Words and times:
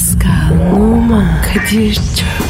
Pascal, 0.00 0.72
Oman, 0.72 1.42
Kadir 1.42 1.94
çok 1.94 2.49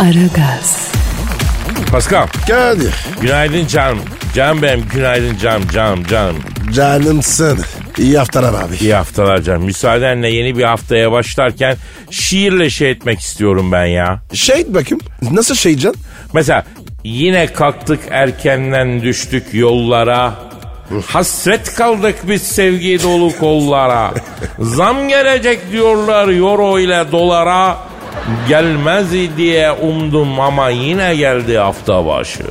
Aragaz, 0.00 0.92
Pascal. 1.92 2.26
Kadir. 2.48 2.94
Günaydın 3.20 3.66
canım. 3.66 3.98
Canım 4.34 4.62
benim 4.62 4.84
günaydın 4.94 5.36
canım 5.36 5.68
canım 5.72 6.04
canım. 6.04 6.36
Canımsın. 6.74 7.58
İyi 7.98 8.18
haftalar 8.18 8.64
abi. 8.64 8.76
İyi 8.80 8.94
haftalar 8.94 9.42
canım. 9.42 9.64
Müsaadenle 9.64 10.28
yeni 10.28 10.58
bir 10.58 10.62
haftaya 10.64 11.12
başlarken 11.12 11.76
şiirle 12.10 12.70
şey 12.70 12.90
etmek 12.90 13.20
istiyorum 13.20 13.72
ben 13.72 13.84
ya. 13.84 14.22
Şey 14.32 14.74
bakayım. 14.74 15.00
Nasıl 15.30 15.54
şey 15.54 15.76
can? 15.76 15.94
Mesela 16.32 16.64
yine 17.04 17.46
kalktık 17.46 18.00
erkenden 18.10 19.02
düştük 19.02 19.44
yollara. 19.52 20.34
Hasret 21.06 21.74
kaldık 21.74 22.14
biz 22.28 22.42
sevgi 22.42 23.02
dolu 23.02 23.38
kollara. 23.38 24.14
Zam 24.58 25.08
gelecek 25.08 25.72
diyorlar 25.72 26.28
euro 26.28 26.78
ile 26.78 27.04
dolara. 27.12 27.89
Gelmez 28.48 29.06
diye 29.36 29.72
umdum 29.72 30.40
ama 30.40 30.68
yine 30.68 31.16
geldi 31.16 31.58
hafta 31.58 32.06
başı. 32.06 32.42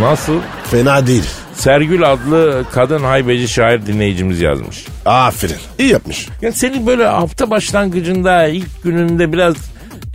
Nasıl? 0.00 0.40
Fena 0.70 1.06
değil. 1.06 1.24
Sergül 1.54 2.12
adlı 2.12 2.64
kadın 2.72 3.02
haybeci 3.04 3.48
şair 3.48 3.86
dinleyicimiz 3.86 4.40
yazmış. 4.40 4.86
Aferin. 5.06 5.56
İyi 5.78 5.88
yapmış. 5.92 6.28
Ya 6.42 6.52
seni 6.52 6.86
böyle 6.86 7.06
hafta 7.06 7.50
başlangıcında 7.50 8.46
ilk 8.48 8.82
gününde 8.82 9.32
biraz 9.32 9.54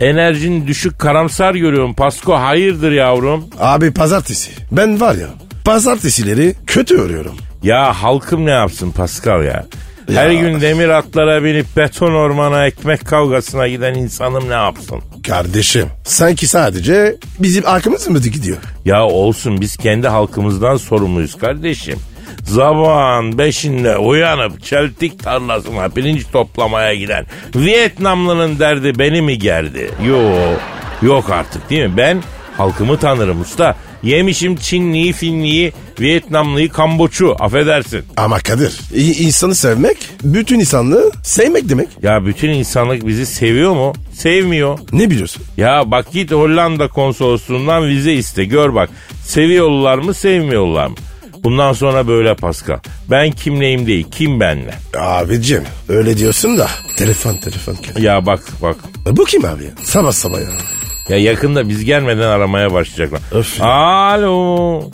enerjin 0.00 0.66
düşük 0.66 0.98
karamsar 0.98 1.54
görüyorum. 1.54 1.94
Pasko 1.94 2.34
hayırdır 2.34 2.92
yavrum? 2.92 3.44
Abi 3.60 3.92
pazartesi. 3.92 4.50
Ben 4.72 5.00
var 5.00 5.14
ya 5.14 5.26
pazartesileri 5.64 6.54
kötü 6.66 6.96
örüyorum. 6.98 7.36
Ya 7.62 8.02
halkım 8.02 8.46
ne 8.46 8.50
yapsın 8.50 8.90
Pascal 8.90 9.44
ya? 9.44 9.66
Her 10.12 10.30
Ya. 10.30 10.40
gün 10.40 10.60
demir 10.60 10.88
atlara 10.88 11.44
binip 11.44 11.66
beton 11.76 12.12
ormana 12.12 12.66
ekmek 12.66 13.06
kavgasına 13.06 13.68
giden 13.68 13.94
insanım 13.94 14.48
ne 14.48 14.54
yapsın? 14.54 15.00
Kardeşim 15.26 15.86
sanki 16.04 16.46
sadece 16.46 17.16
bizim 17.38 17.66
arkamız 17.66 18.08
mı 18.08 18.18
gidiyor? 18.18 18.56
Ya 18.84 19.04
olsun 19.04 19.60
biz 19.60 19.76
kendi 19.76 20.08
halkımızdan 20.08 20.76
sorumluyuz 20.76 21.38
kardeşim. 21.38 21.98
Zabağın 22.44 23.38
beşinde 23.38 23.96
uyanıp 23.98 24.62
çeltik 24.64 25.22
tarlasına 25.24 25.88
pirinç 25.88 26.22
toplamaya 26.32 26.94
giden 26.94 27.26
Vietnamlının 27.56 28.58
derdi 28.58 28.98
beni 28.98 29.22
mi 29.22 29.38
gerdi? 29.38 29.90
Yok. 30.06 30.60
Yok 31.02 31.30
artık 31.30 31.70
değil 31.70 31.82
mi? 31.86 31.96
Ben 31.96 32.22
halkımı 32.56 32.98
tanırım 32.98 33.40
usta. 33.40 33.76
Yemişim 34.02 34.56
Çinliyi, 34.56 35.12
Finliyi, 35.12 35.72
Vietnamlıyı, 36.00 36.68
Kamboçu. 36.68 37.36
Affedersin. 37.38 38.04
Ama 38.16 38.38
Kadir 38.38 38.80
insanı 38.94 39.54
sevmek 39.54 39.96
bütün 40.24 40.60
insanlığı 40.60 41.10
sevmek 41.22 41.68
demek. 41.68 41.88
Ya 42.02 42.26
bütün 42.26 42.48
insanlık 42.50 43.06
bizi 43.06 43.26
seviyor 43.26 43.74
mu? 43.74 43.92
Sevmiyor. 44.12 44.78
Ne 44.92 45.10
biliyorsun? 45.10 45.42
Ya 45.56 45.82
bak 45.86 46.12
git 46.12 46.32
Hollanda 46.32 46.88
konsolosluğundan 46.88 47.88
vize 47.88 48.12
iste 48.12 48.44
gör 48.44 48.74
bak. 48.74 48.90
Seviyorlar 49.24 49.98
mı 49.98 50.14
sevmiyorlar 50.14 50.86
mı? 50.86 50.96
Bundan 51.44 51.72
sonra 51.72 52.08
böyle 52.08 52.34
Pascal. 52.34 52.78
Ben 53.10 53.30
kimleyim 53.30 53.86
değil 53.86 54.06
kim 54.10 54.40
benle. 54.40 54.74
Abicim 54.98 55.62
öyle 55.88 56.18
diyorsun 56.18 56.58
da 56.58 56.68
telefon 56.96 57.36
telefon. 57.36 57.76
Ya 57.98 58.26
bak 58.26 58.40
bak. 58.62 58.76
Bu 59.12 59.24
kim 59.24 59.44
abi 59.44 59.64
ya? 59.64 59.70
Sabah 59.84 60.12
sabah 60.12 60.38
ya. 60.40 60.46
Ya 61.08 61.16
yakında 61.16 61.68
biz 61.68 61.84
gelmeden 61.84 62.28
aramaya 62.28 62.72
başlayacaklar. 62.72 63.20
Öf. 63.32 63.62
Alo. 63.62 64.90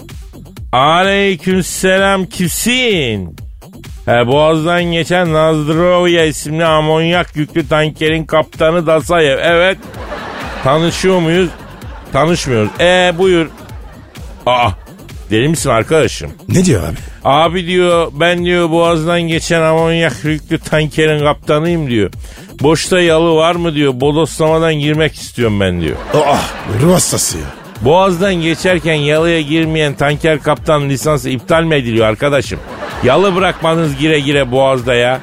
Aleykümselam 0.73 2.27
kimsin? 2.27 3.37
He, 4.07 4.27
Boğaz'dan 4.27 4.85
geçen 4.85 5.33
Nazdrovya 5.33 6.25
isimli 6.25 6.65
amonyak 6.65 7.37
yüklü 7.37 7.69
tankerin 7.69 8.25
kaptanı 8.25 8.87
Dasayev. 8.87 9.39
Evet. 9.43 9.79
Tanışıyor 10.65 11.21
muyuz? 11.21 11.51
Tanışmıyoruz. 12.13 12.71
E 12.81 13.13
buyur. 13.19 13.47
Aa 14.47 14.71
deli 15.31 15.49
misin 15.49 15.71
arkadaşım? 15.71 16.33
Ne 16.49 16.65
diyor 16.65 16.83
abi? 16.89 16.97
Abi 17.25 17.67
diyor 17.67 18.13
ben 18.15 18.45
diyor 18.45 18.71
boğazdan 18.71 19.21
geçen 19.21 19.63
amonyak 19.63 20.25
yüklü 20.25 20.59
tankerin 20.59 21.19
kaptanıyım 21.19 21.91
diyor. 21.91 22.11
Boşta 22.63 23.01
yalı 23.01 23.35
var 23.35 23.55
mı 23.55 23.75
diyor. 23.75 24.01
Bodoslamadan 24.01 24.75
girmek 24.75 25.15
istiyorum 25.15 25.61
ben 25.61 25.81
diyor. 25.81 25.97
Ah 26.15 26.51
ruh 26.83 26.95
hastası 26.95 27.39
ya. 27.39 27.62
Boğazdan 27.85 28.35
geçerken 28.35 28.95
yalıya 28.95 29.41
girmeyen 29.41 29.95
tanker 29.95 30.41
kaptan 30.41 30.89
lisansı 30.89 31.31
iptal 31.31 31.63
mi 31.65 31.75
ediliyor 31.75 32.07
arkadaşım? 32.07 32.59
Yalı 33.05 33.35
bırakmadınız 33.35 33.97
gire 33.97 34.21
gire 34.21 34.51
boğazda 34.51 34.95
ya. 34.95 35.21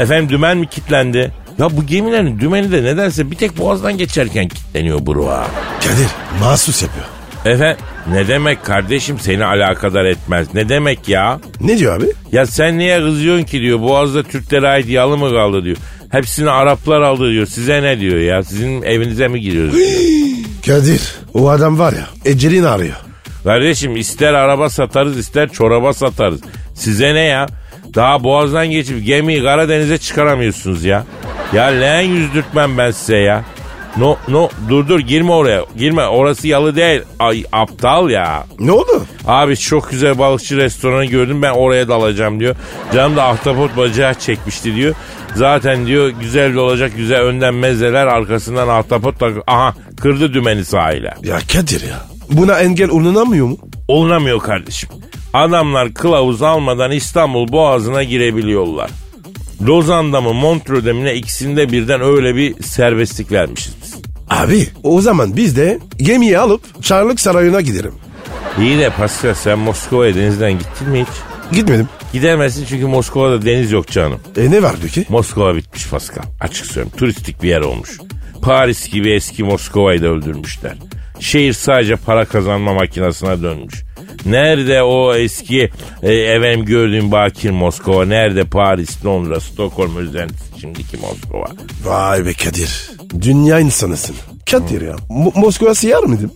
Efendim 0.00 0.28
dümen 0.28 0.58
mi 0.58 0.66
kilitlendi? 0.66 1.32
Ya 1.58 1.76
bu 1.76 1.86
gemilerin 1.86 2.40
dümeni 2.40 2.72
de 2.72 2.82
nedense 2.82 3.30
bir 3.30 3.36
tek 3.36 3.58
boğazdan 3.58 3.98
geçerken 3.98 4.48
kilitleniyor 4.48 5.06
buruğa. 5.06 5.46
Kadir 5.80 6.06
mahsus 6.40 6.82
yapıyor. 6.82 7.06
Efendim 7.44 7.84
ne 8.12 8.28
demek 8.28 8.64
kardeşim 8.64 9.18
seni 9.20 9.44
alakadar 9.44 10.04
etmez. 10.04 10.54
Ne 10.54 10.68
demek 10.68 11.08
ya? 11.08 11.40
Ne 11.60 11.78
diyor 11.78 11.96
abi? 11.96 12.06
Ya 12.32 12.46
sen 12.46 12.78
niye 12.78 13.00
kızıyorsun 13.00 13.44
ki 13.44 13.60
diyor. 13.60 13.80
Boğaz'da 13.80 14.22
Türklere 14.22 14.68
ait 14.68 14.88
yalı 14.88 15.16
mı 15.16 15.30
kaldı 15.30 15.64
diyor. 15.64 15.76
Hepsini 16.10 16.50
Araplar 16.50 17.00
aldı 17.00 17.30
diyor. 17.30 17.46
Size 17.46 17.82
ne 17.82 18.00
diyor 18.00 18.18
ya? 18.18 18.42
Sizin 18.42 18.82
evinize 18.82 19.28
mi 19.28 19.40
giriyoruz? 19.40 19.74
Kadir 20.66 21.14
o 21.34 21.48
adam 21.50 21.78
var 21.78 21.92
ya 21.92 22.06
ecelini 22.24 22.68
arıyor. 22.68 22.96
Kardeşim 23.44 23.96
ister 23.96 24.34
araba 24.34 24.70
satarız 24.70 25.18
ister 25.18 25.48
çoraba 25.48 25.92
satarız. 25.92 26.40
Size 26.74 27.14
ne 27.14 27.24
ya? 27.24 27.46
Daha 27.94 28.24
boğazdan 28.24 28.70
geçip 28.70 29.06
gemiyi 29.06 29.42
Karadeniz'e 29.42 29.98
çıkaramıyorsunuz 29.98 30.84
ya. 30.84 31.04
Ya 31.52 31.64
leğen 31.64 32.02
yüzdürtmem 32.08 32.78
ben 32.78 32.90
size 32.90 33.16
ya. 33.16 33.44
No 33.96 34.16
no 34.28 34.48
dur 34.68 34.88
dur 34.88 35.00
girme 35.00 35.32
oraya. 35.32 35.64
Girme 35.76 36.06
orası 36.06 36.48
yalı 36.48 36.76
değil. 36.76 37.02
Ay 37.18 37.44
aptal 37.52 38.10
ya. 38.10 38.44
Ne 38.60 38.72
oldu? 38.72 39.06
Abi 39.26 39.56
çok 39.56 39.90
güzel 39.90 40.18
balıkçı 40.18 40.56
restoranı 40.56 41.04
gördüm 41.04 41.42
ben 41.42 41.50
oraya 41.52 41.88
dalacağım 41.88 42.40
diyor. 42.40 42.56
Canım 42.94 43.16
da 43.16 43.24
ahtapot 43.24 43.76
bacağı 43.76 44.14
çekmişti 44.14 44.74
diyor. 44.74 44.94
Zaten 45.34 45.86
diyor 45.86 46.08
güzel 46.08 46.54
olacak 46.54 46.92
güzel 46.96 47.20
önden 47.20 47.54
mezeler 47.54 48.06
arkasından 48.06 48.68
ahtapot 48.68 49.20
da 49.20 49.28
aha 49.46 49.74
kırdı 50.02 50.34
dümeni 50.34 50.64
sahile. 50.64 51.14
Ya 51.22 51.38
Kadir 51.52 51.80
ya 51.88 52.06
buna 52.30 52.58
engel 52.60 52.90
olunamıyor 52.90 53.46
mu? 53.46 53.58
Olunamıyor 53.88 54.40
kardeşim. 54.40 54.88
Adamlar 55.32 55.94
kılavuz 55.94 56.42
almadan 56.42 56.90
İstanbul 56.90 57.52
boğazına 57.52 58.02
girebiliyorlar. 58.02 58.90
Lozan'da 59.66 60.20
mı 60.20 60.32
Montreux'de 60.32 60.92
mi 60.92 61.04
ne 61.04 61.14
ikisinde 61.14 61.72
birden 61.72 62.00
öyle 62.00 62.36
bir 62.36 62.62
serbestlik 62.62 63.32
vermişiz 63.32 63.74
biz. 63.82 63.94
Abi 64.30 64.68
o 64.82 65.00
zaman 65.00 65.36
biz 65.36 65.56
de 65.56 65.78
gemiyi 65.96 66.38
alıp 66.38 66.82
Çarlık 66.82 67.20
Sarayı'na 67.20 67.60
giderim. 67.60 67.94
İyi 68.60 68.78
de 68.78 68.90
Pascal 68.90 69.34
sen 69.34 69.58
Moskova'ya 69.58 70.14
denizden 70.14 70.52
gittin 70.52 70.88
mi 70.88 71.00
hiç? 71.00 71.56
Gitmedim. 71.56 71.88
Gidemezsin 72.12 72.66
çünkü 72.68 72.86
Moskova'da 72.86 73.44
deniz 73.44 73.72
yok 73.72 73.88
canım. 73.88 74.20
E 74.36 74.50
ne 74.50 74.62
var 74.62 74.74
peki? 74.82 75.04
Moskova 75.08 75.56
bitmiş 75.56 75.88
Pascal. 75.88 76.22
Açık 76.40 76.66
söyleyeyim. 76.66 76.96
Turistik 76.96 77.42
bir 77.42 77.48
yer 77.48 77.60
olmuş. 77.60 77.98
Paris 78.42 78.88
gibi 78.92 79.12
eski 79.12 79.44
Moskova'yı 79.44 80.02
da 80.02 80.06
öldürmüşler. 80.06 80.72
Şehir 81.20 81.52
sadece 81.52 81.96
para 81.96 82.24
kazanma 82.24 82.74
makinesine 82.74 83.42
dönmüş. 83.42 83.82
Nerede 84.26 84.82
o 84.82 85.14
eski 85.14 85.70
e, 86.02 86.12
efendim 86.14 86.64
gördüğüm 86.64 87.12
bakir 87.12 87.50
Moskova? 87.50 88.04
Nerede 88.04 88.44
Paris, 88.44 89.04
Londra, 89.04 89.40
Stockholm 89.40 89.96
özentisi 89.96 90.60
şimdiki 90.60 90.96
Moskova? 90.96 91.46
Vay 91.84 92.26
be 92.26 92.32
Kadir. 92.32 92.90
Dünya 93.20 93.60
insanısın. 93.60 94.16
Kadir 94.50 94.80
ya. 94.82 94.94
Mo- 95.10 95.40
Moskova 95.40 95.74
siyar 95.74 96.02
mıydın? 96.02 96.32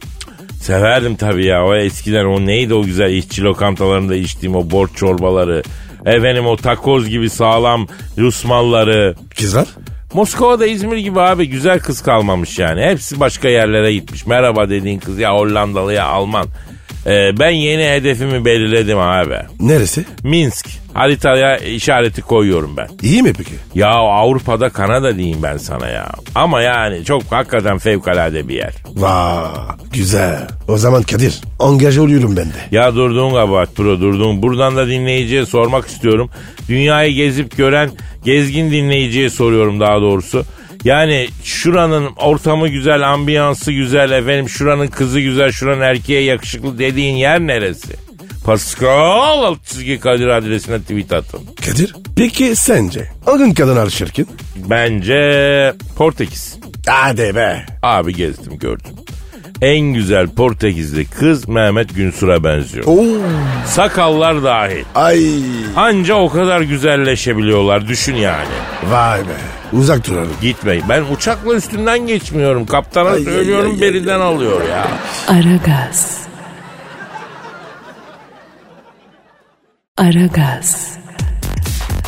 Severdim 0.63 1.17
tabii 1.17 1.47
ya. 1.47 1.65
O 1.67 1.75
eskiden 1.75 2.25
o 2.25 2.47
neydi 2.47 2.75
o 2.75 2.83
güzel 2.83 3.11
işçi 3.13 3.43
lokantalarında 3.43 4.15
içtiğim 4.17 4.57
o 4.57 4.71
borç 4.71 4.91
çorbaları. 4.97 5.63
Efendim 6.07 6.47
o 6.47 6.57
takoz 6.57 7.09
gibi 7.09 7.31
sağlam 7.31 7.87
Rus 8.19 8.45
malları. 8.45 9.15
Kızlar? 9.39 9.67
Moskova'da 10.15 10.67
İzmir 10.67 10.97
gibi 10.97 11.21
abi 11.21 11.49
güzel 11.49 11.81
kız 11.81 12.03
kalmamış 12.03 12.59
yani. 12.59 12.83
Hepsi 12.83 13.21
başka 13.21 13.49
yerlere 13.49 13.93
gitmiş. 13.93 14.27
Merhaba 14.27 14.69
dediğin 14.71 14.99
kız 14.99 15.19
ya 15.19 15.35
Hollandalı 15.35 15.93
ya 15.93 16.05
Alman. 16.05 16.47
Ee, 17.07 17.39
ben 17.39 17.51
yeni 17.51 17.85
hedefimi 17.85 18.45
belirledim 18.45 18.99
abi. 18.99 19.37
Neresi? 19.61 20.05
Minsk. 20.25 20.69
Haritaya 20.95 21.57
işareti 21.57 22.23
koyuyorum 22.23 22.77
ben. 22.77 22.89
İyi 23.03 23.23
mi 23.23 23.33
peki? 23.33 23.51
Ya 23.75 23.89
Avrupa'da 23.91 24.69
Kanada 24.69 25.17
diyeyim 25.17 25.43
ben 25.43 25.57
sana 25.57 25.89
ya. 25.89 26.09
Ama 26.35 26.63
yani 26.63 27.05
çok 27.05 27.23
hakikaten 27.31 27.79
fevkalade 27.79 28.49
bir 28.49 28.55
yer. 28.55 28.75
Vay 28.95 29.45
güzel. 29.93 30.49
O 30.69 30.79
zaman 30.79 31.03
Kadir 31.03 31.41
angaja 31.59 32.03
oluyorum 32.03 32.37
ben 32.37 32.45
de. 32.45 32.77
Ya 32.77 32.95
durduğun 32.95 33.31
kabahat 33.35 33.79
bro 33.79 34.01
durduğun. 34.01 34.43
Buradan 34.43 34.77
da 34.77 34.89
dinleyiciye 34.89 35.47
sormak 35.47 35.87
istiyorum. 35.87 36.31
Dünyayı 36.69 37.13
gezip 37.15 37.57
gören 37.57 37.91
gezgin 38.25 38.71
dinleyiciye 38.71 39.31
soruyorum 39.31 39.81
daha 39.81 40.01
doğrusu. 40.01 40.45
Yani 40.87 41.29
şuranın 41.45 42.07
ortamı 42.17 42.69
güzel, 42.69 43.13
ambiyansı 43.13 43.73
güzel, 43.73 44.11
efendim 44.11 44.49
şuranın 44.49 44.87
kızı 44.87 45.21
güzel, 45.21 45.53
şuranın 45.53 45.81
erkeğe 45.81 46.23
yakışıklı 46.23 46.79
dediğin 46.79 47.17
yer 47.17 47.41
neresi? 47.41 47.97
Pascal 48.45 49.45
alt 49.45 49.67
çizgi 49.67 50.01
Kadir 50.01 50.27
adresine 50.27 50.81
tweet 50.81 51.13
atın. 51.13 51.41
Kadir 51.67 51.95
peki 52.17 52.57
sence 52.57 53.11
hangi 53.25 53.55
kadın 53.55 53.77
alışırken? 53.77 54.27
Bence 54.57 55.75
Portekiz. 55.97 56.57
Hadi 56.87 57.37
be. 57.37 57.67
Abi 57.83 58.15
gezdim 58.15 58.59
gördüm. 58.59 58.93
En 59.63 59.81
güzel 59.81 60.29
Portekizli 60.29 61.07
kız 61.07 61.49
Mehmet 61.49 61.95
Günsur'a 61.95 62.45
benziyor. 62.45 62.85
Oo. 62.87 63.05
Sakallar 63.67 64.43
dahil. 64.43 64.85
Ay. 64.95 65.31
Anca 65.77 66.15
o 66.15 66.29
kadar 66.29 66.61
güzelleşebiliyorlar 66.61 67.89
düşün 67.89 68.15
yani. 68.15 68.49
Vay 68.91 69.21
be. 69.21 69.37
Uzak 69.73 70.07
duralım. 70.07 70.33
Gitmeyin. 70.43 70.85
Ben 70.89 71.05
uçakla 71.15 71.55
üstünden 71.55 72.07
geçmiyorum. 72.07 72.67
Kaptana 72.67 73.09
Ay, 73.09 73.25
söylüyorum 73.25 73.71
ay, 73.71 73.75
ay, 73.75 73.81
beriden 73.81 74.21
ay, 74.21 74.27
alıyor 74.27 74.61
ya. 74.69 74.89
Aragaz. 75.29 76.19
Aragaz. 79.97 80.97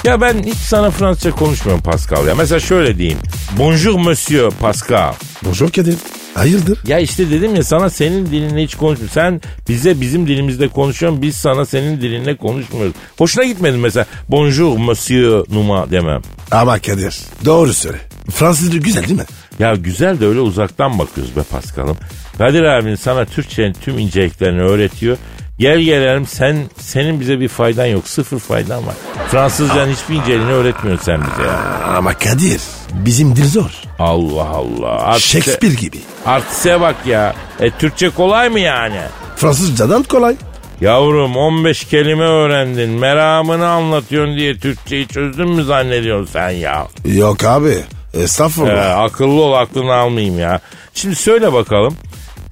Ya 0.05 0.21
ben 0.21 0.43
hiç 0.43 0.57
sana 0.57 0.91
Fransızca 0.91 1.31
konuşmuyorum 1.31 1.83
Pascal 1.83 2.27
ya. 2.27 2.35
Mesela 2.35 2.61
şöyle 2.61 2.99
diyeyim. 2.99 3.19
Bonjour 3.59 3.99
monsieur 3.99 4.53
Pascal. 4.61 5.13
Bonjour 5.45 5.71
Kadir. 5.73 5.97
Hayırdır? 6.39 6.79
Ya 6.87 6.99
işte 6.99 7.31
dedim 7.31 7.57
ya 7.57 7.63
sana 7.63 7.91
senin 7.91 8.27
dilinle 8.27 8.63
hiç 8.63 8.75
konuşmuyorum. 8.75 9.15
Sen 9.15 9.41
bize 9.69 10.01
bizim 10.01 10.27
dilimizde 10.27 10.69
konuşuyorsun. 10.69 11.23
Biz 11.23 11.37
sana 11.37 11.67
senin 11.67 12.01
dilinle 12.01 12.37
konuşmuyoruz. 12.37 12.95
Hoşuna 13.19 13.45
gitmedi 13.45 13.77
mesela. 13.77 14.07
Bonjour 14.29 14.79
monsieur 14.79 15.45
Numa 15.51 15.91
demem. 15.91 16.23
Ama 16.51 16.79
Kadir 16.79 17.19
doğru 17.45 17.75
söyle. 17.75 17.99
Fransızca 18.31 18.79
güzel 18.79 19.09
değil 19.09 19.19
mi? 19.19 19.25
Ya 19.59 19.75
güzel 19.75 20.21
de 20.21 20.27
öyle 20.27 20.41
uzaktan 20.41 20.99
bakıyoruz 20.99 21.37
be 21.37 21.43
Paskal'ım. 21.43 21.97
Kadir 22.39 22.63
abin 22.63 22.95
sana 22.95 23.25
Türkçenin 23.25 23.73
tüm 23.73 23.99
inceliklerini 23.99 24.63
öğretiyor. 24.63 25.17
Gel 25.59 25.79
gelelim 25.79 26.27
sen 26.27 26.57
senin 26.81 27.21
bize 27.21 27.41
bir 27.41 27.49
faydan 27.49 27.87
yok. 27.87 28.09
Sıfır 28.09 28.39
faydan 28.39 28.87
var. 28.87 28.95
Fransızcanın 29.31 29.93
hiçbir 29.93 30.15
inceliğini 30.15 30.53
öğretmiyorsun 30.53 31.05
sen 31.05 31.21
bize 31.21 31.49
ya. 31.49 31.59
Ama 31.97 32.15
Kadir 32.15 32.61
bizim 32.93 33.37
dil 33.37 33.49
zor. 33.51 33.71
Allah 33.99 34.45
Allah. 34.49 34.89
Artiste, 35.03 35.41
Shakespeare 35.41 35.75
gibi. 35.75 35.99
artiste 36.27 36.81
bak 36.81 36.97
ya. 37.07 37.35
E 37.61 37.71
Türkçe 37.71 38.11
kolay 38.11 38.49
mı 38.49 38.61
yani? 38.61 39.01
Fransızcadan 39.37 40.03
kolay. 40.03 40.37
Yavrum 40.81 41.37
15 41.37 41.85
kelime 41.85 42.25
öğrendin. 42.25 42.91
Meramını 42.91 43.69
anlatıyorsun 43.69 44.37
diye 44.37 44.59
Türkçeyi 44.59 45.09
çözdün 45.09 45.49
mü 45.49 45.65
zannediyorsun 45.65 46.33
sen 46.33 46.51
ya? 46.51 46.87
Yok 47.05 47.45
abi. 47.45 47.79
Ee, 48.15 48.21
Estağfurullah. 48.23 48.99
akıllı 49.01 49.43
ol 49.43 49.53
aklını 49.53 49.95
almayayım 49.95 50.39
ya. 50.39 50.61
Şimdi 50.95 51.15
söyle 51.17 51.53
bakalım. 51.53 51.97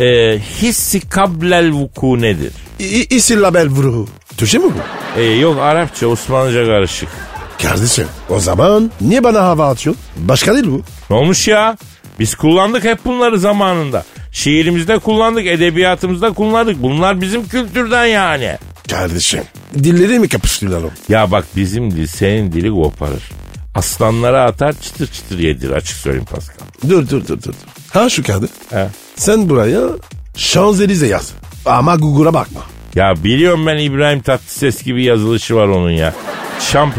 E, 0.00 0.38
hissi 0.62 1.00
kablel 1.08 1.72
vuku 1.72 2.20
nedir? 2.20 2.52
İ- 2.78 3.14
İsil 3.16 3.42
label 3.42 3.66
vuru. 3.68 4.08
Türkçe 4.36 4.58
mi 4.58 4.64
bu? 4.64 5.20
E, 5.20 5.24
yok 5.24 5.58
Arapça 5.60 6.06
Osmanlıca 6.06 6.66
karışık. 6.66 7.08
Kardeşim 7.62 8.06
o 8.30 8.40
zaman 8.40 8.90
niye 9.00 9.24
bana 9.24 9.42
hava 9.42 9.68
atıyorsun? 9.68 10.02
Başka 10.16 10.54
değil 10.54 10.66
bu. 10.66 10.82
Ne 11.10 11.16
olmuş 11.16 11.48
ya? 11.48 11.76
Biz 12.18 12.34
kullandık 12.34 12.84
hep 12.84 13.04
bunları 13.04 13.38
zamanında. 13.38 14.04
Şiirimizde 14.32 14.98
kullandık, 14.98 15.46
edebiyatımızda 15.46 16.32
kullandık. 16.32 16.82
Bunlar 16.82 17.20
bizim 17.20 17.48
kültürden 17.48 18.06
yani. 18.06 18.56
Kardeşim 18.90 19.42
dilleri 19.74 20.18
mi 20.18 20.28
kapıştırıyorlar 20.28 20.88
o? 20.88 20.90
Ya 21.12 21.30
bak 21.30 21.44
bizim 21.56 21.90
dil 21.90 22.06
senin 22.06 22.52
dili 22.52 22.70
koparır. 22.70 23.22
Aslanlara 23.74 24.44
atar 24.44 24.72
çıtır 24.80 25.06
çıtır 25.06 25.38
yedir 25.38 25.70
açık 25.70 25.96
söyleyeyim 25.96 26.26
Pascal. 26.30 26.66
Dur 26.88 27.08
dur 27.10 27.28
dur 27.28 27.42
dur. 27.42 27.52
Ha 27.92 28.08
şu 28.08 28.22
Kadir. 28.22 28.50
He. 28.70 28.88
Sen 29.16 29.48
buraya 29.48 29.80
Şanzelize 30.36 31.06
yaz. 31.06 31.32
Ama 31.66 31.96
Google'a 31.96 32.34
bakma. 32.34 32.60
Ya 32.94 33.14
biliyorum 33.24 33.66
ben 33.66 33.78
İbrahim 33.78 34.20
Tatlıses 34.20 34.82
gibi 34.82 35.04
yazılışı 35.04 35.54
var 35.54 35.68
onun 35.68 35.90
ya. 35.90 36.14
Şamp 36.60 36.94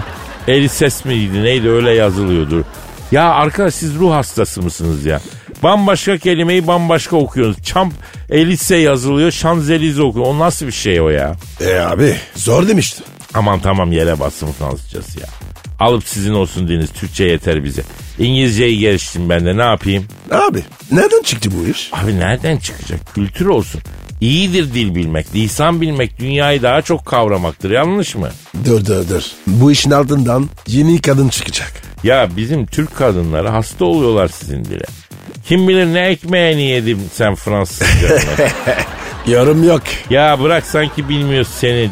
Elises 0.47 1.05
miydi 1.05 1.43
neydi 1.43 1.69
öyle 1.69 1.91
yazılıyordur. 1.91 2.63
Ya 3.11 3.29
arkadaş 3.29 3.73
siz 3.73 3.95
ruh 3.95 4.11
hastası 4.11 4.61
mısınız 4.61 5.05
ya? 5.05 5.21
Bambaşka 5.63 6.17
kelimeyi 6.17 6.67
bambaşka 6.67 7.15
okuyorsunuz. 7.15 7.65
Çamp 7.65 7.93
Elise 8.29 8.75
yazılıyor, 8.75 9.31
Şanzelize 9.31 10.01
okuyor. 10.01 10.25
O 10.25 10.39
nasıl 10.39 10.67
bir 10.67 10.71
şey 10.71 11.01
o 11.01 11.09
ya? 11.09 11.35
E 11.61 11.79
abi 11.79 12.15
zor 12.35 12.67
demişti. 12.67 13.03
Aman 13.33 13.59
tamam 13.59 13.91
yere 13.91 14.19
bassın 14.19 14.51
Fransızcası 14.51 15.19
ya. 15.19 15.27
Alıp 15.79 16.03
sizin 16.07 16.33
olsun 16.33 16.69
deniz. 16.69 16.91
Türkçe 16.91 17.23
yeter 17.23 17.63
bize. 17.63 17.83
İngilizceyi 18.19 18.79
geliştim 18.79 19.29
ben 19.29 19.45
de 19.45 19.57
ne 19.57 19.61
yapayım? 19.63 20.05
Abi 20.31 20.63
nereden 20.91 21.21
çıktı 21.21 21.49
bu 21.59 21.67
iş? 21.67 21.89
Abi 21.93 22.19
nereden 22.19 22.57
çıkacak? 22.57 22.99
Kültür 23.15 23.45
olsun. 23.45 23.81
İyidir 24.21 24.73
dil 24.73 24.95
bilmek, 24.95 25.35
lisan 25.35 25.81
bilmek 25.81 26.19
dünyayı 26.19 26.61
daha 26.61 26.81
çok 26.81 27.05
kavramaktır. 27.05 27.71
Yanlış 27.71 28.15
mı? 28.15 28.29
Dur 28.65 28.85
dur 28.85 29.09
dur. 29.09 29.21
Bu 29.47 29.71
işin 29.71 29.91
altından 29.91 30.49
yeni 30.67 31.01
kadın 31.01 31.29
çıkacak. 31.29 31.73
Ya 32.03 32.29
bizim 32.37 32.65
Türk 32.65 32.95
kadınları 32.95 33.49
hasta 33.49 33.85
oluyorlar 33.85 34.27
sizin 34.27 34.65
dile. 34.65 34.85
Kim 35.45 35.67
bilir 35.67 35.85
ne 35.85 35.99
ekmeğini 36.07 36.61
yedin 36.61 37.01
sen 37.13 37.35
Fransızca. 37.35 38.19
Yorum 39.27 39.63
yok. 39.67 39.81
ya 40.09 40.39
bırak 40.41 40.65
sanki 40.65 41.09
bilmiyoruz 41.09 41.47
seni. 41.59 41.89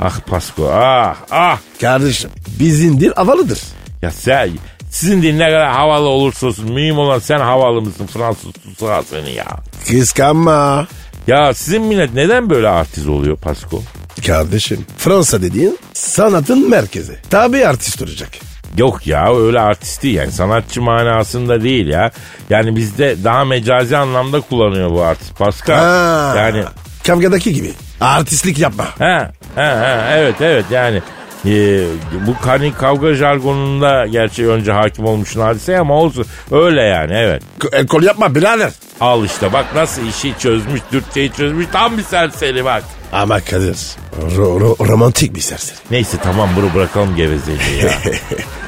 Ah 0.00 0.20
Pasko 0.20 0.70
ah 0.72 1.16
ah. 1.30 1.58
Kardeşim 1.80 2.30
bizim 2.60 3.00
dil 3.00 3.12
havalıdır. 3.16 3.60
Ya 4.02 4.10
sen 4.10 4.50
sizin 4.92 5.22
dil 5.22 5.36
ne 5.36 5.44
kadar 5.46 5.72
havalı 5.72 6.08
olursa 6.08 6.46
olsun 6.46 6.72
mühim 6.72 6.98
olan 6.98 7.18
sen 7.18 7.38
havalı 7.40 7.82
mısın 7.82 8.06
Fransız 8.06 8.52
tutsağı 8.52 9.02
seni 9.02 9.32
ya. 9.32 9.46
Kıskanma. 9.88 10.86
Ya 11.26 11.54
sizin 11.54 11.82
millet 11.82 12.14
neden 12.14 12.50
böyle 12.50 12.68
artist 12.68 13.08
oluyor 13.08 13.36
Pasko? 13.36 13.82
Kardeşim 14.26 14.86
Fransa 14.98 15.42
dediğin 15.42 15.78
sanatın 15.92 16.70
merkezi. 16.70 17.16
Tabi 17.30 17.66
artist 17.66 18.02
olacak. 18.02 18.28
Yok 18.76 19.06
ya 19.06 19.36
öyle 19.36 19.60
artist 19.60 20.02
değil 20.02 20.14
yani 20.14 20.32
sanatçı 20.32 20.82
manasında 20.82 21.62
değil 21.62 21.86
ya. 21.86 22.10
Yani 22.50 22.76
bizde 22.76 23.16
daha 23.24 23.44
mecazi 23.44 23.96
anlamda 23.96 24.40
kullanıyor 24.40 24.90
bu 24.90 25.02
artist 25.02 25.38
Pascal. 25.38 25.76
Ha, 25.78 26.34
Yani 26.36 26.64
Kavgadaki 27.06 27.52
gibi. 27.54 27.72
Artistlik 28.00 28.58
yapma. 28.58 28.84
ha, 28.98 29.32
ha, 29.54 29.62
ha 29.64 30.08
evet 30.16 30.34
evet 30.40 30.64
yani 30.70 31.02
e, 31.46 31.84
bu 32.26 32.34
hani 32.46 32.72
kavga 32.74 33.14
jargonunda 33.14 34.06
gerçi 34.06 34.48
önce 34.48 34.72
hakim 34.72 35.04
olmuşsun 35.04 35.40
hadise 35.40 35.78
ama 35.78 35.94
olsun 35.94 36.26
öyle 36.50 36.82
yani 36.82 37.12
evet. 37.14 37.42
K- 37.58 37.68
el 37.72 37.86
kol 37.86 38.02
yapma 38.02 38.34
birader. 38.34 38.72
Al 39.00 39.24
işte 39.24 39.52
bak 39.52 39.66
nasıl 39.74 40.02
işi 40.06 40.34
çözmüş 40.38 40.80
Türkçeyi 40.90 41.32
çözmüş 41.32 41.66
tam 41.72 41.98
bir 41.98 42.02
serseri 42.02 42.64
bak. 42.64 42.84
Ama 43.12 43.40
Kadir 43.40 43.76
ro- 44.36 44.60
ro- 44.60 44.88
romantik 44.88 45.34
bir 45.36 45.40
serseri. 45.40 45.78
Neyse 45.90 46.16
tamam 46.22 46.48
bunu 46.56 46.74
bırakalım 46.74 47.16
gevezeliği 47.16 47.82
ya. 47.84 47.90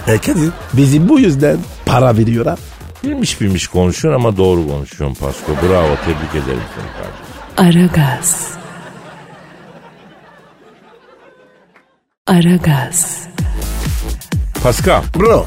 e 0.15 0.19
Kadir 0.19 0.51
bizi 0.73 1.09
bu 1.09 1.21
yüzden 1.21 1.59
para 1.87 2.17
veriyorlar. 2.17 2.59
bilmiş 3.05 3.41
bilmiş 3.41 3.67
konuşuyorsun 3.69 4.21
ama 4.21 4.37
doğru 4.37 4.69
konuşuyorsun 4.69 5.15
Pasko. 5.27 5.53
Bravo 5.53 5.97
tebrik 6.05 6.45
ederim 6.45 6.61
seni 6.75 6.91
kardeşim. 6.97 7.81
Aragaz. 7.81 8.49
Aragaz. 12.27 13.23
Pascal, 14.63 15.03
Bro. 15.19 15.47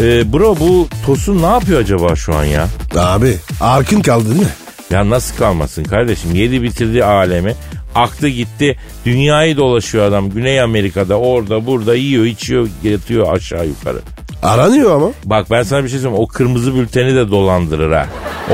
e, 0.00 0.32
bro 0.32 0.56
bu 0.60 0.88
Tosun 1.06 1.42
ne 1.42 1.46
yapıyor 1.46 1.80
acaba 1.80 2.16
şu 2.16 2.34
an 2.34 2.44
ya? 2.44 2.68
Abi 2.96 3.36
arkın 3.60 4.00
kaldı 4.02 4.28
değil 4.30 4.40
mi? 4.40 4.46
Ya 4.90 5.10
nasıl 5.10 5.36
kalmasın 5.36 5.84
kardeşim? 5.84 6.34
Yedi 6.34 6.62
bitirdi 6.62 7.04
alemi. 7.04 7.54
Aktı 7.94 8.28
gitti. 8.28 8.76
Dünyayı 9.04 9.56
dolaşıyor 9.56 10.04
adam. 10.04 10.30
Güney 10.30 10.60
Amerika'da 10.60 11.18
orada 11.18 11.66
burada 11.66 11.94
yiyor 11.94 12.24
içiyor 12.24 12.68
yatıyor 12.82 13.36
aşağı 13.36 13.66
yukarı. 13.66 13.98
Aranıyor 14.42 14.96
ama. 14.96 15.10
Bak 15.24 15.46
ben 15.50 15.62
sana 15.62 15.84
bir 15.84 15.88
şey 15.88 15.98
söyleyeyim. 15.98 16.22
O 16.22 16.26
kırmızı 16.26 16.74
bülteni 16.74 17.14
de 17.14 17.30
dolandırır 17.30 17.92
ha. 17.92 18.06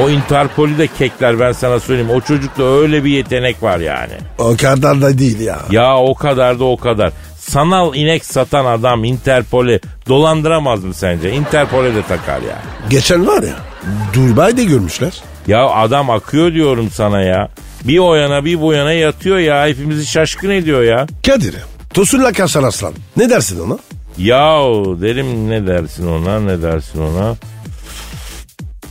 O 0.03 0.11
Interpol'ü 0.11 0.79
de 0.79 0.87
kekler 0.87 1.41
ben 1.41 1.53
sana 1.53 1.81
söyleyeyim. 1.81 2.11
O 2.11 2.21
çocukta 2.21 2.63
öyle 2.63 3.05
bir 3.05 3.11
yetenek 3.11 3.63
var 3.63 3.79
yani. 3.79 4.13
O 4.39 4.57
kadar 4.57 5.03
da 5.03 5.19
değil 5.19 5.41
ya. 5.41 5.59
Ya 5.71 5.97
o 5.97 6.15
kadar 6.15 6.59
da 6.59 6.65
o 6.65 6.77
kadar. 6.77 7.13
Sanal 7.51 7.95
inek 7.95 8.25
satan 8.25 8.65
adam 8.65 9.05
Interpol'ü 9.05 9.81
dolandıramaz 10.09 10.85
mı 10.85 10.95
sence? 10.95 11.33
Interpol'e 11.33 11.95
de 11.95 12.03
takar 12.03 12.43
ya. 12.43 12.63
Geçen 12.91 13.27
var 13.27 13.43
ya 13.43 13.57
Dubai'de 14.15 14.65
görmüşler. 14.65 15.23
Ya 15.47 15.67
adam 15.67 16.11
akıyor 16.11 16.53
diyorum 16.55 16.91
sana 16.91 17.23
ya. 17.23 17.49
Bir 17.85 17.99
o 17.99 18.15
yana 18.15 18.45
bir 18.45 18.61
bu 18.61 18.73
yana 18.73 18.93
yatıyor 18.93 19.39
ya. 19.39 19.67
Hepimizi 19.67 20.07
şaşkın 20.07 20.51
ediyor 20.51 20.83
ya. 20.83 21.07
Kadir 21.27 21.55
Tosun'la 21.95 22.33
karşılaşsan 22.33 22.95
ne 23.17 23.31
dersin 23.31 23.61
ona? 23.61 23.79
Yahu 24.19 24.99
derim 25.03 25.51
ne 25.51 25.67
dersin 25.67 26.07
ona 26.07 26.41
ne 26.41 26.63
dersin 26.63 27.01
ona. 27.01 27.37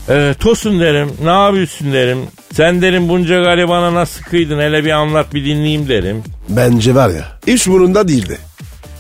Ee, 0.10 0.36
tosun 0.40 0.80
derim 0.80 1.12
ne 1.24 1.30
yapıyorsun 1.30 1.94
derim. 1.94 2.20
Sen 2.54 2.82
derim 2.82 3.10
bunca 3.10 3.42
garibana 3.42 3.94
nasıl 3.94 4.24
kıydın 4.24 4.60
hele 4.60 4.86
bir 4.86 4.92
anlat 4.92 5.34
bir 5.34 5.46
dinleyeyim 5.46 5.88
derim. 5.88 6.24
Bence 6.50 6.96
var 6.96 7.10
ya 7.10 7.40
hiç 7.48 7.68
burunda 7.68 8.08
değildi. 8.08 8.38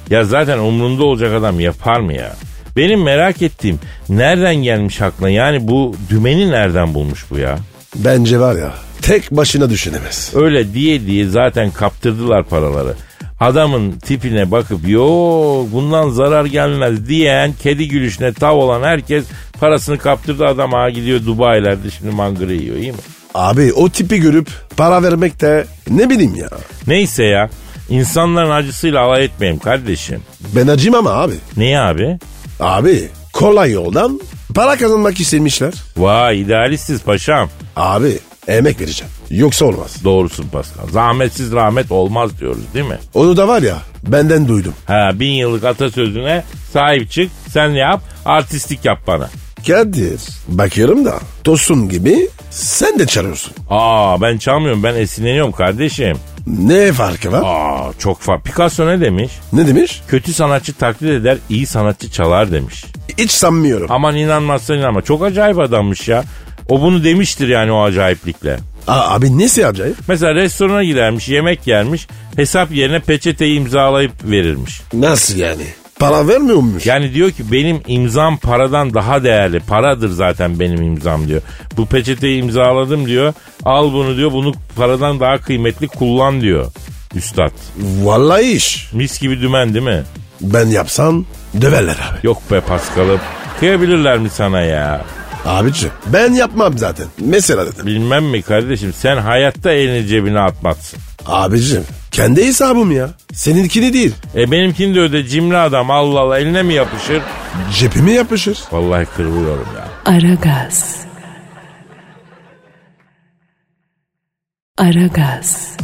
Ya 0.10 0.24
zaten 0.24 0.58
umrunda 0.58 1.03
olacak 1.03 1.34
adam 1.34 1.60
yapar 1.60 2.00
mı 2.00 2.13
ya? 2.13 2.36
Benim 2.77 3.03
merak 3.03 3.41
ettiğim 3.41 3.79
nereden 4.10 4.55
gelmiş 4.55 5.01
aklına 5.01 5.29
yani 5.29 5.67
bu 5.67 5.96
dümeni 6.10 6.51
nereden 6.51 6.93
bulmuş 6.93 7.25
bu 7.31 7.38
ya? 7.38 7.58
Bence 7.96 8.39
var 8.39 8.55
ya 8.55 8.74
tek 9.01 9.31
başına 9.31 9.70
düşünemez. 9.70 10.31
Öyle 10.36 10.74
diye 10.74 11.05
diye 11.05 11.27
zaten 11.27 11.72
kaptırdılar 11.72 12.43
paraları. 12.43 12.93
Adamın 13.39 13.91
tipine 13.91 14.51
bakıp 14.51 14.89
yok 14.89 15.67
bundan 15.74 16.10
zarar 16.10 16.46
gelmez 16.46 17.08
diyen 17.08 17.53
kedi 17.63 17.88
gülüşüne 17.88 18.34
tav 18.34 18.58
olan 18.58 18.84
herkes 18.84 19.25
parasını 19.60 19.98
kaptırdı 19.98 20.46
adam 20.46 20.72
ha 20.72 20.89
gidiyor 20.89 21.25
Dubai'lerde 21.25 21.89
şimdi 21.89 22.15
mangırı 22.15 22.53
yiyor 22.53 22.75
iyi 22.75 22.91
mi? 22.91 22.98
Abi 23.33 23.73
o 23.73 23.89
tipi 23.89 24.19
görüp 24.19 24.47
para 24.77 25.03
vermek 25.03 25.41
de 25.41 25.65
ne 25.89 26.09
bileyim 26.09 26.35
ya. 26.35 26.50
Neyse 26.88 27.23
ya 27.23 27.50
insanların 27.89 28.50
acısıyla 28.51 29.01
alay 29.01 29.25
etmeyeyim 29.25 29.59
kardeşim. 29.59 30.21
Ben 30.55 30.67
acımam 30.67 31.07
abi. 31.07 31.33
Niye 31.57 31.79
abi? 31.79 32.19
Abi 32.59 33.09
kolay 33.33 33.71
yoldan 33.71 34.19
para 34.55 34.77
kazanmak 34.77 35.19
istemişler. 35.19 35.73
Vay 35.97 36.41
idealistiz 36.41 37.01
paşam. 37.03 37.50
Abi 37.75 38.19
emek 38.47 38.81
vereceğim. 38.81 39.13
Yoksa 39.29 39.65
olmaz. 39.65 39.95
Doğrusun 40.03 40.47
Pascal. 40.47 40.88
Zahmetsiz 40.89 41.51
rahmet 41.51 41.91
olmaz 41.91 42.39
diyoruz 42.39 42.61
değil 42.73 42.85
mi? 42.85 42.97
Onu 43.13 43.38
da 43.38 43.47
var 43.47 43.61
ya 43.61 43.77
benden 44.07 44.47
duydum. 44.47 44.73
Ha 44.88 45.11
bin 45.13 45.31
yıllık 45.31 45.63
atasözüne 45.63 46.43
sahip 46.73 47.11
çık 47.11 47.31
sen 47.50 47.69
yap 47.69 48.01
artistlik 48.25 48.85
yap 48.85 49.00
bana. 49.07 49.29
Kadir 49.68 50.20
bakıyorum 50.48 51.06
da 51.06 51.20
Tosun 51.44 51.89
gibi 51.89 52.30
sen 52.50 53.00
de 53.00 53.08
çalıyorsun. 53.08 53.53
Aa 53.70 54.22
ben 54.22 54.38
çalmıyorum 54.38 54.84
ben 54.84 54.96
esinleniyorum 54.96 55.51
kardeşim. 55.51 56.18
Ne 56.48 56.94
farkı 56.94 57.32
var? 57.32 57.41
Aa 57.46 57.91
çok 58.00 58.20
farklı. 58.20 58.51
Picasso 58.51 58.88
ne 58.88 59.01
demiş? 59.01 59.32
Ne 59.53 59.68
demiş? 59.68 60.01
Kötü 60.08 60.34
sanatçı 60.34 60.74
taklit 60.74 61.10
eder, 61.10 61.38
iyi 61.50 61.65
sanatçı 61.68 62.12
çalar 62.12 62.51
demiş. 62.51 62.86
Hiç 63.18 63.32
sanmıyorum. 63.32 63.88
Aman 63.91 64.15
inanmazsan 64.15 64.77
inanma. 64.77 65.01
Çok 65.01 65.24
acayip 65.24 65.60
adammış 65.60 66.08
ya. 66.08 66.24
O 66.70 66.82
bunu 66.82 67.03
demiştir 67.03 67.48
yani 67.48 67.72
o 67.72 67.82
acayiplikle. 67.82 68.58
Aa, 68.88 69.13
abi 69.15 69.38
nesi 69.38 69.68
acayip? 69.68 69.96
Mesela 70.08 70.36
restorana 70.36 70.84
gidermiş, 70.84 71.30
yemek 71.30 71.68
yermiş, 71.68 72.08
hesap 72.36 72.72
yerine 72.72 73.00
peçeteyi 73.00 73.60
imzalayıp 73.60 74.12
verirmiş. 74.24 74.82
Nasıl 74.94 75.38
yani? 75.38 75.65
Para 76.00 76.27
vermiyormuş. 76.27 76.86
Yani 76.86 77.13
diyor 77.13 77.31
ki 77.31 77.51
benim 77.51 77.81
imzam 77.88 78.38
paradan 78.38 78.93
daha 78.93 79.24
değerli. 79.24 79.60
Paradır 79.60 80.10
zaten 80.10 80.60
benim 80.60 80.81
imzam 80.81 81.27
diyor. 81.27 81.41
Bu 81.77 81.86
peçeteyi 81.86 82.43
imzaladım 82.43 83.05
diyor. 83.05 83.33
Al 83.65 83.93
bunu 83.93 84.17
diyor. 84.17 84.31
Bunu 84.31 84.53
paradan 84.75 85.19
daha 85.19 85.38
kıymetli 85.38 85.88
kullan 85.88 86.41
diyor. 86.41 86.71
Üstad. 87.15 87.51
Vallahi 88.03 88.43
iş. 88.43 88.89
Mis 88.93 89.21
gibi 89.21 89.41
dümen 89.41 89.74
değil 89.74 89.86
mi? 89.86 90.03
Ben 90.41 90.67
yapsam 90.67 91.25
döverler 91.62 91.95
abi. 92.12 92.27
Yok 92.27 92.51
be 92.51 92.62
Paskal'ım. 92.62 93.19
Kıyabilirler 93.60 94.17
mi 94.17 94.29
sana 94.29 94.62
ya? 94.62 95.01
Abici 95.45 95.88
ben 96.05 96.33
yapmam 96.33 96.77
zaten. 96.77 97.05
Mesela 97.19 97.65
dedim. 97.65 97.86
Bilmem 97.86 98.25
mi 98.25 98.41
kardeşim 98.41 98.93
sen 98.93 99.17
hayatta 99.17 99.71
elini 99.71 100.07
cebine 100.07 100.39
atmazsın. 100.39 101.00
Abicim 101.25 101.83
kendi 102.12 102.45
hesabım 102.45 102.91
ya. 102.91 103.10
Seninkini 103.33 103.93
değil. 103.93 104.13
E 104.36 104.51
benimkini 104.51 104.95
de 104.95 105.00
öde 105.00 105.24
cimri 105.27 105.57
adam 105.57 105.91
Allah 105.91 106.19
Allah 106.19 106.39
eline 106.39 106.63
mi 106.63 106.74
yapışır? 106.74 107.21
Cepime 107.79 108.12
yapışır. 108.12 108.60
Vallahi 108.71 109.05
kırılıyorum 109.05 109.67
ya. 109.77 110.13
Aragaz. 110.13 110.95
Aragaz. 114.77 115.77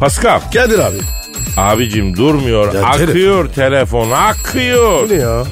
Pascal 0.00 0.40
Kadir 0.54 0.78
abi. 0.78 0.96
abicim 1.56 2.16
durmuyor 2.16 2.74
Ya 2.74 2.84
akıyor 2.86 3.48
telefon 3.52 4.10
akıyor. 4.10 5.08
Bu 5.08 5.14
ne 5.14 5.14
ya? 5.14 5.44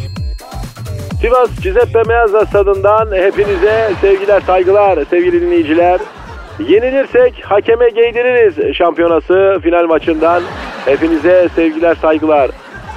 Sivas 1.22 1.60
Giuseppe 1.62 2.02
Meazza 2.08 2.46
stadından 2.46 3.12
hepinize 3.12 3.90
sevgiler 4.00 4.40
saygılar 4.40 5.04
sevgili 5.10 5.40
dinleyiciler. 5.40 6.00
Yenilirsek 6.68 7.42
hakeme 7.44 7.88
giydiririz 7.88 8.76
şampiyonası 8.76 9.58
final 9.62 9.86
maçından. 9.86 10.42
Hepinize 10.84 11.48
sevgiler 11.54 11.94
saygılar. 11.94 12.50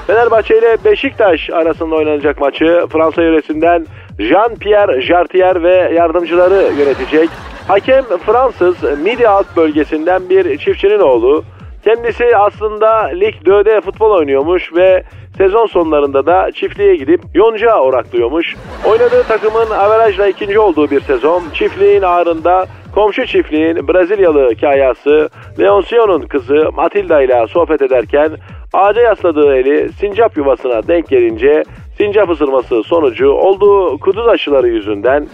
Fenerbahçe 0.07 0.57
ile 0.57 0.77
Beşiktaş 0.85 1.49
arasında 1.49 1.95
oynanacak 1.95 2.39
maçı 2.39 2.85
Fransa 2.91 3.21
yöresinden 3.21 3.85
Jean-Pierre 4.19 5.01
Jartier 5.01 5.63
ve 5.63 5.93
yardımcıları 5.95 6.73
yönetecek. 6.79 7.29
Hakem 7.67 8.03
Fransız 8.25 8.83
Midi 9.03 9.27
alt 9.27 9.57
bölgesinden 9.57 10.29
bir 10.29 10.57
çiftçinin 10.57 10.99
oğlu. 10.99 11.43
Kendisi 11.85 12.37
aslında 12.37 13.05
Lig 13.05 13.35
2'de 13.35 13.81
futbol 13.81 14.11
oynuyormuş 14.11 14.73
ve 14.75 15.03
sezon 15.37 15.65
sonlarında 15.65 16.25
da 16.25 16.51
çiftliğe 16.51 16.95
gidip 16.95 17.21
yonca 17.33 17.79
oraklıyormuş. 17.79 18.55
Oynadığı 18.85 19.23
takımın 19.23 19.69
averajla 19.69 20.27
ikinci 20.27 20.59
olduğu 20.59 20.91
bir 20.91 21.01
sezon. 21.01 21.43
Çiftliğin 21.53 22.01
ağrında 22.01 22.65
komşu 22.95 23.25
çiftliğin 23.25 23.87
Brezilyalı 23.87 24.55
kayası 24.55 25.29
Leoncion'un 25.59 26.21
kızı 26.21 26.69
Matilda 26.73 27.21
ile 27.21 27.47
sohbet 27.47 27.81
ederken 27.81 28.31
ağaca 28.73 29.01
yasladığı 29.01 29.55
eli 29.55 29.89
sincap 29.99 30.37
yuvasına 30.37 30.87
denk 30.87 31.07
gelince 31.07 31.63
sincap 31.97 32.29
ısırması 32.29 32.83
sonucu 32.83 33.29
olduğu 33.29 33.97
kuduz 33.97 34.27
aşıları 34.27 34.67
yüzünden 34.67 35.27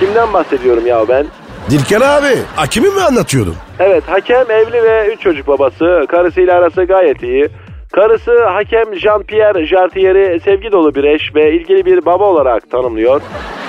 kimden 0.00 0.32
bahsediyorum 0.32 0.86
ya 0.86 1.08
ben? 1.08 1.26
Dilker 1.72 2.00
abi. 2.00 2.38
Hakimi 2.56 2.88
mi 2.88 3.00
anlatıyordun? 3.00 3.54
Evet 3.78 4.04
hakem 4.06 4.50
evli 4.50 4.82
ve 4.82 5.12
3 5.14 5.20
çocuk 5.20 5.46
babası. 5.46 6.06
Karısıyla 6.08 6.58
arası 6.58 6.84
gayet 6.84 7.22
iyi. 7.22 7.48
Karısı 7.92 8.44
hakem 8.44 8.94
Jean-Pierre 8.94 9.66
Jartier'i 9.66 10.40
sevgi 10.40 10.72
dolu 10.72 10.94
bir 10.94 11.04
eş 11.04 11.34
ve 11.34 11.52
ilgili 11.52 11.86
bir 11.86 12.04
baba 12.04 12.24
olarak 12.24 12.70
tanımlıyor. 12.70 13.20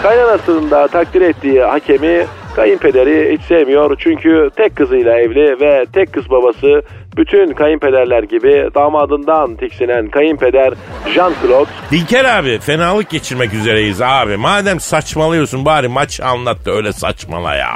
Kaynanasının 0.01 0.71
da 0.71 0.87
takdir 0.87 1.21
ettiği 1.21 1.61
hakemi 1.61 2.25
kayınpederi 2.55 3.33
hiç 3.33 3.41
sevmiyor. 3.41 3.95
Çünkü 3.99 4.49
tek 4.55 4.75
kızıyla 4.75 5.19
evli 5.19 5.59
ve 5.61 5.85
tek 5.93 6.13
kız 6.13 6.29
babası 6.29 6.81
bütün 7.17 7.53
kayınpederler 7.53 8.23
gibi 8.23 8.69
damadından 8.75 9.55
tiksinen 9.55 10.07
kayınpeder 10.07 10.73
Jean-Claude 11.05 11.67
Dilker 11.91 12.25
abi 12.25 12.59
fenalık 12.59 13.09
geçirmek 13.09 13.53
üzereyiz 13.53 14.01
abi. 14.01 14.37
Madem 14.37 14.79
saçmalıyorsun 14.79 15.65
bari 15.65 15.87
maç 15.87 16.19
anlat 16.21 16.65
da 16.65 16.71
öyle 16.71 16.93
saçmala 16.93 17.55
ya. 17.55 17.71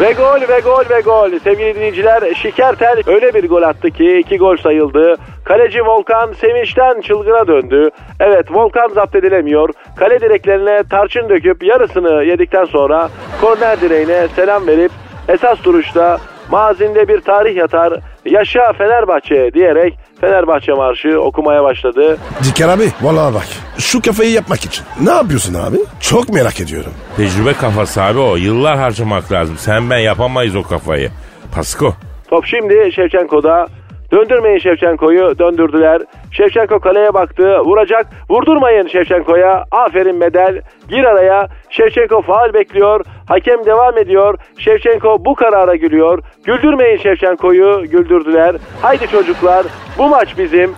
Ve 0.00 0.12
gol 0.12 0.48
ve 0.48 0.60
gol 0.60 0.84
ve 0.90 1.00
gol. 1.00 1.38
Sevgili 1.44 1.74
dinleyiciler 1.74 2.34
Şikertel 2.34 3.02
öyle 3.06 3.34
bir 3.34 3.48
gol 3.48 3.62
attı 3.62 3.90
ki 3.90 4.18
iki 4.18 4.36
gol 4.36 4.56
sayıldı. 4.56 5.14
Kaleci 5.44 5.80
Volkan 5.80 6.32
sevinçten 6.32 7.00
çılgına 7.00 7.46
döndü. 7.46 7.90
Evet 8.20 8.52
Volkan 8.52 8.88
zapt 8.88 9.14
edilemiyor. 9.14 9.68
Kale 9.96 10.20
direklerine 10.20 10.82
tarçın 10.90 11.28
döküp 11.28 11.62
yarısını 11.62 12.24
yedikten 12.24 12.64
sonra 12.64 13.08
korner 13.40 13.80
direğine 13.80 14.28
selam 14.28 14.66
verip 14.66 14.90
esas 15.28 15.64
duruşta 15.64 16.18
mazinde 16.50 17.08
bir 17.08 17.20
tarih 17.20 17.56
yatar. 17.56 17.92
Yaşa 18.30 18.72
Fenerbahçe 18.72 19.50
diyerek 19.54 19.94
Fenerbahçe 20.20 20.72
marşı 20.72 21.20
okumaya 21.20 21.64
başladı. 21.64 22.18
Dilker 22.44 22.68
abi. 22.68 22.88
Vallahi 23.02 23.34
bak. 23.34 23.46
Şu 23.78 24.02
kafayı 24.02 24.30
yapmak 24.30 24.64
için. 24.64 24.84
Ne 25.00 25.10
yapıyorsun 25.10 25.54
abi? 25.54 25.76
Çok 26.00 26.28
merak 26.28 26.60
ediyorum. 26.60 26.92
Tecrübe 27.16 27.52
kafası 27.52 28.02
abi 28.02 28.18
o. 28.18 28.36
Yıllar 28.36 28.76
harcamak 28.78 29.32
lazım. 29.32 29.56
Sen 29.58 29.90
ben 29.90 29.98
yapamayız 29.98 30.56
o 30.56 30.62
kafayı. 30.62 31.10
Pasko. 31.54 31.94
Top 32.30 32.46
şimdi 32.46 32.92
Şevçenko'da. 32.94 33.66
Döndürmeyin 34.12 34.58
Şevçenko'yu 34.58 35.38
döndürdüler. 35.38 36.02
Şevçenko 36.32 36.78
kaleye 36.80 37.14
baktı. 37.14 37.58
Vuracak. 37.64 38.06
Vurdurmayın 38.30 38.88
Şevçenko'ya. 38.88 39.64
Aferin 39.70 40.16
medel. 40.16 40.60
Gir 40.88 41.04
araya. 41.04 41.48
Şevçenko 41.70 42.22
faal 42.22 42.54
bekliyor. 42.54 43.04
Hakem 43.28 43.64
devam 43.66 43.98
ediyor. 43.98 44.38
Şevçenko 44.58 45.24
bu 45.24 45.34
karara 45.34 45.76
gülüyor. 45.76 46.22
Güldürmeyin 46.44 46.98
Şevçenko'yu. 46.98 47.82
Güldürdüler. 47.90 48.56
Haydi 48.82 49.06
çocuklar. 49.08 49.66
Bu 49.98 50.08
maç 50.08 50.38
bizim. 50.38 50.70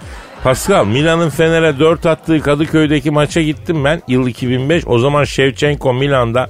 Pascal 0.44 0.84
Milan'ın 0.86 1.30
Fener'e 1.30 1.78
4 1.78 2.06
attığı 2.06 2.42
Kadıköy'deki 2.42 3.10
maça 3.10 3.40
gittim 3.40 3.84
ben. 3.84 4.02
Yıl 4.08 4.26
2005. 4.28 4.82
O 4.86 4.98
zaman 4.98 5.24
Şevçenko 5.24 5.94
Milan'da. 5.94 6.46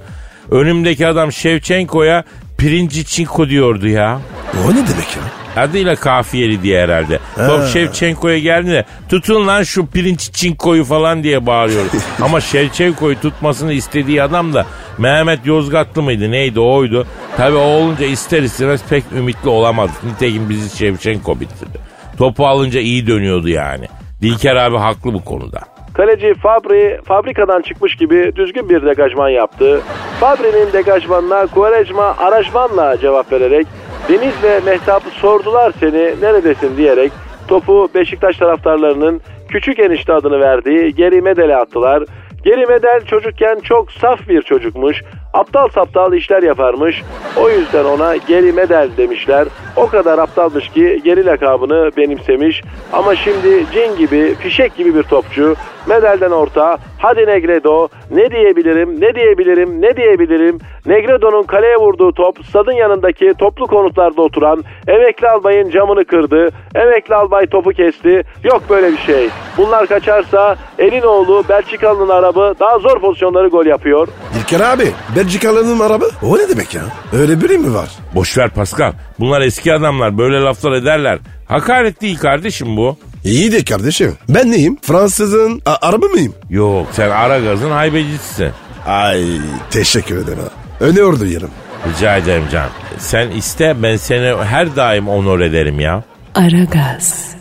Önümdeki 0.51 1.07
adam 1.07 1.33
Şevçenko'ya 1.33 2.25
pirinci 2.59 3.05
çinko 3.05 3.49
diyordu 3.49 3.89
ya. 3.89 4.21
O 4.67 4.71
ne 4.71 4.77
demek 4.77 5.17
ya? 5.17 5.63
Adıyla 5.63 5.97
kafiyeli 5.97 6.63
diye 6.63 6.83
herhalde. 6.83 7.19
Top 7.37 7.67
Şevçenko'ya 7.67 8.39
geldiğinde 8.39 8.85
tutun 9.09 9.47
lan 9.47 9.63
şu 9.63 9.87
pirinç 9.87 10.33
çinkoyu 10.33 10.85
falan 10.85 11.23
diye 11.23 11.47
bağırıyordu. 11.47 11.91
Ama 12.23 12.41
Şevçenko'yu 12.41 13.21
tutmasını 13.21 13.73
istediği 13.73 14.23
adam 14.23 14.55
da 14.55 14.67
Mehmet 14.99 15.47
Yozgatlı 15.47 16.03
mıydı 16.03 16.31
neydi 16.31 16.61
oydu. 16.61 17.07
Tabi 17.37 17.57
o 17.57 17.61
olunca 17.61 18.07
ister 18.07 18.43
istemez 18.43 18.81
pek 18.91 19.05
ümitli 19.17 19.49
olamadık. 19.49 20.05
Nitekim 20.05 20.51
bizi 20.51 20.77
Şevçenko 20.77 21.41
bitirdi. 21.41 21.79
Topu 22.19 22.47
alınca 22.47 22.81
iyi 22.81 23.07
dönüyordu 23.07 23.49
yani. 23.49 23.89
Dilker 24.23 24.57
abi 24.57 24.77
haklı 24.77 25.15
bu 25.15 25.25
konuda. 25.25 25.61
Kaleci 25.99 26.35
Fabri 26.35 27.01
fabrikadan 27.05 27.63
çıkmış 27.63 27.97
gibi 27.97 28.33
düzgün 28.37 28.69
bir 28.69 28.87
degajman 28.87 29.29
yaptı. 29.29 29.81
Fabri'nin 30.21 30.73
degajmanına 30.73 31.47
Quaresma 31.47 32.17
araçmanla 32.19 32.99
cevap 32.99 33.33
vererek 33.33 33.67
Deniz 34.09 34.43
ve 34.43 34.61
Mehtap 34.61 35.03
sordular 35.03 35.73
seni 35.81 36.15
neredesin 36.23 36.77
diyerek 36.77 37.13
topu 37.49 37.89
Beşiktaş 37.95 38.37
taraftarlarının 38.37 39.21
küçük 39.49 39.79
enişte 39.79 40.13
adını 40.13 40.41
verdiği 40.41 40.95
Geri 40.95 41.23
Medel'e 41.23 41.57
attılar. 41.57 42.05
Geri 42.45 42.67
Medel 42.67 43.01
çocukken 43.05 43.61
çok 43.61 43.93
saf 43.93 44.29
bir 44.29 44.43
çocukmuş. 44.43 45.03
Aptal 45.33 45.69
saptal 45.69 46.13
işler 46.13 46.43
yaparmış. 46.43 47.03
O 47.37 47.51
yüzden 47.51 47.85
ona 47.85 48.17
Geri 48.17 48.53
Medel 48.53 48.89
demişler. 48.97 49.49
O 49.77 49.89
kadar 49.89 50.19
aptalmış 50.19 50.69
ki 50.69 51.01
Geri 51.05 51.27
lakabını 51.27 51.91
benimsemiş. 51.97 52.63
Ama 52.93 53.17
şimdi 53.17 53.67
cin 53.73 53.97
gibi, 53.97 54.35
fişek 54.35 54.77
gibi 54.77 54.95
bir 54.95 55.03
topçu. 55.03 55.57
Medel'den 55.87 56.31
orta. 56.31 56.79
Hadi 56.99 57.27
Negredo. 57.27 57.89
Ne 58.11 58.31
diyebilirim, 58.31 59.01
ne 59.01 59.15
diyebilirim, 59.15 59.83
ne 59.83 59.97
diyebilirim. 59.97 60.59
Negredo'nun 60.87 61.43
kaleye 61.43 61.77
vurduğu 61.77 62.13
top 62.13 62.39
stadın 62.49 62.73
yanındaki 62.73 63.33
toplu 63.39 63.67
konutlarda 63.67 64.23
oturan 64.23 64.65
emekli 64.89 65.29
albayın 65.29 65.71
camını 65.71 66.05
kırdı. 66.05 66.49
Emekli 66.75 67.15
albay 67.15 67.47
topu 67.47 67.71
kesti. 67.71 68.23
Yok 68.45 68.63
böyle 68.71 68.93
bir 68.93 68.99
şey. 68.99 69.29
Bunlar 69.57 69.87
kaçarsa 69.87 70.57
Elinoğlu 70.79 71.45
Belçikalı'nın 71.49 72.09
arabı 72.09 72.55
daha 72.61 72.79
zor 72.79 73.01
pozisyonları 73.01 73.49
gol 73.49 73.67
yapıyor. 73.67 74.09
İlker 74.41 74.61
abi 74.61 74.85
Belçikalı'nın 75.33 75.81
araba 75.81 76.05
o 76.23 76.39
ne 76.39 76.49
demek 76.49 76.75
ya? 76.75 76.83
Öyle 77.13 77.41
biri 77.41 77.59
mi 77.59 77.75
var? 77.75 77.89
Boşver 78.15 78.51
Pascal. 78.51 78.93
Bunlar 79.19 79.41
eski 79.41 79.73
adamlar 79.75 80.19
böyle 80.19 80.37
laflar 80.41 80.73
ederler. 80.73 81.19
Hakaret 81.49 82.01
değil 82.01 82.19
kardeşim 82.19 82.77
bu. 82.77 82.99
İyi 83.25 83.53
de 83.53 83.65
kardeşim. 83.65 84.17
Ben 84.29 84.51
neyim? 84.51 84.79
Fransızın 84.83 85.63
a- 85.67 85.77
araba 85.89 86.07
mıyım? 86.07 86.35
Yok 86.51 86.87
sen 86.93 87.11
ara 87.11 87.39
gazın 87.41 87.71
haybecisisin. 87.71 88.51
Ay 88.87 89.25
teşekkür 89.71 90.17
ederim. 90.17 90.39
ha. 90.39 90.49
Öne 90.81 91.03
ordu 91.03 91.25
yerim. 91.27 91.51
Rica 91.89 92.17
ederim 92.17 92.45
can. 92.53 92.69
Sen 92.99 93.31
iste 93.31 93.83
ben 93.83 93.97
seni 93.97 94.45
her 94.45 94.77
daim 94.77 95.09
onur 95.09 95.41
ederim 95.41 95.81
ya. 95.81 96.03
Aragaz. 96.35 97.35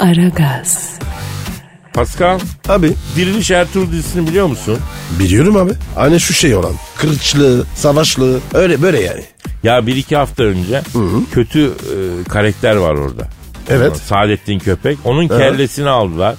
Aragaz. 0.00 0.98
Pascal, 1.94 2.38
Abi 2.68 2.92
Diriliş 3.16 3.50
Ertuğrul 3.50 3.92
dizisini 3.92 4.26
biliyor 4.28 4.46
musun? 4.46 4.78
biliyorum 5.18 5.56
abi. 5.56 5.72
Hani 5.94 6.20
şu 6.20 6.34
şey 6.34 6.54
olan. 6.56 6.72
Kırıçlı, 6.96 7.64
savaşlı 7.74 8.40
öyle 8.54 8.82
böyle 8.82 9.00
yani. 9.00 9.24
Ya 9.62 9.86
bir 9.86 9.96
iki 9.96 10.16
hafta 10.16 10.42
önce 10.42 10.82
kötü 11.32 11.64
e, 11.66 12.28
karakter 12.28 12.76
var 12.76 12.94
orada. 12.94 13.28
Evet. 13.68 13.96
Saadettin 13.96 14.58
Köpek. 14.58 14.98
Onun 15.04 15.28
kellesini 15.28 15.88
aldılar. 15.88 16.34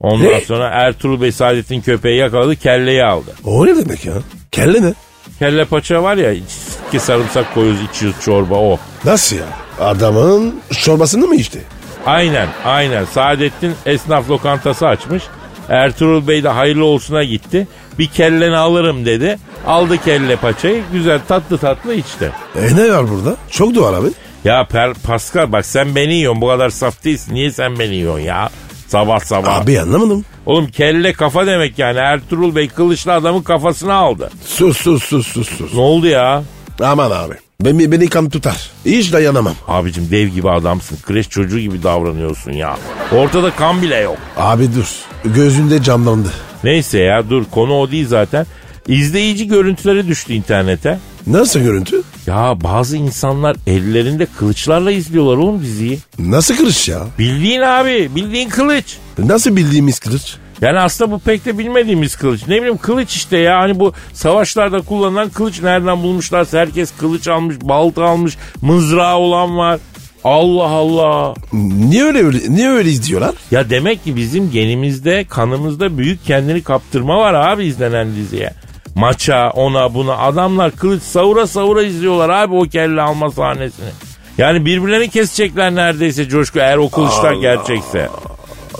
Ondan 0.00 0.32
Ne? 0.32 0.40
sonra 0.40 0.68
Ertuğrul 0.68 1.20
Bey 1.20 1.32
Saadettin 1.32 1.80
Köpek'i 1.80 2.16
yakaladı 2.16 2.56
kelleyi 2.56 3.04
aldı. 3.04 3.30
O 3.44 3.66
ne 3.66 3.76
demek 3.76 4.04
ya? 4.04 4.12
Kelle 4.52 4.82
ne? 4.82 4.94
Kelle 5.38 5.64
paça 5.64 6.02
var 6.02 6.16
ya 6.16 6.32
iki 6.32 7.00
sarımsak 7.00 7.54
koyuyoruz 7.54 7.80
içiyoruz 7.92 8.20
çorba 8.24 8.54
o. 8.54 8.78
Nasıl 9.04 9.36
ya? 9.36 9.42
Adamın 9.80 10.54
çorbasını 10.80 11.26
mı 11.26 11.34
içti? 11.36 11.60
Aynen 12.06 12.48
aynen 12.64 13.04
Saadettin 13.04 13.74
esnaf 13.86 14.30
lokantası 14.30 14.88
açmış. 14.88 15.22
Ertuğrul 15.68 16.28
Bey 16.28 16.44
de 16.44 16.48
hayırlı 16.48 16.84
olsuna 16.84 17.24
gitti. 17.24 17.68
Bir 17.98 18.06
kelleni 18.06 18.56
alırım 18.56 19.06
dedi. 19.06 19.38
Aldı 19.66 19.98
kelle 20.04 20.36
paçayı 20.36 20.82
güzel 20.92 21.20
tatlı 21.28 21.58
tatlı 21.58 21.94
içti. 21.94 22.32
E 22.56 22.76
ne 22.76 22.90
var 22.92 23.10
burada? 23.10 23.36
Çok 23.50 23.74
doğal 23.74 23.94
abi. 23.94 24.08
Ya 24.44 24.66
per, 24.66 24.94
Pascal 24.94 25.52
bak 25.52 25.66
sen 25.66 25.94
beni 25.94 26.14
yiyorsun 26.14 26.40
bu 26.42 26.48
kadar 26.48 26.70
saf 26.70 27.04
değilsin. 27.04 27.34
Niye 27.34 27.50
sen 27.50 27.78
beni 27.78 27.94
yiyorsun 27.94 28.20
ya? 28.20 28.50
Sabah 28.86 29.20
sabah. 29.20 29.60
Abi 29.60 29.80
anlamadım. 29.80 30.24
Oğlum 30.46 30.66
kelle 30.66 31.12
kafa 31.12 31.46
demek 31.46 31.78
yani. 31.78 31.98
Ertuğrul 31.98 32.54
Bey 32.54 32.68
kılıçlı 32.68 33.12
adamın 33.12 33.42
kafasını 33.42 33.94
aldı. 33.94 34.30
Sus 34.44 34.78
sus 34.78 35.04
sus 35.04 35.26
sus 35.26 35.48
sus. 35.58 35.74
Ne 35.74 35.80
oldu 35.80 36.06
ya? 36.06 36.42
Aman 36.84 37.10
abi. 37.10 37.34
Beni, 37.64 37.92
beni 37.92 38.08
kan 38.08 38.28
tutar. 38.30 38.70
Hiç 38.84 39.12
dayanamam. 39.12 39.54
Abicim 39.68 40.10
dev 40.10 40.26
gibi 40.28 40.50
adamsın. 40.50 40.98
Kreş 41.06 41.28
çocuğu 41.28 41.58
gibi 41.58 41.82
davranıyorsun 41.82 42.52
ya. 42.52 42.76
Ortada 43.12 43.50
kan 43.50 43.82
bile 43.82 43.96
yok. 43.96 44.16
Abi 44.36 44.68
dur. 44.74 44.88
Gözünde 45.34 45.82
canlandı. 45.82 46.28
Neyse 46.64 46.98
ya 46.98 47.30
dur 47.30 47.44
konu 47.50 47.74
o 47.80 47.90
değil 47.90 48.08
zaten. 48.08 48.46
İzleyici 48.88 49.48
görüntüleri 49.48 50.08
düştü 50.08 50.32
internete. 50.32 50.98
Nasıl 51.26 51.60
görüntü? 51.60 52.02
Ya 52.26 52.56
bazı 52.64 52.96
insanlar 52.96 53.56
ellerinde 53.66 54.26
kılıçlarla 54.38 54.90
izliyorlar 54.90 55.36
oğlum 55.36 55.62
diziyi. 55.62 55.98
Nasıl 56.18 56.56
kırış 56.56 56.88
ya? 56.88 57.00
Bildiğin 57.18 57.60
abi 57.60 58.10
bildiğin 58.14 58.48
kılıç. 58.48 58.96
Nasıl 59.18 59.56
bildiğimiz 59.56 59.98
kılıç? 59.98 60.34
Yani 60.60 60.78
aslında 60.78 61.10
bu 61.10 61.18
pek 61.18 61.44
de 61.44 61.58
bilmediğimiz 61.58 62.16
kılıç. 62.16 62.48
Ne 62.48 62.56
bileyim 62.56 62.78
kılıç 62.78 63.16
işte 63.16 63.38
ya. 63.38 63.58
Hani 63.58 63.80
bu 63.80 63.92
savaşlarda 64.12 64.80
kullanılan 64.80 65.28
kılıç 65.28 65.62
nereden 65.62 66.02
bulmuşlarsa 66.02 66.58
herkes 66.58 66.92
kılıç 66.98 67.28
almış, 67.28 67.56
balta 67.62 68.04
almış, 68.04 68.36
mızrağı 68.62 69.16
olan 69.16 69.58
var. 69.58 69.80
Allah 70.24 70.68
Allah. 70.68 71.34
Niye 71.52 72.04
öyle, 72.04 72.24
öyle 72.24 72.38
niye 72.48 72.68
öyle 72.68 72.90
izliyorlar? 72.90 73.34
Ya 73.50 73.70
demek 73.70 74.04
ki 74.04 74.16
bizim 74.16 74.50
genimizde, 74.50 75.24
kanımızda 75.24 75.98
büyük 75.98 76.24
kendini 76.24 76.62
kaptırma 76.62 77.18
var 77.18 77.34
abi 77.34 77.64
izlenen 77.64 78.16
diziye. 78.16 78.50
Maça, 78.94 79.50
ona 79.50 79.94
buna 79.94 80.16
adamlar 80.16 80.76
kılıç 80.76 81.02
savura 81.02 81.46
savura 81.46 81.82
izliyorlar 81.82 82.28
abi 82.28 82.54
o 82.54 82.62
kelle 82.62 83.00
alma 83.00 83.30
sahnesini. 83.30 83.90
Yani 84.38 84.64
birbirlerini 84.64 85.10
kesecekler 85.10 85.74
neredeyse 85.74 86.28
Coşku 86.28 86.58
eğer 86.58 86.76
o 86.76 86.90
kılıçlar 86.90 87.32
gerçekse. 87.32 88.08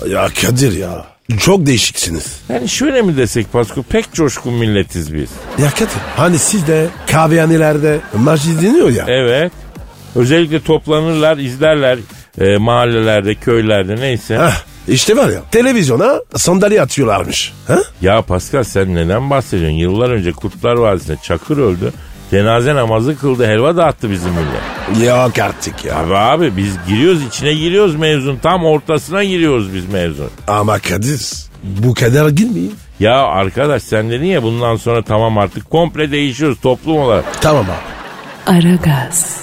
Ya 0.09 0.27
Kadir 0.41 0.77
ya. 0.77 1.10
Çok 1.39 1.65
değişiksiniz. 1.65 2.25
Yani 2.49 2.69
şöyle 2.69 3.01
mi 3.01 3.17
desek 3.17 3.53
Pasko 3.53 3.83
pek 3.83 4.13
coşkun 4.13 4.53
milletiz 4.53 5.13
biz. 5.13 5.29
Ya 5.57 5.69
Kadir 5.69 5.89
hani 6.17 6.39
siz 6.39 6.67
de 6.67 6.87
kahvehanelerde 7.11 7.99
maç 8.13 8.45
izleniyor 8.45 8.89
ya. 8.89 9.05
Evet. 9.07 9.51
Özellikle 10.15 10.61
toplanırlar, 10.61 11.37
izlerler 11.37 11.99
e, 12.41 12.57
mahallelerde, 12.57 13.35
köylerde 13.35 13.95
neyse. 13.95 14.37
Heh, 14.37 14.63
işte 14.93 15.17
var 15.17 15.29
ya 15.29 15.41
televizyona 15.51 16.21
sandalye 16.35 16.81
atıyorlarmış. 16.81 17.53
Ha? 17.67 17.79
Ya 18.01 18.21
Pascal 18.21 18.63
sen 18.63 18.95
neden 18.95 19.29
bahsediyorsun? 19.29 19.77
Yıllar 19.77 20.09
önce 20.09 20.31
Kurtlar 20.31 20.73
Vadisi'nde 20.73 21.17
Çakır 21.23 21.57
öldü. 21.57 21.93
Cenaze 22.31 22.75
namazı 22.75 23.17
kıldı, 23.19 23.47
helva 23.47 23.77
dağıttı 23.77 24.11
bizim 24.11 24.31
millet. 24.31 25.07
Yok 25.09 25.39
artık 25.39 25.85
ya. 25.85 25.97
Abi 25.97 26.15
abi 26.17 26.57
biz 26.57 26.75
giriyoruz 26.87 27.23
içine 27.25 27.53
giriyoruz 27.53 27.95
mevzun. 27.95 28.37
Tam 28.37 28.65
ortasına 28.65 29.23
giriyoruz 29.23 29.73
biz 29.73 29.89
mevzun. 29.93 30.29
Ama 30.47 30.79
Kadir 30.79 31.21
bu 31.63 31.93
kadar 31.93 32.29
girmeyin. 32.29 32.75
Ya 32.99 33.17
arkadaş 33.25 33.83
sen 33.83 34.09
dedin 34.09 34.25
ya 34.25 34.43
bundan 34.43 34.75
sonra 34.75 35.03
tamam 35.03 35.37
artık 35.37 35.69
komple 35.69 36.11
değişiyoruz 36.11 36.59
toplum 36.61 36.97
olarak. 36.97 37.41
Tamam 37.41 37.65
abi. 37.65 38.51
Aragaz. 38.57 39.37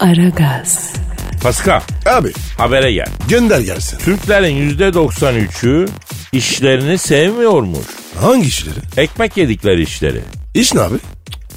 Aragaz. 0.00 0.92
Pascal 1.42 1.80
Abi 2.06 2.32
habere 2.58 2.92
gel. 2.92 3.06
gönder 3.28 3.60
gelsin. 3.60 3.98
Türklerin 3.98 4.70
%93'ü 4.78 5.88
işlerini 6.32 6.98
sevmiyormuş. 6.98 7.86
Hangi 8.20 8.46
işleri? 8.46 8.74
Ekmek 8.96 9.36
yedikleri 9.36 9.82
işleri. 9.82 10.20
İş 10.54 10.74
ne 10.74 10.80
abi? 10.80 10.94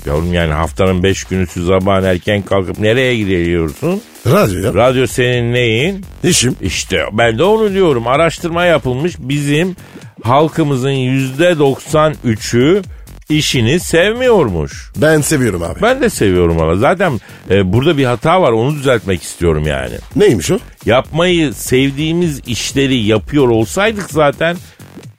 Yavrum 0.06 0.34
yani 0.34 0.54
haftanın 0.54 1.04
beş 1.04 1.24
günü 1.24 1.48
siz 1.48 1.66
sabahın 1.66 2.04
erken 2.04 2.42
kalkıp 2.42 2.80
nereye 2.80 3.18
gidiyorsun? 3.18 4.02
Radyo 4.28 4.62
ya. 4.62 4.74
Radyo 4.74 5.08
senin 5.08 5.54
neyin? 5.54 6.06
İşim. 6.24 6.56
İşte 6.62 7.04
ben 7.14 7.38
de 7.38 7.44
onu 7.44 7.74
diyorum. 7.74 8.08
Araştırma 8.08 8.66
yapılmış. 8.66 9.16
Bizim 9.20 9.76
halkımızın 10.24 10.90
yüzde 10.90 11.52
93'ü 11.52 12.84
işini 13.30 13.80
sevmiyormuş. 13.80 14.92
Ben 14.98 15.22
seviyorum 15.22 15.64
abi. 15.64 15.82
Ben 15.82 16.02
de 16.02 16.10
seviyorum 16.10 16.62
ama 16.62 16.76
zaten 16.76 17.20
e, 17.50 17.74
burada 17.74 17.98
bir 17.98 18.06
hata 18.06 18.42
var 18.42 18.52
onu 18.52 18.76
düzeltmek 18.76 19.24
istiyorum 19.24 19.68
yani. 19.68 19.96
Neymiş 20.16 20.52
o? 20.52 20.60
Yapmayı 20.86 21.54
sevdiğimiz 21.54 22.42
işleri 22.48 22.98
yapıyor 22.98 23.50
olsaydık 23.50 24.10
zaten 24.12 24.58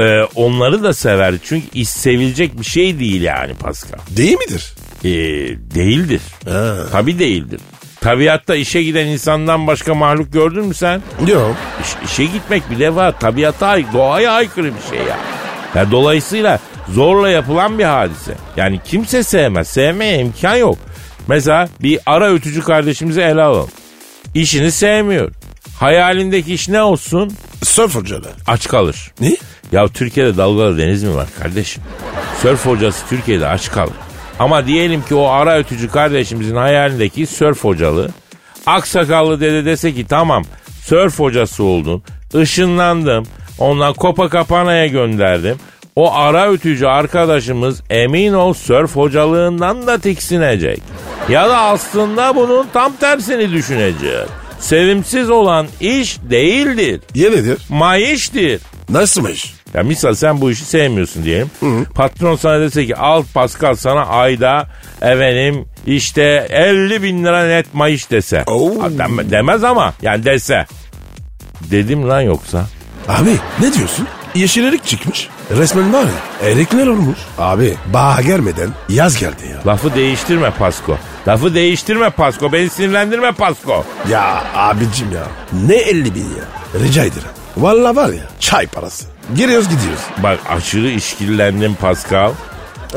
e, 0.01 0.23
onları 0.35 0.83
da 0.83 0.95
severdik. 0.95 1.41
Çünkü 1.45 1.67
iş 1.75 1.89
sevilecek 1.89 2.61
bir 2.61 2.65
şey 2.65 2.99
değil 2.99 3.23
yani 3.23 3.55
Pascal. 3.55 3.99
Değil 4.11 4.37
midir? 4.39 4.73
E, 5.05 5.09
değildir. 5.75 6.21
Ha. 6.49 6.77
Tabii 6.93 7.19
değildir. 7.19 7.61
Tabiatta 8.01 8.55
işe 8.57 8.83
giden 8.83 9.07
insandan 9.07 9.67
başka 9.67 9.95
mahluk 9.95 10.33
gördün 10.33 10.65
mü 10.65 10.75
sen? 10.75 11.03
Yok. 11.27 11.57
İş, 11.83 12.11
işe 12.11 12.25
gitmek 12.25 12.71
bir 12.71 12.79
defa 12.79 13.13
tabiata, 13.13 13.67
ay- 13.67 13.93
doğaya 13.93 14.33
aykırı 14.33 14.67
bir 14.67 14.97
şey 14.97 15.07
ya. 15.07 15.17
ya. 15.75 15.91
Dolayısıyla 15.91 16.59
zorla 16.89 17.29
yapılan 17.29 17.79
bir 17.79 17.85
hadise. 17.85 18.35
Yani 18.57 18.81
kimse 18.85 19.23
sevmez. 19.23 19.69
Sevmeye 19.69 20.19
imkan 20.19 20.57
yok. 20.57 20.79
Mesela 21.29 21.69
bir 21.83 21.99
ara 22.07 22.33
ötücü 22.33 22.61
kardeşimizi 22.63 23.21
ele 23.21 23.43
alalım. 23.43 23.71
İşini 24.35 24.73
sevmiyor. 24.73 25.33
Hayalindeki 25.79 26.55
iş 26.55 26.69
ne 26.69 26.83
olsun? 26.83 27.33
Surf 27.65 27.95
hocalı. 27.95 28.29
Aç 28.47 28.69
kalır. 28.69 29.13
Ne? 29.21 29.37
Ya 29.73 29.89
Türkiye'de 29.89 30.37
dalgalı 30.37 30.79
deniz 30.79 31.03
mi 31.05 31.15
var 31.15 31.29
kardeşim? 31.43 31.83
Sörf 32.43 32.67
hocası 32.67 33.09
Türkiye'de 33.09 33.47
aç 33.47 33.71
kalır. 33.71 33.93
Ama 34.39 34.67
diyelim 34.67 35.03
ki 35.03 35.15
o 35.15 35.27
ara 35.27 35.59
ötücü 35.59 35.89
kardeşimizin 35.89 36.57
hayalindeki 36.57 37.27
sörf 37.27 37.65
hocalı. 37.65 38.09
Aksakallı 38.67 39.41
dede 39.41 39.65
dese 39.65 39.95
ki 39.95 40.07
tamam 40.09 40.45
sörf 40.85 41.19
hocası 41.19 41.65
oldun. 41.65 42.03
ışınlandım. 42.35 43.27
Ondan 43.59 43.93
Copacapana'ya 43.99 44.87
gönderdim. 44.87 45.57
O 45.97 46.13
ara 46.15 46.51
ötücü 46.53 46.87
arkadaşımız 46.87 47.83
emin 47.91 48.33
ol 48.33 48.53
sörf 48.53 48.97
hocalığından 48.97 49.87
da 49.87 49.99
tiksinecek. 49.99 50.83
Ya 51.29 51.49
da 51.49 51.59
aslında 51.59 52.37
bunun 52.37 52.67
tam 52.73 52.97
tersini 52.97 53.53
düşünecek. 53.53 54.27
Sevimsiz 54.59 55.31
olan 55.31 55.67
iş 55.81 56.19
değildir. 56.31 57.01
Ye 57.15 57.31
nedir? 57.31 57.59
Mayiştir. 57.69 58.61
Nasıl 58.89 59.29
iş? 59.29 59.55
Ya 59.75 59.83
misal 59.83 60.15
sen 60.15 60.41
bu 60.41 60.51
işi 60.51 60.65
sevmiyorsun 60.65 61.25
diyelim. 61.25 61.51
Patron 61.95 62.37
sana 62.37 62.61
dese 62.61 62.87
ki 62.87 62.97
al 62.97 63.23
Pascal 63.35 63.75
sana 63.75 64.07
ayda 64.07 64.69
efendim 65.03 65.65
işte 65.87 66.47
50 66.51 67.03
bin 67.03 67.25
lira 67.25 67.47
net 67.47 67.75
mayış 67.75 68.11
dese. 68.11 68.45
Oo. 68.47 68.73
Demez 69.31 69.65
ama 69.65 69.95
yani 70.03 70.25
dese. 70.25 70.67
Dedim 71.71 72.09
lan 72.09 72.21
yoksa. 72.21 72.65
Abi 73.09 73.31
ne 73.61 73.73
diyorsun? 73.73 74.07
Yeşil 74.35 74.65
erik 74.65 74.87
çıkmış. 74.87 75.29
Resmen 75.51 75.93
var 75.93 76.03
ya 76.05 76.49
erikler 76.51 76.87
olmuş. 76.87 77.19
Abi 77.39 77.75
bahar 77.93 78.23
gelmeden 78.23 78.71
yaz 78.89 79.19
geldi 79.19 79.43
ya. 79.53 79.73
Lafı 79.73 79.95
değiştirme 79.95 80.51
Pasko. 80.51 80.99
Lafı 81.29 81.55
değiştirme 81.55 82.11
Pasko. 82.11 82.53
Beni 82.53 82.71
sinirlendirme 82.71 83.33
Pasko. 83.33 83.85
Ya 84.11 84.45
abicim 84.55 85.13
ya 85.15 85.23
ne 85.67 85.75
50 85.75 86.15
bin 86.15 86.21
ya. 86.21 86.81
Rica 86.81 87.03
ederim. 87.05 87.29
Valla 87.57 87.97
var 87.97 88.09
ya 88.09 88.23
çay 88.41 88.67
parası. 88.67 89.05
Giriyoruz 89.37 89.69
gidiyoruz. 89.69 90.01
Bak 90.23 90.39
aşırı 90.49 90.89
işkillendin 90.89 91.75
Pascal. 91.75 92.33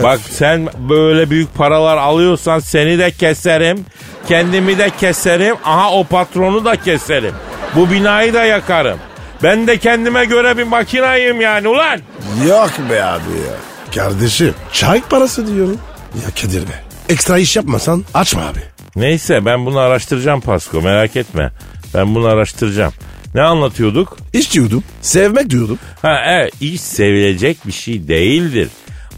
Bak 0.04 0.20
sen 0.30 0.70
böyle 0.90 1.30
büyük 1.30 1.56
paralar 1.56 1.98
alıyorsan 1.98 2.60
seni 2.60 3.00
de 3.00 3.12
keserim. 3.12 3.86
Kendimi 4.28 4.78
de 4.78 4.90
keserim. 5.00 5.56
Aha 5.66 5.92
o 5.92 6.04
patronu 6.04 6.66
da 6.66 6.76
keserim. 6.76 7.34
Bu 7.76 7.92
binayı 7.92 8.34
da 8.34 8.46
yakarım. 8.46 8.98
Ben 9.44 9.68
de 9.68 9.78
kendime 9.78 10.26
göre 10.26 10.58
bir 10.58 10.64
makinayım 10.64 11.42
yani 11.42 11.68
ulan. 11.68 12.00
Yok 12.48 12.72
be 12.90 13.04
abi 13.04 13.24
ya. 13.24 13.56
Kardeşim 13.96 14.54
çay 14.74 15.02
parası 15.02 15.48
diyorum. 15.48 15.78
Ya 16.16 16.42
Kadir 16.42 16.62
be. 16.62 16.84
Ekstra 17.10 17.38
iş 17.38 17.56
yapmasan 17.56 18.04
açma 18.14 18.42
abi. 18.42 18.60
Neyse 18.96 19.46
ben 19.46 19.66
bunu 19.66 19.80
araştıracağım 19.80 20.42
Pasko 20.42 20.82
merak 20.82 21.16
etme. 21.16 21.52
Ben 21.94 22.16
bunu 22.16 22.28
araştıracağım. 22.28 22.94
Ne 23.36 23.42
anlatıyorduk? 23.42 24.18
İş 24.34 24.54
diyordum. 24.54 24.84
Sevmek 25.02 25.50
diyordum. 25.50 25.80
Ha 26.02 26.22
evet 26.28 26.54
iş 26.62 26.82
sevilecek 26.82 27.68
bir 27.68 27.72
şey 27.72 28.08
değildir. 28.08 28.70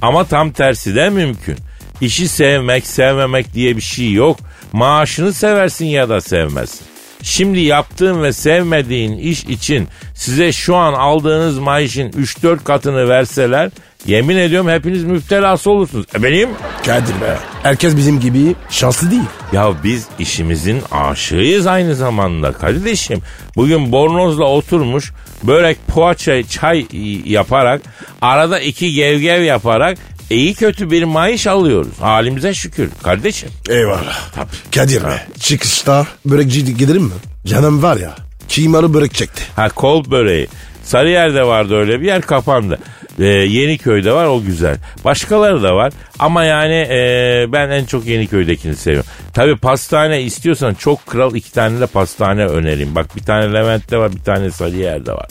Ama 0.01 0.23
tam 0.23 0.51
tersi 0.51 0.95
de 0.95 1.09
mümkün. 1.09 1.57
İşi 2.01 2.27
sevmek, 2.27 2.87
sevmemek 2.87 3.53
diye 3.53 3.77
bir 3.77 3.81
şey 3.81 4.11
yok. 4.11 4.39
Maaşını 4.73 5.33
seversin 5.33 5.85
ya 5.85 6.09
da 6.09 6.21
sevmezsin. 6.21 6.87
Şimdi 7.21 7.59
yaptığın 7.59 8.23
ve 8.23 8.33
sevmediğin 8.33 9.17
iş 9.17 9.43
için 9.43 9.87
size 10.15 10.51
şu 10.51 10.75
an 10.75 10.93
aldığınız 10.93 11.59
maaşın 11.59 12.11
3-4 12.11 12.63
katını 12.63 13.09
verseler 13.09 13.71
yemin 14.07 14.37
ediyorum 14.37 14.69
hepiniz 14.69 15.03
müptelası 15.03 15.71
olursunuz. 15.71 16.05
E 16.15 16.23
benim 16.23 16.49
Kadir 16.85 17.21
be. 17.21 17.37
Herkes 17.63 17.97
bizim 17.97 18.19
gibi 18.19 18.55
şanslı 18.69 19.11
değil. 19.11 19.21
ya 19.53 19.73
biz 19.83 20.05
işimizin 20.19 20.81
aşığıyız 20.91 21.67
aynı 21.67 21.95
zamanda 21.95 22.51
kardeşim. 22.51 23.21
Bugün 23.55 23.91
bornozla 23.91 24.43
oturmuş 24.45 25.11
börek 25.43 25.77
poğaça 25.87 26.43
çay 26.43 26.85
yaparak 27.25 27.81
arada 28.21 28.59
iki 28.59 28.93
gevgev 28.93 29.41
yaparak 29.41 29.97
iyi 30.29 30.53
kötü 30.53 30.91
bir 30.91 31.03
maaş 31.03 31.47
alıyoruz. 31.47 31.93
Halimize 31.99 32.53
şükür 32.53 32.89
kardeşim. 33.03 33.49
Eyvallah. 33.69 34.31
Tabii. 34.35 34.75
Kadir 34.75 35.03
be. 35.03 35.27
Çıkışta 35.39 36.07
börekçi 36.25 36.77
gidelim 36.77 37.03
mi? 37.03 37.11
Canım 37.45 37.83
var 37.83 37.97
ya. 37.97 38.15
Kıymalı 38.55 38.93
börek 38.93 39.13
çekti. 39.13 39.43
Ha 39.55 39.69
kol 39.69 40.11
böreği. 40.11 40.47
Sarıyer'de 40.85 41.43
vardı 41.43 41.75
öyle 41.75 42.01
bir 42.01 42.05
yer 42.05 42.21
kapandı. 42.21 42.79
Ee, 43.19 43.25
Yeniköy'de 43.25 44.11
var 44.13 44.25
o 44.25 44.41
güzel. 44.41 44.77
Başkaları 45.05 45.63
da 45.63 45.75
var 45.75 45.93
ama 46.19 46.43
yani 46.43 46.87
e, 46.89 47.45
ben 47.51 47.69
en 47.69 47.85
çok 47.85 48.05
Yeniköy'dekini 48.05 48.75
seviyorum. 48.75 49.09
Tabi 49.33 49.55
pastane 49.55 50.21
istiyorsan 50.21 50.73
çok 50.73 51.05
kral 51.05 51.35
iki 51.35 51.51
tane 51.51 51.79
de 51.79 51.85
pastane 51.85 52.45
önereyim. 52.45 52.95
Bak 52.95 53.15
bir 53.15 53.23
tane 53.23 53.53
Levent'te 53.53 53.97
var 53.97 54.11
bir 54.11 54.23
tane 54.23 54.51
Sarıyer'de 54.51 55.11
var. 55.11 55.27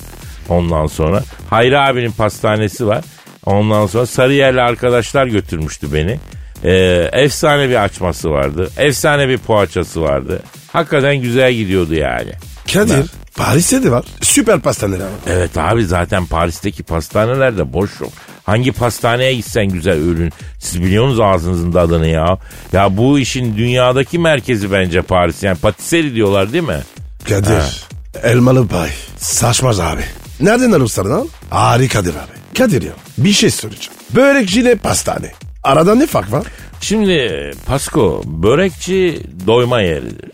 Ondan 0.49 0.87
sonra 0.87 1.23
Hayri 1.51 1.79
abinin 1.79 2.11
pastanesi 2.13 2.87
var. 2.87 3.05
Ondan 3.47 3.87
sonra 3.87 4.07
Sarıyer'li 4.07 4.61
arkadaşlar 4.61 5.27
götürmüştü 5.27 5.93
beni. 5.93 6.19
Ee, 6.65 7.09
efsane 7.13 7.69
bir 7.69 7.85
açması 7.85 8.31
vardı. 8.31 8.71
Efsane 8.79 9.29
bir 9.29 9.39
poğaçası 9.39 10.03
vardı. 10.03 10.43
Hakikaten 10.73 11.17
güzel 11.17 11.53
gidiyordu 11.53 11.95
yani. 11.95 12.31
Kadir. 12.73 13.11
Paris'te 13.37 13.83
de 13.83 13.91
var. 13.91 14.05
Süper 14.23 14.61
pastaneler 14.61 15.05
var. 15.05 15.11
Evet 15.27 15.59
abi 15.59 15.85
zaten 15.87 16.27
Paris'teki 16.27 16.83
pastanelerde 16.83 17.73
boş 17.73 18.01
yok. 18.01 18.13
Hangi 18.45 18.73
pastaneye 18.73 19.35
gitsen 19.35 19.67
güzel 19.69 19.99
ürün. 19.99 20.33
Siz 20.59 20.83
biliyorsunuz 20.83 21.21
ağzınızın 21.21 21.73
tadını 21.73 22.07
ya. 22.07 22.39
Ya 22.73 22.97
bu 22.97 23.19
işin 23.19 23.57
dünyadaki 23.57 24.19
merkezi 24.19 24.73
bence 24.73 25.03
Paris. 25.03 25.43
Yani 25.43 25.59
patisserie 25.59 26.15
diyorlar 26.15 26.53
değil 26.53 26.65
mi? 26.65 26.81
Kadir. 27.29 27.87
Elmalı 28.23 28.69
pay. 28.69 28.91
Saçmaz 29.19 29.81
abi. 29.81 30.03
Nereden 30.41 30.73
alırsan 30.73 31.11
al? 31.11 31.27
Harikadır 31.51 32.15
abi. 32.15 32.57
Kadir 32.59 32.83
ya 32.83 32.93
bir 33.19 33.33
şey 33.33 33.51
soracağım. 33.51 33.95
Börekçiyle 34.11 34.75
pastane. 34.77 35.33
Arada 35.63 35.95
ne 35.95 36.07
fark 36.07 36.33
var? 36.33 36.47
Şimdi 36.81 37.51
Pasko 37.67 38.23
börekçi 38.27 39.23
doyma 39.47 39.81
yeridir. 39.81 40.31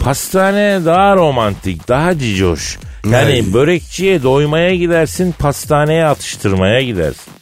Pastane 0.00 0.80
daha 0.84 1.16
romantik, 1.16 1.88
daha 1.88 2.18
cicoş. 2.18 2.78
Yani 3.04 3.32
Ay. 3.32 3.52
börekçiye 3.54 4.22
doymaya 4.22 4.74
gidersin, 4.74 5.34
pastaneye 5.38 6.04
atıştırmaya 6.04 6.82
gidersin. 6.82 7.32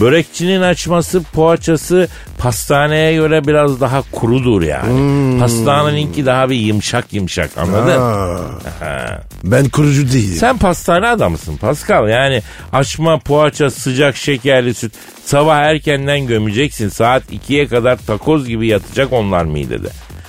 Börekçinin 0.00 0.62
açması, 0.62 1.22
poğaçası 1.22 2.08
pastaneye 2.38 3.14
göre 3.14 3.46
biraz 3.46 3.80
daha 3.80 4.02
kurudur 4.12 4.62
yani. 4.62 5.40
Pastaneninki 5.40 6.26
daha 6.26 6.50
bir 6.50 6.56
yumuşak 6.56 7.12
yumuşak 7.12 7.50
anladın? 7.58 8.02
Ben 9.44 9.68
kurucu 9.68 10.12
değilim. 10.12 10.36
Sen 10.36 10.58
pastane 10.58 11.06
adamısın 11.06 11.56
Pascal. 11.56 12.08
Yani 12.08 12.42
açma, 12.72 13.18
poğaça, 13.18 13.70
sıcak 13.70 14.16
şekerli 14.16 14.74
süt. 14.74 14.92
Sabah 15.24 15.56
erkenden 15.56 16.26
gömeceksin. 16.26 16.88
Saat 16.88 17.22
2'ye 17.32 17.66
kadar 17.66 17.98
takoz 18.06 18.48
gibi 18.48 18.66
yatacak 18.66 19.12
onlar 19.12 19.44
midede. 19.44 19.88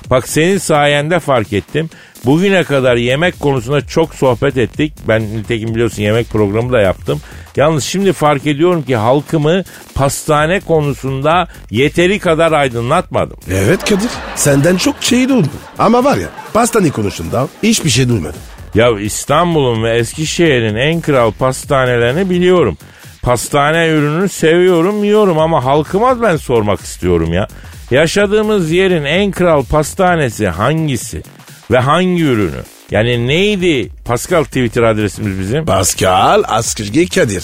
Bak 0.09 0.27
senin 0.27 0.57
sayende 0.57 1.19
fark 1.19 1.53
ettim. 1.53 1.89
Bugüne 2.25 2.63
kadar 2.63 2.95
yemek 2.95 3.39
konusunda 3.39 3.87
çok 3.87 4.15
sohbet 4.15 4.57
ettik. 4.57 4.93
Ben 5.07 5.37
nitekim 5.37 5.75
biliyorsun 5.75 6.01
yemek 6.01 6.29
programı 6.29 6.73
da 6.73 6.81
yaptım. 6.81 7.21
Yalnız 7.55 7.83
şimdi 7.83 8.13
fark 8.13 8.47
ediyorum 8.47 8.83
ki 8.83 8.95
halkımı 8.95 9.63
pastane 9.95 10.59
konusunda 10.59 11.47
yeteri 11.71 12.19
kadar 12.19 12.51
aydınlatmadım. 12.51 13.37
Evet 13.51 13.85
Kadir. 13.85 14.09
Senden 14.35 14.77
çok 14.77 14.95
şey 15.03 15.29
duydum. 15.29 15.51
Ama 15.79 16.03
var 16.03 16.17
ya 16.17 16.27
pastane 16.53 16.89
konusunda 16.89 17.47
hiçbir 17.63 17.89
şey 17.89 18.09
duymadım. 18.09 18.39
Ya 18.75 18.99
İstanbul'un 18.99 19.83
ve 19.83 19.97
Eskişehir'in 19.97 20.75
en 20.75 21.01
kral 21.01 21.31
pastanelerini 21.31 22.29
biliyorum. 22.29 22.77
Pastane 23.21 23.87
ürününü 23.87 24.29
seviyorum, 24.29 25.03
yiyorum 25.03 25.39
ama 25.39 25.65
halkıma 25.65 26.21
ben 26.21 26.37
sormak 26.37 26.79
istiyorum 26.81 27.33
ya. 27.33 27.47
Yaşadığımız 27.91 28.71
yerin 28.71 29.03
en 29.05 29.31
kral 29.31 29.63
pastanesi 29.63 30.47
hangisi 30.47 31.23
ve 31.71 31.77
hangi 31.79 32.23
ürünü? 32.23 32.61
Yani 32.91 33.27
neydi? 33.27 33.89
Pascal 34.05 34.43
Twitter 34.43 34.83
adresimiz 34.83 35.39
bizim. 35.39 35.65
Pascal 35.65 36.43
Askışgi 36.47 37.09
Kadir. 37.09 37.43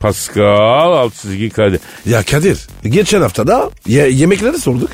Pascal 0.00 0.92
alt 0.92 1.14
çizgi 1.14 1.50
Kadir. 1.50 1.80
Ya 2.06 2.22
Kadir 2.22 2.58
geçen 2.84 3.20
hafta 3.20 3.46
da 3.46 3.70
ye- 3.86 4.10
yemekleri 4.10 4.58
sorduk. 4.58 4.90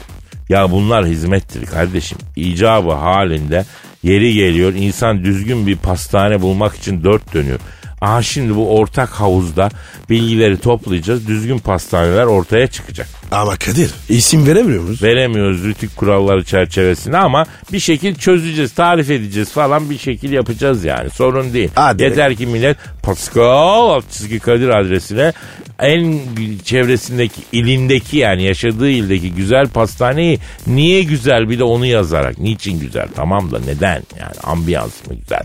Ya 0.49 0.71
bunlar 0.71 1.07
hizmettir 1.07 1.67
kardeşim. 1.67 2.19
İcabı 2.37 2.93
halinde 2.93 3.65
yeri 4.03 4.35
geliyor 4.35 4.73
insan 4.75 5.25
düzgün 5.25 5.67
bir 5.67 5.77
pastane 5.77 6.43
bulmak 6.43 6.77
için 6.77 7.05
dört 7.05 7.35
dönüyor. 7.35 7.59
Aha 8.01 8.23
şimdi 8.23 8.57
bu 8.57 8.77
ortak 8.79 9.09
havuzda 9.09 9.71
bilgileri 10.11 10.61
toplayacağız. 10.61 11.27
Düzgün 11.27 11.59
pastaneler 11.59 12.25
ortaya 12.25 12.67
çıkacak. 12.67 13.09
Ama 13.31 13.57
Kadir 13.57 13.91
isim 14.09 14.47
veremiyor 14.47 14.83
muyuz? 14.83 15.03
Veremiyoruz 15.03 15.65
rütük 15.65 15.97
kuralları 15.97 16.45
çerçevesinde 16.45 17.19
ama 17.19 17.47
bir 17.73 17.81
şekil 17.81 18.15
çözeceğiz, 18.15 18.73
tarif 18.73 19.11
edeceğiz 19.11 19.53
falan 19.53 19.91
bir 19.91 19.99
şekil 19.99 20.33
yapacağız 20.33 20.85
yani. 20.85 21.11
Sorun 21.11 21.53
değil. 21.53 21.71
Hadi. 21.75 22.03
Yeter 22.03 22.35
ki 22.35 22.47
millet 22.47 22.77
Pascal 23.03 23.91
alt 23.91 24.11
çizgi 24.11 24.39
Kadir 24.39 24.69
adresine 24.69 25.33
en 25.79 26.19
çevresindeki 26.65 27.41
ilindeki 27.53 28.17
yani 28.17 28.43
yaşadığı 28.43 28.91
ildeki 28.91 29.33
güzel 29.33 29.69
pastaneyi 29.69 30.39
niye 30.67 31.03
güzel 31.03 31.51
bir 31.51 31.59
de 31.59 31.65
onu 31.65 31.87
yazarak 31.87 32.39
niçin 32.39 32.81
güzel 32.81 33.09
tamam 33.17 33.51
da 33.53 33.61
neden 33.67 34.03
yani 34.21 34.35
ambiyans 34.43 35.07
mı 35.09 35.15
güzel 35.15 35.43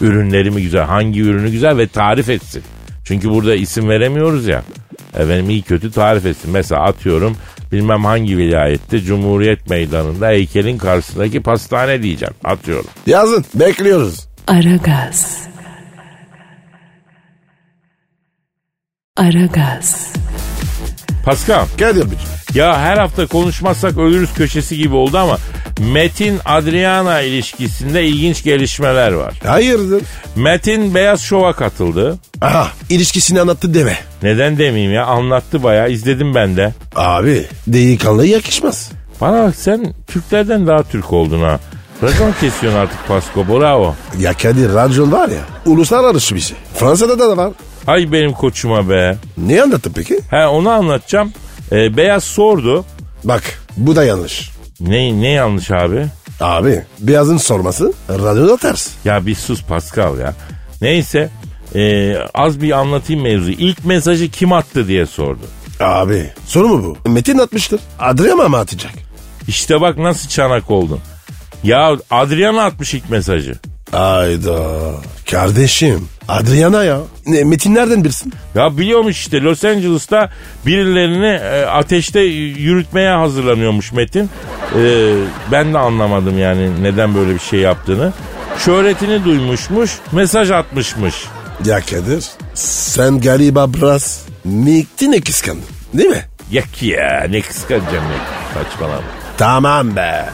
ürünleri 0.00 0.50
mi 0.50 0.62
güzel 0.62 0.84
hangi 0.84 1.20
ürünü 1.20 1.50
güzel 1.50 1.76
ve 1.76 1.88
tarif 1.88 2.28
etsin. 2.28 2.62
Çünkü 3.04 3.30
burada 3.30 3.54
isim 3.54 3.88
veremiyoruz 3.88 4.46
ya. 4.46 4.62
Efendim 5.14 5.50
iyi 5.50 5.62
kötü 5.62 5.90
tarif 5.90 6.26
etsin. 6.26 6.50
Mesela 6.50 6.82
atıyorum 6.82 7.36
bilmem 7.72 8.04
hangi 8.04 8.36
vilayette 8.38 9.00
Cumhuriyet 9.00 9.70
Meydanı'nda 9.70 10.28
heykelin 10.28 10.78
karşısındaki 10.78 11.42
pastane 11.42 12.02
diyeceğim. 12.02 12.34
Atıyorum. 12.44 12.90
Yazın 13.06 13.44
bekliyoruz. 13.54 14.28
Aragaz. 14.46 15.48
Aragaz. 19.16 20.12
Pascal 21.28 21.66
Kadir 21.78 22.10
Bey. 22.10 22.18
ya 22.54 22.78
her 22.78 22.96
hafta 22.96 23.26
konuşmazsak 23.26 23.98
ölürüz 23.98 24.34
köşesi 24.34 24.76
gibi 24.76 24.94
oldu 24.94 25.18
ama 25.18 25.38
Metin 25.92 26.38
Adriana 26.44 27.20
ilişkisinde 27.20 28.04
ilginç 28.04 28.44
gelişmeler 28.44 29.12
var. 29.12 29.34
Hayırdır? 29.46 30.02
Metin 30.36 30.94
Beyaz 30.94 31.20
Şov'a 31.20 31.52
katıldı. 31.52 32.18
Aha 32.40 32.68
ilişkisini 32.88 33.40
anlattı 33.40 33.74
deme. 33.74 33.98
Neden 34.22 34.58
demeyeyim 34.58 34.92
ya 34.92 35.06
anlattı 35.06 35.62
bayağı 35.62 35.90
izledim 35.90 36.34
ben 36.34 36.56
de. 36.56 36.74
Abi 36.96 37.46
delikanlı 37.66 38.26
yakışmaz. 38.26 38.90
Bana 39.20 39.46
bak 39.46 39.54
sen 39.56 39.94
Türklerden 40.06 40.66
daha 40.66 40.82
Türk 40.82 41.12
oldun 41.12 41.42
ha. 41.42 41.60
Racon 42.02 42.32
kesiyorsun 42.40 42.78
artık 42.80 43.08
Pasko 43.08 43.48
bravo. 43.48 43.94
Ya 44.18 44.32
Kadir 44.32 44.74
racon 44.74 45.12
var 45.12 45.28
ya 45.28 45.40
uluslararası 45.66 46.34
bir 46.34 46.40
şey. 46.40 46.56
Fransa'da 46.74 47.18
da 47.18 47.36
var. 47.36 47.52
Hay 47.88 48.12
benim 48.12 48.32
koçuma 48.32 48.88
be. 48.90 49.16
Ne 49.38 49.62
anlattı 49.62 49.90
peki? 49.94 50.20
He 50.30 50.46
onu 50.46 50.70
anlatacağım. 50.70 51.32
Ee, 51.72 51.96
Beyaz 51.96 52.24
sordu. 52.24 52.84
Bak 53.24 53.42
bu 53.76 53.96
da 53.96 54.04
yanlış. 54.04 54.50
Ne, 54.80 55.20
ne 55.20 55.28
yanlış 55.28 55.70
abi? 55.70 56.06
Abi 56.40 56.84
beyazın 57.00 57.36
sorması 57.36 57.92
radyoda 58.08 58.56
ters. 58.56 58.90
Ya 59.04 59.26
bir 59.26 59.34
sus 59.34 59.64
Pascal 59.64 60.18
ya. 60.18 60.34
Neyse 60.82 61.30
ee, 61.74 62.16
az 62.34 62.60
bir 62.62 62.70
anlatayım 62.70 63.22
mevzuyu. 63.22 63.56
İlk 63.58 63.84
mesajı 63.84 64.30
kim 64.30 64.52
attı 64.52 64.88
diye 64.88 65.06
sordu. 65.06 65.42
Abi 65.80 66.30
soru 66.46 66.68
mu 66.68 66.96
bu? 67.04 67.10
Metin 67.10 67.38
atmıştır. 67.38 67.80
Adriana 67.98 68.48
mı 68.48 68.56
atacak? 68.58 68.92
İşte 69.48 69.80
bak 69.80 69.98
nasıl 69.98 70.28
çanak 70.28 70.70
oldun. 70.70 71.00
Ya 71.64 71.96
Adriana 72.10 72.64
atmış 72.64 72.94
ilk 72.94 73.10
mesajı. 73.10 73.54
Ayda 73.92 74.60
kardeşim 75.30 76.08
Adriana 76.28 76.84
ya. 76.84 76.98
Ne, 77.26 77.44
Metin 77.44 77.74
nereden 77.74 78.04
bilsin? 78.04 78.32
Ya 78.54 78.78
biliyormuş 78.78 79.18
işte 79.18 79.40
Los 79.40 79.64
Angeles'ta 79.64 80.30
birilerini 80.66 81.26
e, 81.26 81.64
ateşte 81.66 82.20
yürütmeye 82.20 83.10
hazırlanıyormuş 83.10 83.92
Metin. 83.92 84.30
E, 84.78 85.12
ben 85.52 85.74
de 85.74 85.78
anlamadım 85.78 86.38
yani 86.38 86.82
neden 86.82 87.14
böyle 87.14 87.34
bir 87.34 87.40
şey 87.40 87.60
yaptığını. 87.60 88.12
Şöhretini 88.58 89.24
duymuşmuş, 89.24 89.90
mesaj 90.12 90.50
atmışmış. 90.50 91.14
Ya 91.64 91.80
Kadir 91.80 92.24
sen 92.54 93.20
galiba 93.20 93.74
biraz 93.74 94.22
Metin'e 94.44 95.20
kıskandın 95.20 95.64
değil 95.94 96.10
mi? 96.10 96.24
Yak 96.50 96.82
ya 96.82 97.26
ne 97.30 97.40
kıskanacağım 97.40 98.04
ne 98.04 98.18
saçmalama. 98.64 99.02
Tamam 99.38 99.96
be. 99.96 100.24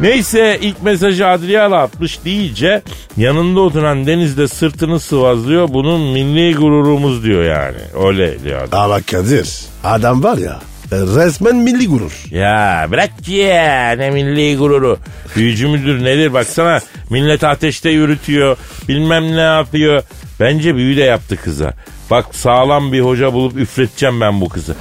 Neyse 0.00 0.58
ilk 0.62 0.82
mesajı 0.82 1.26
Adriana 1.28 1.76
atmış 1.76 2.24
deyince 2.24 2.82
yanında 3.16 3.60
oturan 3.60 4.06
denizde 4.06 4.48
sırtını 4.48 5.00
sıvazlıyor. 5.00 5.68
Bunun 5.68 6.00
milli 6.00 6.54
gururumuz 6.54 7.24
diyor 7.24 7.44
yani. 7.44 8.06
Öyle 8.06 8.44
diyor 8.44 8.62
adam. 8.62 8.80
Ama 8.80 9.00
Kadir 9.02 9.48
adam 9.84 10.22
var 10.22 10.38
ya 10.38 10.60
resmen 10.92 11.56
milli 11.56 11.88
gurur. 11.88 12.24
Ya 12.30 12.86
bırak 12.90 13.28
ya 13.28 13.90
ne 13.90 14.10
milli 14.10 14.56
gururu. 14.56 14.98
Büyücü 15.36 15.68
müdür 15.68 16.04
nedir 16.04 16.32
baksana 16.32 16.80
millet 17.10 17.44
ateşte 17.44 17.90
yürütüyor 17.90 18.56
bilmem 18.88 19.36
ne 19.36 19.40
yapıyor. 19.40 20.02
Bence 20.40 20.74
büyü 20.74 20.96
de 20.96 21.02
yaptı 21.02 21.36
kıza. 21.36 21.72
Bak 22.10 22.26
sağlam 22.32 22.92
bir 22.92 23.00
hoca 23.00 23.32
bulup 23.32 23.56
üfleteceğim 23.58 24.20
ben 24.20 24.40
bu 24.40 24.48
kızı. 24.48 24.74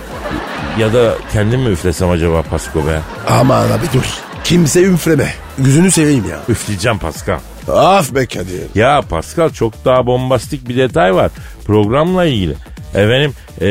Ya 0.80 0.94
da 0.94 1.14
kendim 1.34 1.62
mi 1.62 1.70
üflesem 1.70 2.10
acaba 2.10 2.42
Pasko 2.42 2.80
be? 2.80 3.00
Aman 3.30 3.66
abi 3.72 3.86
dur. 3.94 4.27
Kimse 4.48 4.82
üfleme. 4.82 5.34
Gözünü 5.58 5.92
seveyim 5.92 6.26
ya. 6.30 6.40
Üfleyeceğim 6.50 6.98
Pascal. 6.98 7.40
Af 7.72 8.16
be 8.16 8.26
Kadir. 8.26 8.62
Ya 8.76 9.02
Pascal 9.10 9.50
çok 9.50 9.86
daha 9.86 10.06
bombastik 10.06 10.70
bir 10.70 10.78
detay 10.78 11.16
var 11.16 11.32
programla 11.66 12.26
ilgili. 12.26 12.56
Efendim 12.96 13.34
e, 13.62 13.68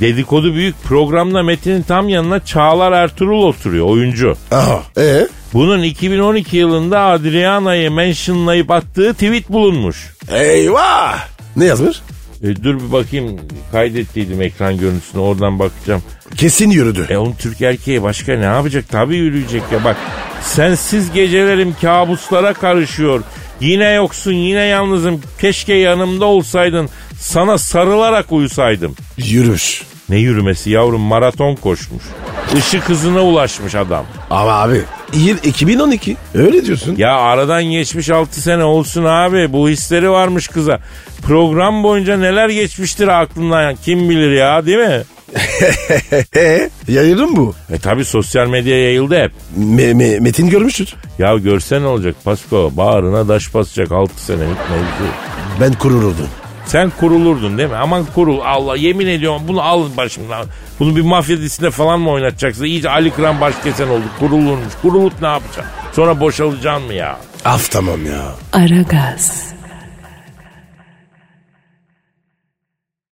dedikodu 0.00 0.54
büyük 0.54 0.82
programda 0.82 1.42
Metin'in 1.42 1.82
tam 1.82 2.08
yanına 2.08 2.44
Çağlar 2.44 2.92
Ertuğrul 2.92 3.42
oturuyor 3.42 3.86
oyuncu. 3.86 4.36
Aha. 4.50 4.82
E 4.98 5.28
Bunun 5.52 5.82
2012 5.82 6.56
yılında 6.56 7.00
Adriana'yı 7.00 7.90
mentionlayıp 7.90 8.70
attığı 8.70 9.12
tweet 9.12 9.50
bulunmuş. 9.50 10.14
Eyvah. 10.32 11.26
Ne 11.56 11.64
yazmış? 11.64 12.00
E, 12.42 12.62
dur 12.62 12.80
bir 12.80 12.92
bakayım 12.92 13.40
kaydettiydim 13.72 14.42
ekran 14.42 14.78
görüntüsünü 14.78 15.20
oradan 15.20 15.58
bakacağım. 15.58 16.02
Kesin 16.36 16.70
yürüdü. 16.70 17.06
E 17.10 17.16
onun 17.16 17.32
Türk 17.32 17.62
erkeği 17.62 18.02
başka 18.02 18.36
ne 18.36 18.44
yapacak? 18.44 18.84
Tabii 18.88 19.16
yürüyecek 19.16 19.62
ya 19.72 19.84
bak. 19.84 19.96
Sensiz 20.42 21.12
gecelerim 21.12 21.74
kabuslara 21.80 22.52
karışıyor. 22.54 23.22
Yine 23.60 23.90
yoksun 23.90 24.32
yine 24.32 24.64
yalnızım. 24.64 25.20
Keşke 25.40 25.74
yanımda 25.74 26.24
olsaydın. 26.24 26.88
Sana 27.20 27.58
sarılarak 27.58 28.32
uyusaydım. 28.32 28.94
Yürüş. 29.16 29.82
Ne 30.08 30.16
yürümesi 30.16 30.70
yavrum 30.70 31.00
maraton 31.00 31.54
koşmuş. 31.54 32.02
Işık 32.56 32.88
hızına 32.88 33.20
ulaşmış 33.20 33.74
adam. 33.74 34.06
Ama 34.30 34.52
abi 34.52 34.82
yıl 35.12 35.36
2012. 35.44 36.16
Öyle 36.34 36.64
diyorsun. 36.66 36.96
Ya 36.96 37.16
aradan 37.16 37.64
geçmiş 37.64 38.10
6 38.10 38.40
sene 38.40 38.64
olsun 38.64 39.04
abi. 39.04 39.52
Bu 39.52 39.68
hisleri 39.68 40.10
varmış 40.10 40.48
kıza. 40.48 40.80
Program 41.22 41.82
boyunca 41.82 42.16
neler 42.16 42.48
geçmiştir 42.48 43.08
aklından 43.08 43.76
kim 43.84 44.08
bilir 44.10 44.32
ya 44.32 44.66
değil 44.66 44.78
mi? 44.78 45.02
Yayılır 46.88 47.24
mı 47.24 47.36
bu? 47.36 47.54
E 47.70 47.78
tabi 47.78 48.04
sosyal 48.04 48.46
medyaya 48.48 48.82
yayıldı 48.84 49.22
hep. 49.22 49.32
Me- 49.58 49.92
me- 49.92 50.20
Metin 50.20 50.50
görmüştür. 50.50 50.94
Ya 51.18 51.36
görsen 51.36 51.82
ne 51.82 51.86
olacak 51.86 52.14
Pasko? 52.24 52.70
Bağrına 52.76 53.28
daş 53.28 53.54
basacak 53.54 53.92
6 53.92 54.24
senelik 54.24 54.42
mevzu. 54.70 55.12
Ben 55.60 55.72
kurulurdum. 55.72 56.28
Sen 56.68 56.90
kurulurdun 56.90 57.58
değil 57.58 57.68
mi? 57.68 57.76
Aman 57.76 58.06
kurul 58.14 58.40
Allah 58.40 58.76
yemin 58.76 59.06
ediyorum 59.06 59.42
bunu 59.48 59.62
alın 59.62 59.96
başımdan. 59.96 60.46
Bunu 60.80 60.96
bir 60.96 61.02
mafya 61.02 61.36
dizisinde 61.36 61.70
falan 61.70 62.00
mı 62.00 62.10
oynatacaksın? 62.10 62.64
İyice 62.64 62.90
Ali 62.90 63.10
Kıran 63.10 63.40
baş 63.40 63.54
kesen 63.64 63.88
oldu. 63.88 64.02
Kurulurmuş. 64.18 64.74
Kurulup 64.82 65.22
ne 65.22 65.28
yapacaksın? 65.28 65.64
Sonra 65.92 66.20
boşalacaksın 66.20 66.86
mı 66.86 66.94
ya? 66.94 67.18
Af 67.44 67.70
tamam 67.70 68.06
ya. 68.06 68.32
Aragaz. 68.52 69.52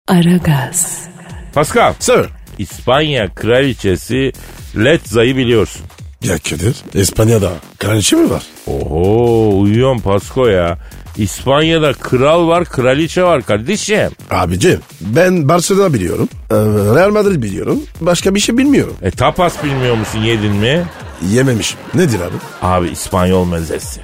Aragaz. 0.09 1.09
Pascal, 1.55 1.95
Sir. 1.99 2.27
İspanya 2.59 3.35
kraliçesi 3.35 4.33
Letza'yı 4.77 5.37
biliyorsun. 5.37 5.83
Ya 6.25 6.39
Kadir 6.39 6.77
İspanya'da 6.95 7.53
kraliçe 7.79 8.17
mi 8.17 8.31
var? 8.31 8.43
Oho 8.67 9.59
uyuyorum 9.61 10.01
Pasko 10.01 10.47
ya. 10.47 10.79
İspanya'da 11.17 11.93
kral 11.93 12.49
var, 12.49 12.65
kraliçe 12.65 13.23
var 13.23 13.43
kardeşim. 13.43 14.11
Abicim 14.31 14.81
ben 15.01 15.49
Barcelona 15.49 15.95
biliyorum. 15.95 16.29
Ee, 16.51 16.55
Real 16.97 17.11
Madrid 17.11 17.43
biliyorum. 17.43 17.83
Başka 18.01 18.35
bir 18.35 18.41
şey 18.41 18.59
bilmiyorum. 18.59 18.97
E 19.03 19.11
tapas 19.11 19.65
bilmiyor 19.65 19.97
musun 19.97 20.19
yedin 20.19 20.53
mi? 20.53 20.85
Yememişim. 21.31 21.79
Nedir 21.95 22.21
abi? 22.21 22.37
Abi 22.63 22.89
İspanyol 22.89 23.47
mezesi. 23.47 24.01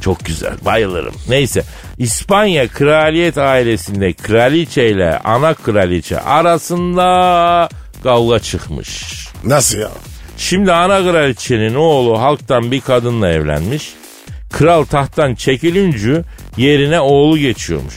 Çok 0.00 0.24
güzel 0.24 0.52
bayılırım. 0.64 1.14
Neyse 1.28 1.62
İspanya 1.98 2.68
kraliyet 2.68 3.38
ailesinde 3.38 4.12
kraliçe 4.12 4.88
ile 4.88 5.18
ana 5.18 5.54
kraliçe 5.54 6.20
arasında 6.20 7.68
kavga 8.02 8.38
çıkmış. 8.38 9.02
Nasıl 9.44 9.78
ya? 9.78 9.88
Şimdi 10.36 10.72
ana 10.72 11.10
kraliçenin 11.12 11.74
oğlu 11.74 12.20
halktan 12.20 12.70
bir 12.70 12.80
kadınla 12.80 13.28
evlenmiş. 13.32 13.92
Kral 14.52 14.84
tahttan 14.84 15.34
çekilince 15.34 16.22
yerine 16.56 17.00
oğlu 17.00 17.38
geçiyormuş. 17.38 17.94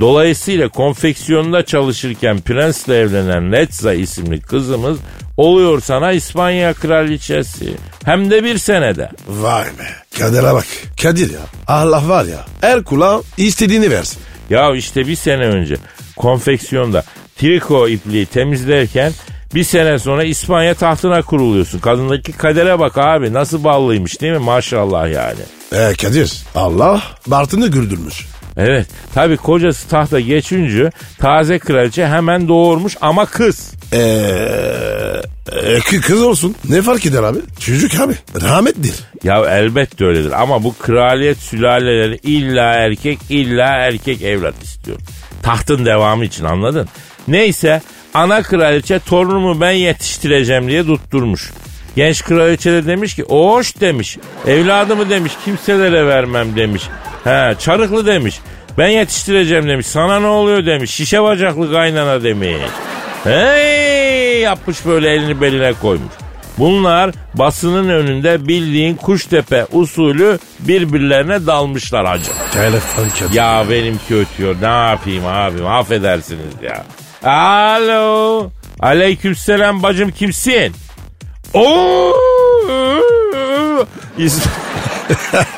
Dolayısıyla 0.00 0.68
konfeksiyonda 0.68 1.64
çalışırken 1.64 2.40
prensle 2.40 2.96
evlenen 2.98 3.52
Letza 3.52 3.94
isimli 3.94 4.40
kızımız 4.40 4.98
oluyor 5.36 5.80
sana 5.80 6.12
İspanya 6.12 6.74
kraliçesi. 6.74 7.74
Hem 8.04 8.30
de 8.30 8.44
bir 8.44 8.58
senede. 8.58 9.10
Vay 9.28 9.64
be. 9.64 10.18
Kadir'e 10.18 10.54
bak. 10.54 10.66
Kadir 11.02 11.32
ya. 11.32 11.40
Allah 11.66 12.08
var 12.08 12.24
ya. 12.24 12.46
Her 12.60 12.84
kula 12.84 13.22
istediğini 13.36 13.90
versin. 13.90 14.22
Ya 14.50 14.74
işte 14.74 15.06
bir 15.06 15.16
sene 15.16 15.44
önce 15.44 15.76
konfeksiyonda 16.16 17.04
triko 17.36 17.88
ipliği 17.88 18.26
temizlerken 18.26 19.12
bir 19.54 19.64
sene 19.64 19.98
sonra 19.98 20.24
İspanya 20.24 20.74
tahtına 20.74 21.22
kuruluyorsun. 21.22 21.78
Kadındaki 21.78 22.32
kadere 22.32 22.78
bak 22.78 22.98
abi 22.98 23.32
nasıl 23.32 23.64
ballıymış 23.64 24.20
değil 24.20 24.32
mi 24.32 24.38
maşallah 24.38 25.10
yani. 25.10 25.40
E 25.72 25.94
Kadir 25.94 26.32
Allah 26.54 27.02
Bartın'ı 27.26 27.68
güldürmüş. 27.68 28.26
Evet 28.56 28.86
tabi 29.14 29.36
kocası 29.36 29.88
tahta 29.88 30.20
geçince 30.20 30.90
taze 31.18 31.58
kraliçe 31.58 32.06
hemen 32.06 32.48
doğurmuş 32.48 32.96
ama 33.00 33.26
kız. 33.26 33.72
Eee 33.92 33.98
e, 35.52 35.78
kı- 35.78 36.00
kız 36.00 36.22
olsun. 36.22 36.54
Ne 36.68 36.82
fark 36.82 37.06
eder 37.06 37.22
abi? 37.22 37.38
Çocuk 37.60 38.00
abi. 38.00 38.14
Rahmettir. 38.42 38.94
Ya 39.24 39.44
elbette 39.44 40.04
öyledir 40.04 40.42
ama 40.42 40.64
bu 40.64 40.74
kraliyet 40.78 41.38
sülaleleri 41.38 42.16
illa 42.22 42.72
erkek 42.74 43.18
illa 43.28 43.66
erkek 43.66 44.22
evlat 44.22 44.54
istiyor. 44.62 44.98
Tahtın 45.42 45.86
devamı 45.86 46.24
için 46.24 46.44
anladın? 46.44 46.88
Neyse 47.28 47.82
ana 48.14 48.42
kraliçe 48.42 48.98
torunumu 48.98 49.60
ben 49.60 49.70
yetiştireceğim 49.70 50.68
diye 50.68 50.86
tutturmuş. 50.86 51.50
Genç 51.96 52.24
kraliçe 52.24 52.72
de 52.72 52.86
demiş 52.86 53.14
ki 53.14 53.22
hoş 53.22 53.80
demiş. 53.80 54.18
Evladımı 54.46 55.10
demiş 55.10 55.32
kimselere 55.44 56.06
vermem 56.06 56.56
demiş. 56.56 56.82
He 57.24 57.54
çarıklı 57.58 58.06
demiş. 58.06 58.40
Ben 58.78 58.88
yetiştireceğim 58.88 59.68
demiş. 59.68 59.86
Sana 59.86 60.20
ne 60.20 60.26
oluyor 60.26 60.66
demiş. 60.66 60.90
Şişe 60.90 61.22
bacaklı 61.22 61.72
kaynana 61.72 62.22
demiş. 62.22 62.56
Hey 63.24 64.40
yapmış 64.40 64.86
böyle 64.86 65.10
elini 65.10 65.40
beline 65.40 65.72
koymuş. 65.72 66.12
Bunlar 66.58 67.10
basının 67.34 67.88
önünde 67.88 68.48
bildiğin 68.48 68.96
kuştepe 68.96 69.66
usulü 69.72 70.38
birbirlerine 70.60 71.46
dalmışlar 71.46 72.06
hacı. 72.06 72.30
Telefon. 72.52 73.06
Ya 73.32 73.64
benimki 73.70 74.16
ötüyor 74.16 74.56
ne 74.62 74.88
yapayım 74.90 75.26
abim 75.26 75.66
affedersiniz 75.66 76.54
ya. 76.62 76.84
Alo. 77.24 78.50
Aleykümselam 78.80 79.82
bacım 79.82 80.10
kimsin? 80.10 80.72
Oo. 81.54 82.12
İs- 84.18 84.46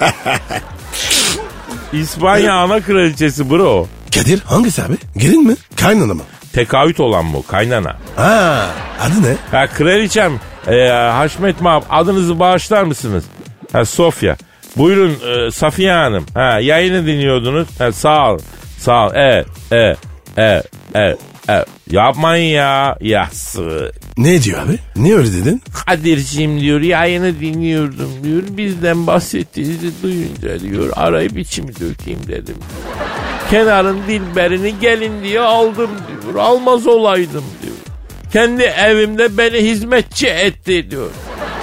İspanya 1.92 2.54
ana 2.54 2.80
kraliçesi 2.80 3.50
bro. 3.50 3.86
Kadir 4.14 4.40
hangisi 4.40 4.82
abi? 4.82 4.96
Gelin 5.16 5.46
mi? 5.46 5.56
Kaynana 5.76 6.14
mı? 6.14 6.22
Tekavüt 6.52 7.00
olan 7.00 7.32
bu 7.32 7.46
kaynana. 7.46 7.96
Ha, 8.16 8.66
adı 9.00 9.22
ne? 9.22 9.36
Ha 9.50 9.66
kraliçem 9.66 10.40
e, 10.68 10.88
Haşmet 10.88 11.60
Mab 11.60 11.82
adınızı 11.90 12.40
bağışlar 12.40 12.82
mısınız? 12.82 13.24
Ha 13.72 13.84
Sofya. 13.84 14.36
Buyurun 14.76 15.18
e, 15.46 15.50
Safiye 15.50 15.92
Hanım. 15.92 16.26
Ha 16.34 16.58
yayını 16.60 17.06
dinliyordunuz. 17.06 17.68
Ha, 17.80 17.92
sağ 17.92 18.32
ol. 18.32 18.38
Sağ 18.78 19.06
ol. 19.06 19.10
Evet. 19.14 19.46
Evet. 19.70 19.98
Evet. 20.36 20.66
Evet. 20.94 21.18
Evet. 21.48 21.66
Yapmayın 21.90 22.54
ya. 22.54 22.96
Yası. 23.00 23.92
Ne 24.16 24.42
diyor 24.42 24.62
abi? 24.62 24.78
Niye 24.96 25.16
öyle 25.16 25.32
dedin? 25.32 25.62
Kadir'cim 25.86 26.60
diyor 26.60 26.80
yayını 26.80 27.40
dinliyordum 27.40 28.10
diyor. 28.22 28.42
Bizden 28.50 29.06
bahsettiğinizi 29.06 30.02
duyunca 30.02 30.60
diyor 30.60 30.90
arayıp 30.96 31.38
içimi 31.38 31.68
dökeyim 31.80 32.20
dedim. 32.28 32.56
Kenarın 33.50 33.98
dilberini 34.08 34.74
gelin 34.80 35.22
diye 35.22 35.40
aldım 35.40 35.90
diyor. 36.08 36.34
Almaz 36.34 36.86
olaydım 36.86 37.44
diyor. 37.62 37.74
Kendi 38.32 38.62
evimde 38.62 39.38
beni 39.38 39.58
hizmetçi 39.58 40.26
etti 40.28 40.90
diyor. 40.90 41.10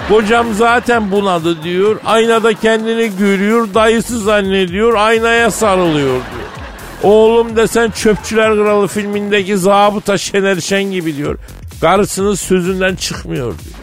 Kocam 0.09 0.53
zaten 0.53 1.11
bunadı 1.11 1.63
diyor. 1.63 1.99
Aynada 2.05 2.53
kendini 2.53 3.11
görüyor. 3.17 3.67
Dayısı 3.73 4.19
zannediyor. 4.19 4.93
Aynaya 4.95 5.51
sarılıyor 5.51 6.09
diyor. 6.09 6.38
Oğlum 7.03 7.55
desen 7.55 7.91
Çöpçüler 7.91 8.55
Kralı 8.55 8.87
filmindeki 8.87 9.57
zabıta 9.57 10.17
Şener 10.17 10.59
Şen 10.61 10.83
gibi 10.83 11.17
diyor. 11.17 11.37
Karısının 11.81 12.35
sözünden 12.35 12.95
çıkmıyor 12.95 13.45
diyor. 13.45 13.75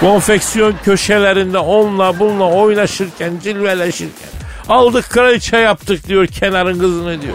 Konfeksiyon 0.00 0.74
köşelerinde 0.84 1.58
onunla 1.58 2.18
bununla 2.18 2.44
oynaşırken, 2.50 3.32
cilveleşirken. 3.42 4.28
Aldık 4.68 5.10
kraliçe 5.10 5.56
yaptık 5.56 6.08
diyor 6.08 6.26
kenarın 6.26 6.78
kızını 6.78 7.22
diyor. 7.22 7.34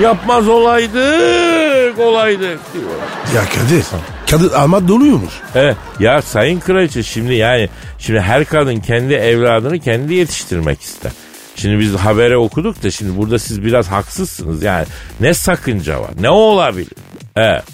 Yapmaz 0.00 0.48
olaydık, 0.48 1.98
olaydık 1.98 2.60
diyor. 2.74 2.90
Ya 3.34 3.42
Kadir. 3.44 3.84
Kadir 4.30 4.60
almat 4.60 4.88
doluymuş. 4.88 5.32
Evet. 5.54 5.76
Ya 6.00 6.22
sayın 6.22 6.60
kraliçe 6.60 7.02
şimdi 7.02 7.34
yani 7.34 7.68
şimdi 7.98 8.20
her 8.20 8.44
kadın 8.44 8.80
kendi 8.80 9.14
evladını 9.14 9.78
kendi 9.78 10.14
yetiştirmek 10.14 10.80
ister. 10.82 11.12
Şimdi 11.60 11.78
biz 11.78 11.94
habere 11.94 12.36
okuduk 12.36 12.82
da 12.82 12.90
şimdi 12.90 13.16
burada 13.16 13.38
siz 13.38 13.64
biraz 13.64 13.88
haksızsınız. 13.88 14.62
Yani 14.62 14.86
ne 15.20 15.34
sakınca 15.34 16.00
var? 16.00 16.10
Ne 16.20 16.30
olabilir? 16.30 16.92
Evet. 17.36 17.64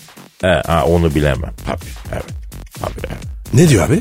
Evet. 0.43 0.69
Ha, 0.69 0.85
onu 0.85 1.15
bilemem. 1.15 1.53
Tabii. 1.67 1.91
Evet. 2.13 2.25
Tabii. 2.81 3.07
Evet. 3.07 3.23
Ne 3.55 3.69
diyor 3.69 3.87
abi? 3.89 4.01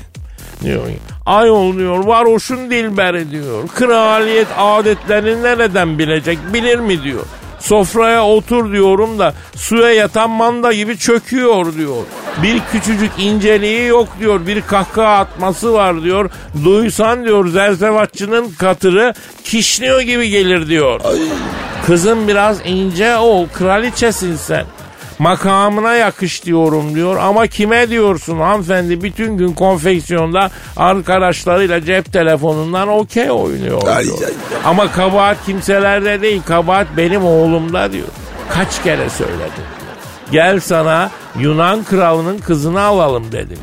Diyor. 0.63 0.81
Ayol 1.25 1.77
diyor 1.77 2.05
varoşun 2.05 2.71
dilberi 2.71 3.31
diyor. 3.31 3.67
Kraliyet 3.67 4.47
adetlerini 4.57 5.43
nereden 5.43 5.99
bilecek 5.99 6.39
bilir 6.53 6.79
mi 6.79 7.03
diyor. 7.03 7.25
Sofraya 7.65 8.25
otur 8.25 8.71
diyorum 8.71 9.19
da 9.19 9.33
suya 9.55 9.93
yatan 9.93 10.29
manda 10.29 10.73
gibi 10.73 10.97
çöküyor 10.97 11.73
diyor. 11.75 12.03
Bir 12.43 12.61
küçücük 12.71 13.11
inceliği 13.17 13.87
yok 13.87 14.07
diyor. 14.19 14.47
Bir 14.47 14.61
kahkaha 14.61 15.17
atması 15.17 15.73
var 15.73 16.03
diyor. 16.03 16.29
Duysan 16.63 17.25
diyor 17.25 17.47
zerzevatçının 17.47 18.49
katırı 18.49 19.13
kişniyor 19.43 20.01
gibi 20.01 20.29
gelir 20.29 20.67
diyor. 20.67 21.01
Kızım 21.85 22.27
biraz 22.27 22.57
ince 22.65 23.17
ol 23.17 23.47
kraliçesin 23.53 24.35
sen. 24.35 24.65
Makamına 25.19 25.93
yakış 25.95 26.45
diyorum 26.45 26.95
diyor 26.95 27.17
ama 27.17 27.47
kime 27.47 27.89
diyorsun 27.89 28.39
hanımefendi 28.39 29.03
bütün 29.03 29.37
gün 29.37 29.53
konfeksiyonda 29.53 30.51
arkadaşlarıyla 30.77 31.85
cep 31.85 32.13
telefonundan 32.13 32.87
okey 32.87 33.31
oynuyor 33.31 33.87
Ay, 33.87 34.03
diyor. 34.03 34.17
ay, 34.19 34.25
ay. 34.25 34.31
Ama 34.65 34.91
kabahat 34.91 35.45
kimselerde 35.45 36.21
değil 36.21 36.41
kabahat 36.45 36.87
benim 36.97 37.25
oğlumda 37.25 37.91
diyor. 37.91 38.07
Kaç 38.49 38.83
kere 38.83 39.09
söyledim. 39.09 39.63
Gel 40.31 40.59
sana 40.59 41.11
Yunan 41.39 41.83
kralının 41.83 42.37
kızını 42.37 42.81
alalım 42.81 43.31
dedim. 43.31 43.59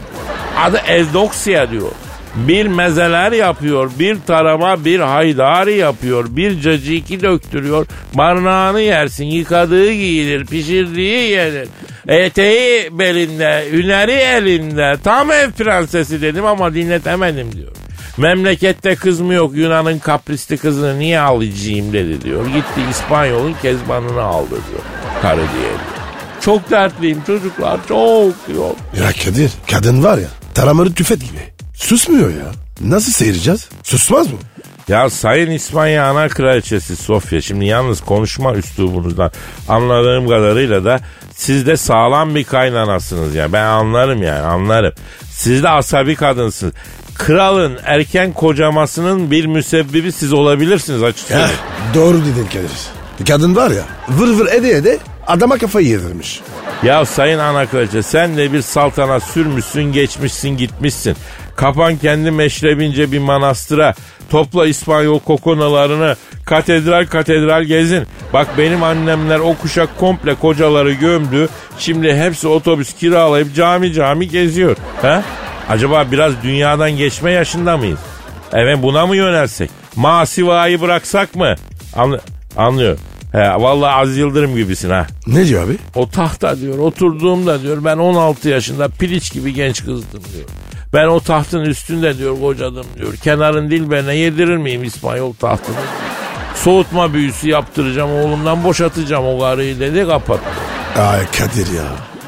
Adı 0.65 0.77
Evdoksya 0.87 1.71
diyor. 1.71 1.91
Bir 2.37 2.67
mezeler 2.67 3.33
yapıyor, 3.33 3.91
bir 3.99 4.19
tarama, 4.27 4.85
bir 4.85 5.01
haydari 5.01 5.77
yapıyor, 5.77 6.25
bir 6.31 6.61
caciki 6.61 7.21
döktürüyor. 7.21 7.87
Barnağını 8.15 8.81
yersin, 8.81 9.25
yıkadığı 9.25 9.93
giyilir, 9.93 10.47
pişirdiği 10.47 11.31
yenir. 11.31 11.69
Eteği 12.09 12.99
belinde, 12.99 13.65
hüneri 13.73 14.13
elinde. 14.13 14.97
Tam 15.05 15.33
ev 15.33 15.51
prensesi 15.51 16.23
dedim 16.23 16.47
ama 16.47 16.75
dinletemedim 16.75 17.53
diyor. 17.53 17.73
Memlekette 18.17 18.95
kız 18.95 19.21
mı 19.21 19.35
yok 19.35 19.53
Yunan'ın 19.55 19.99
kaprisli 19.99 20.59
kızını 20.59 20.99
niye 20.99 21.21
alacağım 21.21 21.93
dedi 21.93 22.23
diyor. 22.23 22.47
Gitti 22.47 22.81
İspanyol'un 22.91 23.55
kezbanını 23.63 24.23
aldı 24.23 24.51
diyor. 24.51 24.83
Karı 25.23 25.37
diye 25.37 25.49
diyor. 25.51 25.93
Çok 26.41 26.71
dertliyim 26.71 27.23
çocuklar 27.27 27.81
çok 27.89 28.49
diyor. 28.49 28.71
Ya 29.01 29.13
Kadir 29.25 29.51
kadın 29.71 30.05
var 30.05 30.19
ya 30.19 30.29
taramalı 30.55 30.95
tüfek 30.95 31.21
gibi. 31.21 31.52
Susmuyor 31.87 32.31
ya. 32.31 32.53
Nasıl 32.81 33.13
seyireceğiz? 33.13 33.69
Susmaz 33.83 34.27
mı? 34.27 34.39
Ya 34.89 35.11
Sayın 35.11 35.51
İspanya 35.51 36.07
Ana 36.11 36.29
Kraliçesi 36.29 36.97
Sofya 36.97 37.41
şimdi 37.41 37.65
yalnız 37.65 38.01
konuşma 38.01 38.55
üslubunuzdan 38.55 39.31
anladığım 39.69 40.29
kadarıyla 40.29 40.85
da 40.85 41.01
siz 41.35 41.67
de 41.67 41.77
sağlam 41.77 42.35
bir 42.35 42.45
kaynanasınız 42.45 43.35
ya. 43.35 43.53
Ben 43.53 43.65
anlarım 43.65 44.23
yani 44.23 44.41
anlarım. 44.41 44.93
Siz 45.31 45.63
de 45.63 45.69
asabi 45.69 46.17
kadınsınız. 46.17 46.73
Kralın 47.15 47.79
erken 47.85 48.33
kocamasının 48.33 49.31
bir 49.31 49.47
müsebbibi 49.47 50.13
siz 50.13 50.33
olabilirsiniz 50.33 51.03
açık 51.03 51.25
Heh, 51.31 51.35
söyleyeyim. 51.35 51.55
doğru 51.95 52.17
dedin 52.21 52.47
Kadir. 52.53 53.27
Kadın 53.29 53.57
var 53.57 53.71
ya 53.71 53.83
vır 54.09 54.29
vır 54.39 54.47
ede 54.53 54.71
ede 54.71 54.99
adama 55.27 55.59
kafayı 55.59 55.87
yedirmiş. 55.89 56.41
Ya 56.83 57.05
sayın 57.05 57.39
ana 57.39 57.67
kraliçe 57.67 58.03
sen 58.03 58.37
de 58.37 58.53
bir 58.53 58.63
saltanat 58.63 59.23
sürmüşsün 59.23 59.93
geçmişsin 59.93 60.49
gitmişsin. 60.49 61.17
Kapan 61.57 61.97
kendi 61.97 62.31
meşrebince 62.31 63.13
bir 63.13 63.19
manastıra. 63.19 63.95
Topla 64.31 64.67
İspanyol 64.67 65.19
kokonalarını 65.19 66.17
katedral 66.45 67.07
katedral 67.07 67.63
gezin. 67.63 68.07
Bak 68.33 68.49
benim 68.59 68.83
annemler 68.83 69.39
o 69.39 69.55
kuşak 69.55 69.99
komple 69.99 70.35
kocaları 70.35 70.93
gömdü. 70.93 71.49
Şimdi 71.79 72.15
hepsi 72.15 72.49
otobüs 72.49 72.95
kiralayıp 72.95 73.55
cami 73.55 73.93
cami 73.93 74.29
geziyor. 74.29 74.77
Ha? 75.03 75.23
Acaba 75.69 76.07
biraz 76.13 76.43
dünyadan 76.43 76.91
geçme 76.91 77.31
yaşında 77.33 77.77
mıyız? 77.77 77.99
Evet 78.53 78.79
buna 78.83 79.07
mı 79.07 79.17
yönelsek? 79.17 79.71
Masivayı 79.97 80.81
bıraksak 80.81 81.35
mı? 81.35 81.55
Anlı 81.97 82.21
anlıyor. 82.57 82.99
He, 83.33 83.39
vallahi 83.39 83.95
Az 83.95 84.17
Yıldırım 84.17 84.57
gibisin 84.57 84.91
ha. 84.91 85.07
Ne 85.27 85.47
diyor 85.47 85.67
abi? 85.67 85.77
O 85.95 86.09
tahta 86.09 86.61
diyor 86.61 86.79
oturduğumda 86.79 87.63
diyor 87.63 87.85
ben 87.85 87.97
16 87.97 88.49
yaşında 88.49 88.89
piliç 88.89 89.33
gibi 89.33 89.55
genç 89.55 89.85
kızdım 89.85 90.23
diyor. 90.35 90.49
Ben 90.93 91.07
o 91.07 91.21
tahtın 91.21 91.61
üstünde 91.61 92.19
diyor 92.19 92.41
kocadım 92.41 92.87
diyor. 92.99 93.17
Kenarın 93.17 93.71
dilberine 93.71 94.17
yedirir 94.17 94.57
miyim 94.57 94.85
İspanyol 94.85 95.33
tahtını? 95.33 95.77
Soğutma 96.55 97.15
büyüsü 97.15 97.49
yaptıracağım 97.49 98.11
oğlumdan 98.13 98.65
boşatacağım 98.65 99.27
o 99.27 99.41
karıyı 99.41 99.81
dedi 99.81 100.07
kapattı. 100.07 100.43
Ay 100.97 101.27
Kadir 101.27 101.73
ya. 101.73 101.85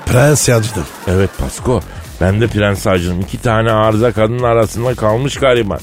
Prens 0.06 0.48
yacıdım. 0.48 0.86
Evet 1.08 1.30
Pasko 1.38 1.80
ben 2.20 2.40
de 2.40 2.46
prens 2.46 2.86
acım 2.86 3.20
iki 3.20 3.42
tane 3.42 3.72
arıza 3.72 4.12
kadının 4.12 4.42
arasında 4.42 4.94
kalmış 4.94 5.36
gariban. 5.36 5.80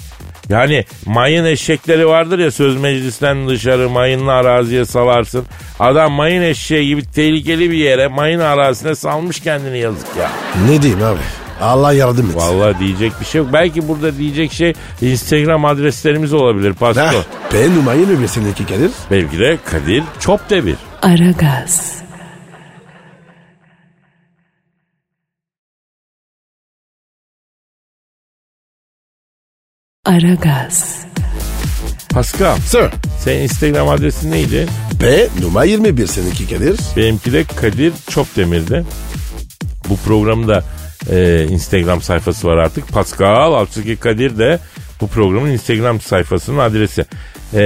Yani 0.50 0.86
mayın 1.06 1.46
eşekleri 1.46 2.08
vardır 2.08 2.40
ya 2.40 2.52
söz 2.52 2.78
meclisten 2.78 3.50
dışarı 3.50 3.90
mayınlı 3.90 4.32
araziye 4.32 4.86
salarsın. 4.86 5.46
Adam 5.80 6.12
mayın 6.12 6.42
eşeği 6.42 6.88
gibi 6.88 7.12
tehlikeli 7.12 7.72
bir 7.72 7.78
yere 7.78 8.08
mayın 8.08 8.40
arazisine 8.40 8.96
salmış 8.96 9.40
kendini 9.40 9.80
yazık 9.80 10.08
ya. 10.20 10.32
Ne 10.70 10.82
diyeyim 10.82 11.04
abi? 11.04 11.41
Allah 11.62 11.94
yardım 11.94 12.26
etsin. 12.26 12.40
Vallahi 12.40 12.80
diyecek 12.80 13.12
bir 13.20 13.26
şey 13.26 13.40
yok. 13.42 13.50
Belki 13.54 13.88
burada 13.88 14.18
diyecek 14.18 14.52
şey 14.54 14.74
Instagram 15.02 15.66
adreslerimiz 15.66 16.34
olabilir 16.34 16.74
Pasko. 16.74 17.02
Heh, 17.02 17.24
ben 17.54 17.76
numarayı 17.76 18.08
mı 18.08 18.22
bir 18.22 18.28
seninki 18.28 18.66
Kadir? 18.66 18.92
Belki 19.12 19.40
de 19.40 19.58
Kadir 19.72 20.04
Çopdemir. 20.20 20.76
Aragaz. 21.02 22.02
Aragaz. 30.06 31.06
Pascal 32.14 32.58
Sir. 32.58 32.90
senin 33.20 33.42
Instagram 33.44 33.90
adresin 33.90 34.32
neydi? 34.32 34.68
B 35.02 35.28
numara 35.42 35.66
21 35.66 36.08
seninki 36.08 36.50
Kadir. 36.50 36.80
Benimki 36.98 37.34
de 37.34 37.44
Kadir 37.44 37.94
Çopdemir'de. 38.10 38.84
Bu 39.90 39.98
programın 39.98 40.48
da 40.48 40.64
e, 41.10 41.48
Instagram 41.50 42.02
sayfası 42.02 42.48
var 42.48 42.58
artık. 42.58 42.88
Pascal 42.88 43.54
Altçıki 43.54 43.96
Kadir 43.96 44.38
de 44.38 44.60
bu 45.02 45.08
programın 45.08 45.50
Instagram 45.50 46.02
sayfasının 46.02 46.58
adresi. 46.58 47.06
E, 47.54 47.62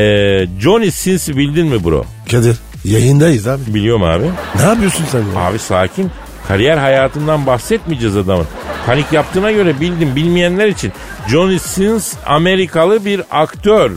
Johnny 0.59 0.91
Sins'i 0.91 1.37
bildin 1.37 1.67
mi 1.67 1.83
bro? 1.83 2.05
Kadir 2.31 2.55
yayındayız 2.85 3.47
abi. 3.47 3.61
Biliyorum 3.67 4.03
abi. 4.03 4.23
Ne 4.55 4.61
yapıyorsun 4.61 5.05
sen 5.11 5.19
ya? 5.19 5.39
Abi 5.39 5.59
sakin. 5.59 6.11
Kariyer 6.47 6.77
hayatından 6.77 7.45
bahsetmeyeceğiz 7.45 8.17
adamın. 8.17 8.45
Panik 8.85 9.13
yaptığına 9.13 9.51
göre 9.51 9.79
bildim 9.79 10.15
bilmeyenler 10.15 10.67
için. 10.67 10.91
Johnny 11.27 11.59
Sins 11.59 12.13
Amerikalı 12.25 13.05
bir 13.05 13.21
aktör. 13.31 13.91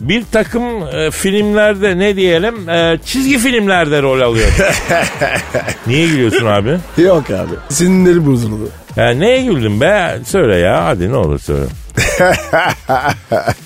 Bir 0.00 0.24
takım 0.32 0.62
e, 0.88 1.10
filmlerde 1.10 1.98
ne 1.98 2.16
diyelim 2.16 2.68
e, 2.68 2.98
çizgi 3.04 3.38
filmlerde 3.38 4.02
rol 4.02 4.20
alıyor. 4.20 4.48
Niye 5.86 6.06
gülüyorsun 6.06 6.46
abi? 6.46 6.78
Yok 6.98 7.30
abi. 7.30 7.54
Sinirleri 7.68 8.26
bozuldu. 8.26 8.68
Ya 8.96 9.10
neye 9.10 9.42
güldün 9.44 9.80
be? 9.80 10.18
Söyle 10.26 10.56
ya 10.56 10.84
hadi 10.84 11.12
ne 11.12 11.16
olur 11.16 11.38
söyle. 11.38 11.64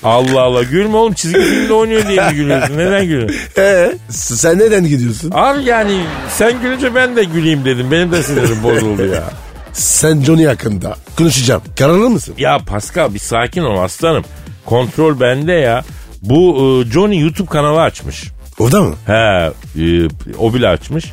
Allah 0.02 0.40
Allah 0.40 0.62
gülme 0.62 0.96
oğlum 0.96 1.12
çizgi 1.12 1.40
filmde 1.40 1.72
oynuyor 1.72 2.08
diye 2.08 2.28
mi 2.28 2.34
gülüyorsun? 2.34 2.78
Neden 2.78 3.04
gülüyorsun? 3.04 3.36
Ee, 3.58 3.92
sen 4.10 4.58
neden 4.58 4.84
gidiyorsun? 4.84 5.30
Abi 5.34 5.64
yani 5.64 6.00
sen 6.28 6.62
gülünce 6.62 6.94
ben 6.94 7.16
de 7.16 7.24
güleyim 7.24 7.64
dedim. 7.64 7.90
Benim 7.90 8.12
de 8.12 8.22
sinirim 8.22 8.62
bozuldu 8.62 9.06
ya. 9.06 9.24
Sen 9.72 10.20
Johnny 10.22 10.44
hakkında 10.44 10.96
konuşacağım. 11.18 11.62
Kararlı 11.78 12.10
mısın? 12.10 12.34
Ya 12.38 12.58
Pascal 12.58 13.14
bir 13.14 13.18
sakin 13.18 13.62
ol 13.62 13.78
aslanım. 13.82 14.24
Kontrol 14.66 15.20
bende 15.20 15.52
ya. 15.52 15.84
Bu 16.22 16.56
e, 16.86 16.90
Johnny 16.90 17.20
YouTube 17.20 17.48
kanalı 17.48 17.80
açmış. 17.80 18.24
Orada 18.58 18.82
mı? 18.82 18.94
He 19.06 19.12
e, 19.12 20.08
o 20.38 20.54
bile 20.54 20.68
açmış. 20.68 21.12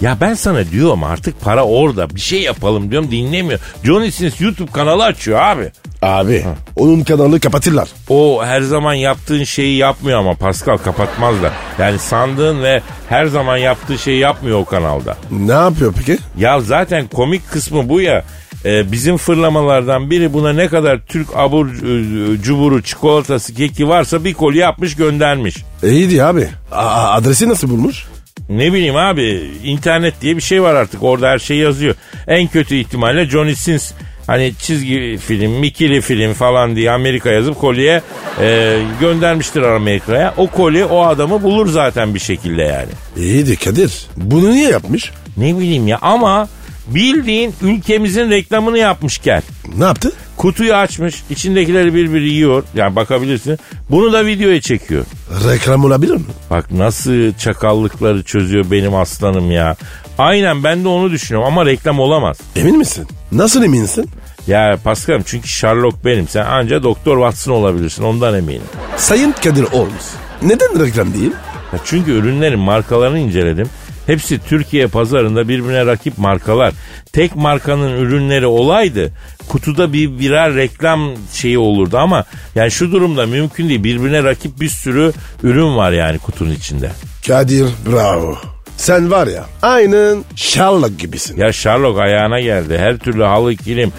Ya 0.00 0.16
ben 0.20 0.34
sana 0.34 0.70
diyorum 0.70 1.04
artık 1.04 1.40
para 1.40 1.64
orada 1.64 2.10
bir 2.10 2.20
şey 2.20 2.42
yapalım 2.42 2.90
diyorum 2.90 3.10
dinlemiyor. 3.10 3.60
Johnny 3.84 4.10
Sins 4.10 4.40
YouTube 4.40 4.70
kanalı 4.72 5.04
açıyor 5.04 5.40
abi. 5.40 5.70
Abi 6.02 6.44
onun 6.76 7.00
kanalını 7.04 7.40
kapatırlar. 7.40 7.88
O 8.08 8.44
her 8.44 8.60
zaman 8.60 8.94
yaptığın 8.94 9.44
şeyi 9.44 9.76
yapmıyor 9.76 10.18
ama 10.18 10.34
Pascal 10.34 10.76
kapatmaz 10.76 11.42
da. 11.42 11.52
Yani 11.78 11.98
sandığın 11.98 12.62
ve 12.62 12.82
her 13.08 13.26
zaman 13.26 13.56
yaptığı 13.56 13.98
şeyi 13.98 14.18
yapmıyor 14.18 14.58
o 14.58 14.64
kanalda. 14.64 15.16
Ne 15.30 15.52
yapıyor 15.52 15.94
peki? 15.98 16.18
Ya 16.38 16.60
zaten 16.60 17.06
komik 17.08 17.50
kısmı 17.50 17.88
bu 17.88 18.00
ya. 18.00 18.24
Ee, 18.64 18.92
bizim 18.92 19.16
fırlamalardan 19.16 20.10
biri 20.10 20.32
buna 20.32 20.52
ne 20.52 20.68
kadar 20.68 21.00
Türk 21.06 21.28
abur 21.36 21.66
e, 21.68 22.42
cuburu 22.42 22.82
çikolatası 22.82 23.54
keki 23.54 23.88
varsa 23.88 24.24
bir 24.24 24.34
koli 24.34 24.58
yapmış 24.58 24.96
göndermiş. 24.96 25.56
İyiydi 25.82 26.24
abi. 26.24 26.48
A- 26.72 27.10
adresi 27.12 27.48
nasıl 27.48 27.70
bulmuş? 27.70 28.04
Ne 28.48 28.72
bileyim 28.72 28.96
abi 28.96 29.50
internet 29.64 30.14
diye 30.20 30.36
bir 30.36 30.42
şey 30.42 30.62
var 30.62 30.74
artık 30.74 31.02
orada 31.02 31.28
her 31.28 31.38
şey 31.38 31.56
yazıyor. 31.56 31.94
En 32.26 32.48
kötü 32.48 32.74
ihtimalle 32.76 33.26
Johnny 33.26 33.54
Sins 33.54 33.92
hani 34.26 34.52
çizgi 34.58 35.18
film, 35.26 35.50
mikili 35.52 36.00
film 36.00 36.32
falan 36.32 36.76
diye 36.76 36.90
Amerika 36.90 37.30
yazıp 37.30 37.60
kolye 37.60 38.02
e, 38.40 38.78
göndermiştir 39.00 39.62
Amerika'ya. 39.62 40.34
O 40.36 40.46
koli 40.46 40.84
o 40.84 41.02
adamı 41.06 41.42
bulur 41.42 41.66
zaten 41.68 42.14
bir 42.14 42.20
şekilde 42.20 42.62
yani. 42.62 42.90
İyiydi 43.16 43.56
Kadir. 43.56 44.06
Bunu 44.16 44.50
niye 44.52 44.70
yapmış? 44.70 45.10
Ne 45.36 45.58
bileyim 45.58 45.88
ya 45.88 45.98
ama 46.02 46.48
bildiğin 46.86 47.54
ülkemizin 47.62 48.30
reklamını 48.30 48.78
yapmış 48.78 49.18
gel. 49.18 49.42
Ne 49.78 49.84
yaptı? 49.84 50.12
Kutuyu 50.36 50.74
açmış, 50.74 51.22
içindekileri 51.30 51.94
bir 51.94 52.12
bir 52.12 52.20
yiyor. 52.20 52.64
Yani 52.74 52.96
bakabilirsin. 52.96 53.58
Bunu 53.90 54.12
da 54.12 54.26
videoya 54.26 54.60
çekiyor. 54.60 55.04
Reklam 55.48 55.84
olabilir 55.84 56.14
mi? 56.14 56.22
Bak 56.50 56.70
nasıl 56.70 57.32
çakallıkları 57.38 58.22
çözüyor 58.22 58.70
benim 58.70 58.94
aslanım 58.94 59.50
ya. 59.50 59.76
Aynen 60.18 60.64
ben 60.64 60.84
de 60.84 60.88
onu 60.88 61.10
düşünüyorum 61.10 61.52
ama 61.52 61.66
reklam 61.66 62.00
olamaz. 62.00 62.36
Emin 62.56 62.78
misin? 62.78 63.06
Nasıl 63.32 63.62
eminsin? 63.62 64.10
Ya 64.46 64.78
Paskal'ım 64.84 65.22
çünkü 65.26 65.48
Sherlock 65.48 66.04
benim. 66.04 66.28
Sen 66.28 66.44
anca 66.44 66.82
Doktor 66.82 67.16
Watson 67.16 67.52
olabilirsin 67.52 68.02
ondan 68.02 68.34
eminim. 68.34 68.62
Sayın 68.96 69.32
Kadir 69.32 69.62
Olmaz. 69.72 70.14
Neden 70.42 70.84
reklam 70.86 71.14
değil? 71.14 71.32
Ya 71.72 71.78
çünkü 71.84 72.10
ürünlerin 72.10 72.58
markalarını 72.58 73.18
inceledim. 73.18 73.68
Hepsi 74.06 74.38
Türkiye 74.48 74.86
pazarında 74.86 75.48
birbirine 75.48 75.86
rakip 75.86 76.18
markalar. 76.18 76.74
Tek 77.12 77.36
markanın 77.36 78.00
ürünleri 78.00 78.46
olaydı 78.46 79.12
kutuda 79.48 79.92
bir 79.92 80.18
birer 80.18 80.54
reklam 80.54 81.10
şeyi 81.32 81.58
olurdu 81.58 81.98
ama 81.98 82.24
yani 82.54 82.70
şu 82.70 82.92
durumda 82.92 83.26
mümkün 83.26 83.68
değil. 83.68 83.84
Birbirine 83.84 84.24
rakip 84.24 84.60
bir 84.60 84.68
sürü 84.68 85.12
ürün 85.42 85.76
var 85.76 85.92
yani 85.92 86.18
kutunun 86.18 86.50
içinde. 86.50 86.90
Kadir 87.26 87.66
bravo. 87.86 88.38
Sen 88.76 89.10
var 89.10 89.26
ya 89.26 89.44
aynen 89.62 90.24
Sherlock 90.36 90.98
gibisin. 90.98 91.36
Ya 91.36 91.52
Sherlock 91.52 91.98
ayağına 91.98 92.40
geldi. 92.40 92.78
Her 92.78 92.96
türlü 92.96 93.24
halı 93.24 93.56
kilim. 93.56 93.92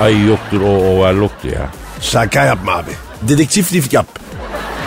Ay 0.00 0.26
yoktur 0.26 0.60
o 0.60 0.66
overlocktu 0.66 1.48
ya. 1.48 1.70
Şaka 2.00 2.44
yapma 2.44 2.72
abi. 2.72 2.90
Dedektiflik 3.22 3.92
yap. 3.92 4.06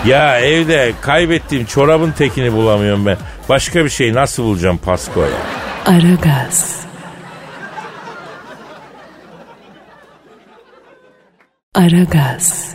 Ya 0.05 0.39
evde 0.39 0.93
kaybettiğim 1.01 1.65
çorabın 1.65 2.11
tekini 2.11 2.53
bulamıyorum 2.53 3.05
ben. 3.05 3.17
Başka 3.49 3.85
bir 3.85 3.89
şey 3.89 4.13
nasıl 4.13 4.43
bulacağım 4.43 4.77
Pasko 4.77 5.21
ya? 5.21 5.27
Aragaz. 5.85 6.79
Aragaz. 11.75 12.73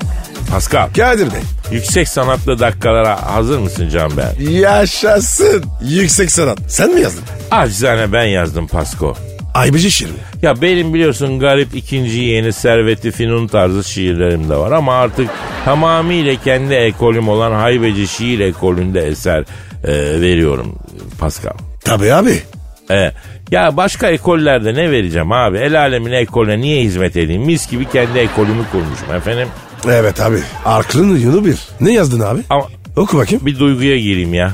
Pascal, 0.51 0.89
Kadir 0.97 1.27
Bey. 1.33 1.41
yüksek 1.73 2.09
sanatlı 2.09 2.59
dakikalara 2.59 3.35
hazır 3.35 3.59
mısın 3.59 3.89
Can 3.89 4.11
ben? 4.17 4.51
Yaşasın. 4.51 5.65
Yüksek 5.83 6.31
sanat. 6.33 6.59
Sen 6.69 6.95
mi 6.95 7.01
yazdın? 7.01 7.25
Acizane 7.51 8.13
ben 8.13 8.25
yazdım 8.25 8.67
Pasko. 8.67 9.17
Aybıcı 9.55 9.91
şiir 9.91 10.09
mi? 10.11 10.17
Ya 10.43 10.63
benim 10.63 10.95
biliyorsun 10.95 11.39
garip 11.41 11.75
ikinci 11.75 12.19
yeni 12.21 12.53
serveti 12.53 13.11
finun 13.11 13.47
tarzı 13.47 13.85
şiirlerim 13.85 14.49
de 14.49 14.57
var 14.57 14.73
ama 14.73 14.95
artık 14.95 15.31
tamamıyla 15.65 16.35
kendi 16.45 16.75
ekolüm 16.75 17.29
olan 17.29 17.53
haybeci 17.53 18.09
şiir 18.09 18.41
ekolünde 18.41 19.01
eser 19.01 19.45
e, 19.85 20.21
veriyorum 20.21 20.79
Pascal. 21.21 21.53
Tabii 21.85 22.13
abi. 22.15 22.43
E, 22.91 23.13
ya 23.51 23.77
başka 23.77 24.09
ekollerde 24.09 24.75
ne 24.75 24.91
vereceğim 24.91 25.33
abi? 25.33 25.59
El 25.59 25.81
alemin 25.81 26.13
ekolüne 26.13 26.61
niye 26.61 26.83
hizmet 26.83 27.17
edeyim? 27.17 27.43
Mis 27.43 27.71
gibi 27.71 27.85
kendi 27.89 28.19
ekolümü 28.19 28.63
kurmuşum 28.73 29.15
efendim. 29.15 29.49
Evet 29.87 30.21
abi. 30.21 30.39
Aklın 30.65 31.17
yönü 31.17 31.45
bir. 31.45 31.59
Ne 31.81 31.93
yazdın 31.93 32.21
abi? 32.21 32.41
Ama 32.51 32.67
Oku 32.97 33.17
bakayım. 33.19 33.47
bir 33.47 33.59
duyguya 33.59 33.99
gireyim 33.99 34.35
ya. 34.35 34.53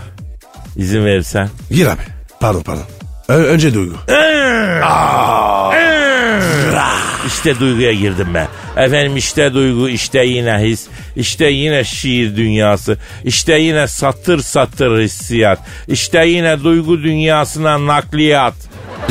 İzin 0.76 1.04
verirsen. 1.04 1.48
Gir 1.70 1.86
abi. 1.86 2.00
Pardon 2.40 2.62
pardon. 2.62 2.84
Ö- 3.28 3.44
önce 3.46 3.74
duygu. 3.74 3.94
İşte 7.26 7.60
duyguya 7.60 7.92
girdim 7.92 8.28
ben. 8.34 8.48
Efendim 8.76 9.16
işte 9.16 9.54
duygu, 9.54 9.88
işte 9.88 10.24
yine 10.24 10.58
his, 10.58 10.86
işte 11.16 11.46
yine 11.46 11.84
şiir 11.84 12.36
dünyası, 12.36 12.98
işte 13.24 13.54
yine 13.58 13.86
satır 13.86 14.38
satır 14.38 15.00
hissiyat, 15.00 15.58
işte 15.88 16.26
yine 16.26 16.64
duygu 16.64 17.02
dünyasına 17.02 17.86
nakliyat. 17.86 18.54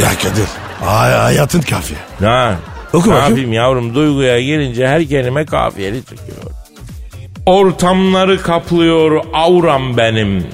Ya 0.01 0.09
Kadir. 0.09 0.47
Ay, 0.88 1.11
hayatın 1.11 1.61
kafi. 1.61 1.95
Ha, 2.20 2.55
Oku 2.93 3.09
ne 3.09 3.14
bakayım. 3.14 3.30
yapayım 3.30 3.53
yavrum 3.53 3.95
duyguya 3.95 4.41
girince 4.41 4.88
her 4.88 5.07
kelime 5.07 5.45
kafiyeli 5.45 5.99
çıkıyor. 5.99 6.38
Ortamları 7.45 8.41
kaplıyor 8.41 9.22
auram 9.34 9.97
benim. 9.97 10.47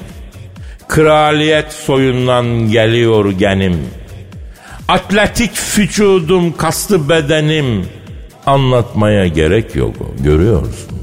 Kraliyet 0.89 1.73
soyundan 1.73 2.45
geliyor 2.71 3.31
genim. 3.31 3.77
Atletik 4.87 5.51
vücudum, 5.77 6.57
kaslı 6.57 7.09
bedenim. 7.09 7.85
Anlatmaya 8.45 9.27
gerek 9.27 9.75
yok, 9.75 9.95
görüyorsun. 10.19 10.99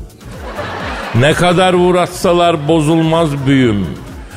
Ne 1.15 1.33
kadar 1.33 1.75
uğraşsalar 1.75 2.69
bozulmaz 2.69 3.47
büyüm. 3.47 3.87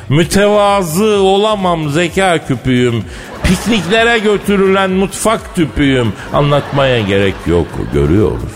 Mütevazı 0.08 1.20
olamam 1.22 1.90
zeka 1.90 2.46
küpüyüm. 2.46 3.04
Pikniklere 3.42 4.18
götürülen 4.18 4.90
mutfak 4.90 5.54
tüpüyüm. 5.54 6.12
Anlatmaya 6.32 7.00
gerek 7.00 7.34
yok 7.46 7.66
görüyorsun. 7.92 8.50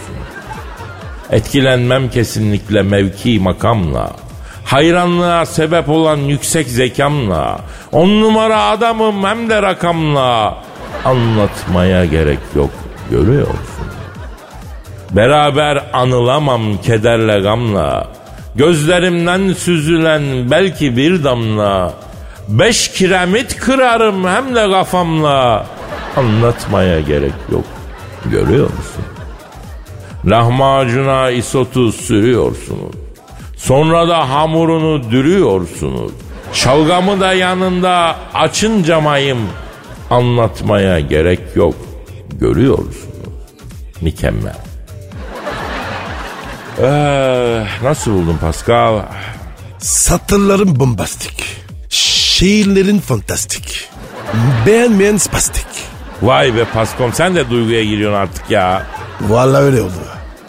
Etkilenmem 1.30 2.10
kesinlikle 2.10 2.82
mevki 2.82 3.40
makamla. 3.40 4.23
Hayranlığa 4.74 5.46
sebep 5.46 5.88
olan 5.88 6.16
yüksek 6.16 6.68
zekamla. 6.68 7.58
On 7.92 8.08
numara 8.08 8.62
adamım 8.62 9.24
hem 9.24 9.50
de 9.50 9.62
rakamla. 9.62 10.58
Anlatmaya 11.04 12.04
gerek 12.04 12.38
yok 12.56 12.70
görüyorsun. 13.10 13.86
Beraber 15.10 15.84
anılamam 15.92 16.78
kederle 16.82 17.40
gamla. 17.40 18.08
Gözlerimden 18.54 19.52
süzülen 19.52 20.50
belki 20.50 20.96
bir 20.96 21.24
damla. 21.24 21.92
Beş 22.48 22.88
kiremit 22.88 23.56
kırarım 23.56 24.24
hem 24.24 24.54
de 24.54 24.70
kafamla. 24.70 25.66
Anlatmaya 26.16 27.00
gerek 27.00 27.34
yok. 27.52 27.64
Görüyor 28.24 28.70
musun? 28.70 29.04
Lahmacuna 30.24 31.30
isotu 31.30 31.92
sürüyorsunuz. 31.92 33.03
Sonra 33.56 34.08
da 34.08 34.30
hamurunu 34.30 35.10
dürüyorsunuz. 35.10 36.12
Şalgamı 36.52 37.20
da 37.20 37.32
yanında 37.32 38.16
açınca 38.34 39.00
mayım. 39.00 39.38
Anlatmaya 40.10 41.00
gerek 41.00 41.40
yok. 41.54 41.74
Görüyorsunuz. 42.40 42.96
Mükemmel. 44.00 44.56
Ee, 46.82 47.64
nasıl 47.82 48.10
buldun 48.12 48.36
Pascal? 48.40 49.02
Satırların 49.78 50.80
bombastik. 50.80 51.44
Şiirlerin 51.88 52.98
fantastik. 52.98 53.88
Beğenmeyen 54.66 55.16
spastik. 55.16 55.66
Vay 56.22 56.56
be 56.56 56.64
Paskom 56.64 57.12
sen 57.12 57.34
de 57.34 57.50
duyguya 57.50 57.84
giriyorsun 57.84 58.18
artık 58.18 58.50
ya. 58.50 58.86
Vallahi 59.20 59.62
öyle 59.62 59.82
oldu. 59.82 59.92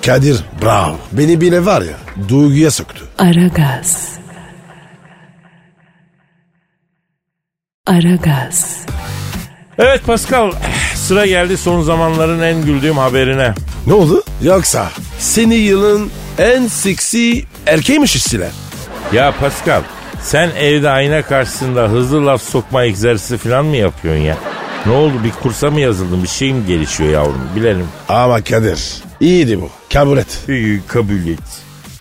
Kadir 0.06 0.38
bravo. 0.62 0.96
Beni 1.12 1.42
bile 1.42 1.66
var 1.66 1.82
ya 1.82 1.98
duyguya 2.30 2.72
soktu. 2.72 3.06
Aragaz. 3.18 4.10
Aragaz. 7.88 8.86
Evet 9.78 10.06
Pascal 10.06 10.52
sıra 10.96 11.26
geldi 11.26 11.58
son 11.58 11.82
zamanların 11.82 12.42
en 12.42 12.66
güldüğüm 12.66 12.98
haberine. 12.98 13.54
Ne 13.88 13.94
oldu? 13.94 14.24
Yoksa 14.42 14.90
seni 15.20 15.56
yılın 15.56 16.12
en 16.38 16.68
seksi 16.68 17.46
erkeğiymiş 17.68 18.16
işçiler. 18.16 18.52
Ya 19.14 19.34
Pascal 19.40 19.82
sen 20.22 20.50
evde 20.60 20.90
ayna 20.90 21.22
karşısında 21.22 21.90
hızlı 21.90 22.26
laf 22.26 22.42
sokma 22.42 22.84
egzersizi 22.84 23.38
falan 23.38 23.66
mı 23.66 23.76
yapıyorsun 23.76 24.22
ya? 24.22 24.38
Ne 24.86 24.92
oldu 24.92 25.14
bir 25.24 25.32
kursa 25.32 25.72
mı 25.72 25.80
yazıldın 25.80 26.24
bir 26.24 26.28
şey 26.28 26.54
mi 26.54 26.66
gelişiyor 26.66 27.10
yavrum 27.10 27.50
bilelim. 27.56 27.88
Ama 28.10 28.42
Kadir 28.44 29.05
iyiydi 29.20 29.62
bu. 29.62 29.70
Kabul 29.94 30.18
et. 30.18 30.40
İyi 30.48 30.82
kabul 30.88 31.28
et. 31.28 31.40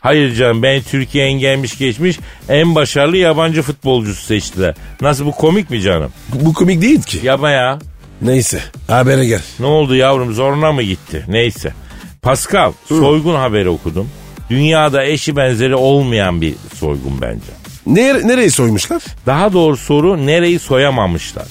Hayır 0.01 0.35
canım 0.35 0.62
ben 0.62 0.83
Türkiye'nin 0.83 1.39
gelmiş 1.39 1.79
geçmiş 1.79 2.19
en 2.49 2.75
başarılı 2.75 3.17
yabancı 3.17 3.62
futbolcusu 3.62 4.25
seçtiler. 4.27 4.75
Nasıl 5.01 5.27
bu 5.27 5.33
komik 5.33 5.71
mi 5.71 5.81
canım? 5.81 6.12
Bu 6.35 6.53
komik 6.53 6.83
değil 6.83 7.03
ki. 7.03 7.21
Yapma 7.23 7.51
ya. 7.51 7.79
Neyse 8.23 8.61
habere 8.89 9.27
gel. 9.27 9.43
Ne 9.61 9.67
oldu 9.67 9.95
yavrum 9.95 10.33
zoruna 10.33 10.73
mı 10.73 10.83
gitti? 10.83 11.25
Neyse. 11.29 11.73
Pascal 12.23 12.73
soygun 12.89 13.35
haberi 13.35 13.69
okudum. 13.69 14.09
Dünyada 14.51 15.05
eşi 15.05 15.37
benzeri 15.37 15.75
olmayan 15.75 16.41
bir 16.41 16.55
soygun 16.75 17.21
bence. 17.21 17.47
Nere, 17.87 18.29
nereyi 18.29 18.51
soymuşlar? 18.51 19.03
Daha 19.27 19.53
doğru 19.53 19.77
soru 19.77 20.27
nereyi 20.27 20.59
soyamamışlar. 20.59 21.47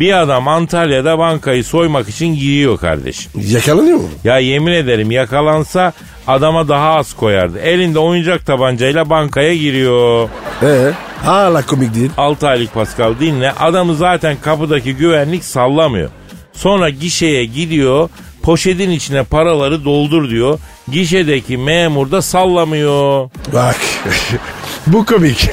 Bir 0.00 0.18
adam 0.22 0.48
Antalya'da 0.48 1.18
bankayı 1.18 1.64
soymak 1.64 2.08
için 2.08 2.34
giriyor 2.34 2.78
kardeşim. 2.78 3.32
Yakalanıyor 3.34 3.96
mu? 3.96 4.08
Ya 4.24 4.38
yemin 4.38 4.72
ederim 4.72 5.10
yakalansa 5.10 5.92
adama 6.26 6.68
daha 6.68 6.94
az 6.94 7.14
koyardı. 7.16 7.58
Elinde 7.58 7.98
oyuncak 7.98 8.46
tabancayla 8.46 9.10
bankaya 9.10 9.54
giriyor. 9.54 10.28
Ee, 10.62 10.90
hala 11.24 11.66
komik 11.66 11.94
değil. 11.94 12.10
6 12.16 12.48
aylık 12.48 12.74
Pascal 12.74 13.14
dinle. 13.20 13.52
Adamı 13.52 13.94
zaten 13.94 14.36
kapıdaki 14.42 14.94
güvenlik 14.96 15.44
sallamıyor. 15.44 16.10
Sonra 16.52 16.88
gişeye 16.90 17.44
gidiyor. 17.44 18.08
Poşetin 18.42 18.90
içine 18.90 19.22
paraları 19.24 19.84
doldur 19.84 20.30
diyor. 20.30 20.58
Gişedeki 20.92 21.56
memur 21.56 22.10
da 22.10 22.22
sallamıyor. 22.22 23.30
Bak 23.52 23.76
bu 24.92 25.06
komik. 25.06 25.50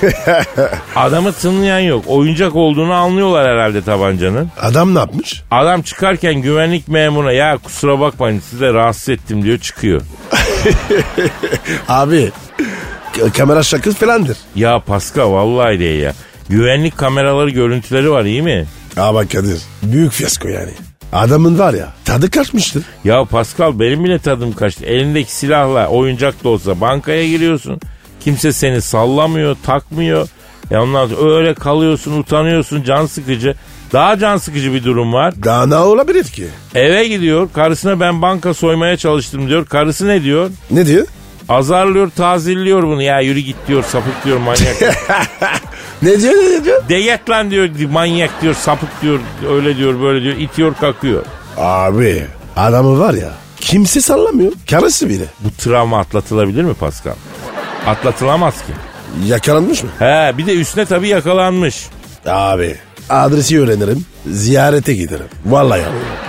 Adamı 0.96 1.34
tınlayan 1.34 1.80
yok. 1.80 2.04
Oyuncak 2.08 2.56
olduğunu 2.56 2.94
anlıyorlar 2.94 3.48
herhalde 3.48 3.82
tabancanın. 3.82 4.52
Adam 4.62 4.96
ne 4.96 5.00
yapmış? 5.00 5.44
Adam 5.52 5.82
çıkarken 5.82 6.36
güvenlik 6.36 6.88
memuruna 6.88 7.32
ya 7.32 7.58
kusura 7.58 8.00
bakmayın 8.00 8.42
size 8.50 8.74
rahatsız 8.74 9.10
ettim 9.10 9.44
diyor 9.44 9.58
çıkıyor. 9.58 10.02
Abi 11.88 12.32
kamera 13.38 13.64
şakası 13.64 13.98
falandır. 13.98 14.38
Ya 14.56 14.80
Pascal 14.80 15.32
vallahi 15.32 15.80
değil 15.80 16.02
ya. 16.02 16.14
Güvenlik 16.50 16.98
kameraları 16.98 17.50
görüntüleri 17.50 18.12
var 18.12 18.26
iyi 18.26 18.42
mi? 18.42 18.66
Ama 18.98 19.28
Kadir 19.28 19.62
büyük 19.84 20.12
fiyasko 20.12 20.48
yani. 20.48 20.72
Adamın 21.14 21.60
var 21.60 21.74
ya 21.74 21.94
tadı 22.06 22.32
kaçmıştır. 22.32 22.84
Ya 23.04 23.26
Pascal 23.26 23.80
benim 23.80 24.04
bile 24.04 24.20
tadım 24.20 24.54
kaçtı. 24.54 24.86
Elindeki 24.86 25.32
silahla 25.34 25.88
oyuncak 25.88 26.44
da 26.44 26.50
olsa 26.50 26.82
bankaya 26.82 27.28
giriyorsun. 27.28 27.80
Kimse 28.26 28.54
seni 28.54 28.82
sallamıyor, 28.82 29.56
takmıyor. 29.66 30.28
Ya 30.72 30.84
ondan 30.84 31.08
sonra 31.08 31.36
öyle 31.36 31.54
kalıyorsun, 31.54 32.20
utanıyorsun, 32.20 32.84
can 32.84 33.06
sıkıcı. 33.06 33.56
Daha 33.94 34.20
can 34.20 34.38
sıkıcı 34.38 34.74
bir 34.74 34.84
durum 34.84 35.14
var. 35.14 35.34
Daha 35.44 35.66
ne 35.66 35.76
olabilir 35.76 36.24
ki? 36.24 36.48
Eve 36.76 37.08
gidiyor, 37.08 37.50
karısına 37.54 38.00
ben 38.00 38.22
banka 38.22 38.54
soymaya 38.54 38.98
çalıştım 38.98 39.50
diyor. 39.50 39.66
Karısı 39.66 40.08
ne 40.08 40.24
diyor? 40.24 40.50
Ne 40.72 40.86
diyor? 40.86 41.08
Azarlıyor, 41.50 42.10
tazilliyor 42.10 42.84
bunu. 42.84 43.02
Ya 43.02 43.20
yürü 43.20 43.40
git 43.40 43.56
diyor, 43.68 43.84
sapık 43.84 44.26
diyor, 44.26 44.38
manyak. 44.38 44.76
Ne 46.02 46.22
diyor 46.22 46.34
ne 46.34 46.66
diyor? 46.66 46.84
Deyet 46.90 47.30
lan 47.30 47.52
diyor, 47.52 47.70
manyak 47.92 48.42
diyor, 48.42 48.54
sapık 48.54 49.02
diyor, 49.02 49.20
öyle 49.50 49.78
diyor, 49.78 50.02
böyle 50.02 50.24
diyor. 50.24 50.36
itiyor, 50.38 50.74
kakıyor. 50.82 51.24
Abi 51.58 52.26
adamı 52.56 53.00
var 53.00 53.14
ya 53.14 53.32
kimse 53.60 54.02
sallamıyor. 54.02 54.52
Karısı 54.70 55.10
bile. 55.10 55.26
Bu 55.40 55.50
travma 55.58 56.00
atlatılabilir 56.00 56.64
mi 56.64 56.74
Pascal? 56.74 57.14
Atlatılamaz 57.88 58.54
ki. 58.56 58.74
Yakalanmış 59.26 59.84
mı? 59.84 59.90
He 60.00 60.34
bir 60.38 60.46
de 60.46 60.54
üstüne 60.56 60.86
tabii 60.86 61.08
yakalanmış. 61.08 61.86
Abi 62.28 62.76
adresi 63.10 63.60
öğrenirim. 63.62 64.06
Ziyarete 64.32 64.94
giderim. 64.94 65.26
Vallahi 65.46 65.82
ya. 65.82 65.88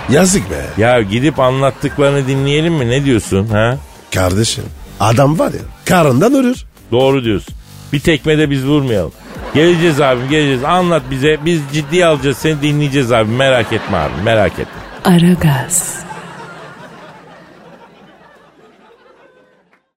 Yazık 0.09 0.51
be. 0.51 0.65
Ya 0.77 1.01
gidip 1.01 1.39
anlattıklarını 1.39 2.27
dinleyelim 2.27 2.73
mi 2.73 2.89
ne 2.89 3.05
diyorsun 3.05 3.47
ha? 3.47 3.77
Kardeşim 4.13 4.63
adam 4.99 5.39
var 5.39 5.51
ya 5.53 5.59
karından 5.85 6.33
ölür. 6.33 6.65
Doğru 6.91 7.23
diyorsun. 7.23 7.55
Bir 7.93 7.99
tekmede 7.99 8.49
biz 8.49 8.65
vurmayalım. 8.65 9.11
Geleceğiz 9.53 10.01
abim 10.01 10.29
geleceğiz 10.29 10.63
anlat 10.63 11.03
bize 11.11 11.37
biz 11.45 11.61
ciddiye 11.73 12.05
alacağız 12.05 12.37
seni 12.37 12.61
dinleyeceğiz 12.61 13.11
abi 13.11 13.31
merak 13.31 13.73
etme 13.73 13.97
abi 13.97 14.13
merak 14.23 14.51
etme. 14.51 14.81
Aragaz. 15.05 15.95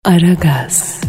Aragaz. 0.06 1.02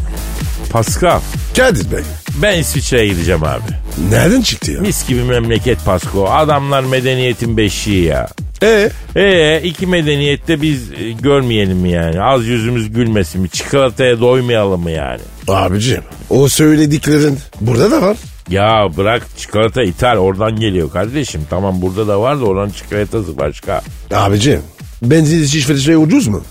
Pascal 0.71 1.21
Kadir 1.57 1.93
Bey. 1.93 2.03
ben 2.43 2.59
İsviçre'ye 2.59 3.07
gideceğim 3.09 3.45
abi. 3.45 3.63
Nereden 4.11 4.43
çıktı 4.43 4.73
ya? 4.73 4.81
Mis 4.81 5.09
gibi 5.09 5.23
memleket 5.23 5.85
Pasko 5.85 6.29
adamlar 6.31 6.85
medeniyetin 6.85 7.57
beşiği 7.57 8.05
ya. 8.05 8.29
E 8.63 8.91
Ee 9.17 9.61
iki 9.65 9.87
medeniyette 9.87 10.63
biz 10.63 10.93
e, 10.93 11.11
görmeyelim 11.11 11.77
mi 11.79 11.91
yani? 11.91 12.23
Az 12.23 12.47
yüzümüz 12.47 12.93
gülmesin 12.93 13.41
mi? 13.41 13.49
Çikolataya 13.51 14.21
doymayalım 14.21 14.83
mı 14.83 14.91
yani? 14.91 15.21
abicim 15.49 16.03
o 16.31 16.49
söylediklerin 16.49 17.39
burada 17.61 17.91
da 17.91 18.03
var. 18.03 18.17
Ya 18.51 18.89
bırak 18.97 19.27
çikolata 19.39 19.83
ithal 19.83 20.17
oradan 20.17 20.57
geliyor 20.61 20.91
kardeşim. 20.93 21.41
Tamam 21.51 21.83
burada 21.83 22.09
da 22.09 22.21
var 22.21 22.41
da 22.41 22.45
oranın 22.45 22.71
çikolatası 22.71 23.39
başka. 23.39 23.83
Abicim 24.15 24.61
benzin 25.03 25.45
şişfeli 25.47 25.81
şey 25.81 25.95
ucuz 25.95 26.27
mu? 26.29 26.43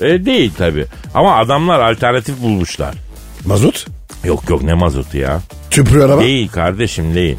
E 0.00 0.24
değil 0.24 0.52
tabi. 0.58 0.84
Ama 1.14 1.36
adamlar 1.36 1.80
alternatif 1.80 2.42
bulmuşlar. 2.42 2.94
Mazot? 3.46 3.86
Yok 4.24 4.50
yok 4.50 4.62
ne 4.62 4.74
mazotu 4.74 5.18
ya. 5.18 5.40
Tüplü 5.70 6.04
araba? 6.04 6.20
Değil 6.20 6.48
kardeşim 6.48 7.14
değil. 7.14 7.36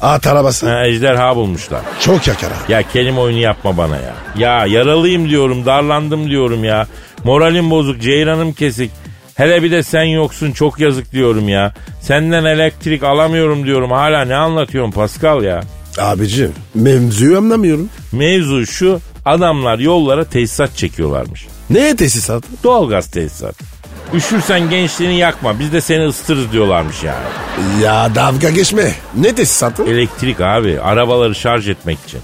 At 0.00 0.26
arabası? 0.26 0.68
Ha, 0.68 0.86
ejderha 0.86 1.36
bulmuşlar. 1.36 1.80
Çok 2.00 2.26
yakar 2.26 2.46
abi. 2.48 2.72
Ya 2.72 2.82
kelime 2.82 3.20
oyunu 3.20 3.38
yapma 3.38 3.76
bana 3.76 3.96
ya. 3.96 4.14
Ya 4.36 4.66
yaralıyım 4.66 5.28
diyorum 5.30 5.66
darlandım 5.66 6.30
diyorum 6.30 6.64
ya. 6.64 6.86
Moralim 7.24 7.70
bozuk 7.70 8.02
ceyranım 8.02 8.52
kesik. 8.52 8.90
Hele 9.34 9.62
bir 9.62 9.70
de 9.70 9.82
sen 9.82 10.02
yoksun 10.04 10.52
çok 10.52 10.80
yazık 10.80 11.12
diyorum 11.12 11.48
ya. 11.48 11.74
Senden 12.00 12.44
elektrik 12.44 13.02
alamıyorum 13.02 13.64
diyorum. 13.66 13.90
Hala 13.90 14.24
ne 14.24 14.34
anlatıyorum 14.36 14.92
Pascal 14.92 15.42
ya. 15.42 15.60
Abicim 15.98 16.52
mevzuyu 16.74 17.38
anlamıyorum. 17.38 17.88
Mevzu 18.12 18.66
şu 18.66 19.00
adamlar 19.24 19.78
yollara 19.78 20.24
tesisat 20.24 20.76
çekiyorlarmış. 20.76 21.46
Ne 21.70 21.96
tesisat? 21.96 22.44
Doğalgaz 22.64 23.06
tesisat. 23.10 23.54
Üşürsen 24.14 24.70
gençliğini 24.70 25.18
yakma 25.18 25.58
biz 25.58 25.72
de 25.72 25.80
seni 25.80 26.06
ısıtırız 26.06 26.52
diyorlarmış 26.52 27.02
yani. 27.02 27.24
Ya 27.82 28.14
dalga 28.14 28.50
geçme. 28.50 28.94
Ne 29.16 29.34
tesisatı? 29.34 29.84
Elektrik 29.84 30.40
abi 30.40 30.80
arabaları 30.80 31.34
şarj 31.34 31.68
etmek 31.68 31.98
için. 32.06 32.20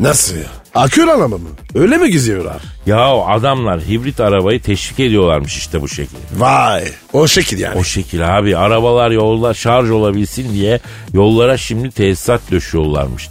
Nasıl 0.00 0.36
ya? 0.36 0.44
Akül 0.74 1.08
araba 1.08 1.38
mı? 1.38 1.48
Öyle 1.74 1.96
mi 1.96 2.10
geziyorlar? 2.10 2.62
Ya 2.86 3.06
adamlar 3.08 3.80
hibrit 3.80 4.20
arabayı 4.20 4.62
teşvik 4.62 5.00
ediyorlarmış 5.00 5.56
işte 5.56 5.82
bu 5.82 5.88
şekilde. 5.88 6.18
Vay. 6.36 6.84
O 7.12 7.26
şekil 7.28 7.58
yani. 7.58 7.78
O 7.78 7.84
şekil 7.84 8.38
abi 8.38 8.56
arabalar 8.56 9.10
yolda 9.10 9.54
şarj 9.54 9.90
olabilsin 9.90 10.54
diye 10.54 10.80
yollara 11.12 11.56
şimdi 11.56 11.90
tesisat 11.90 12.40
döşüyorlarmış. 12.50 13.28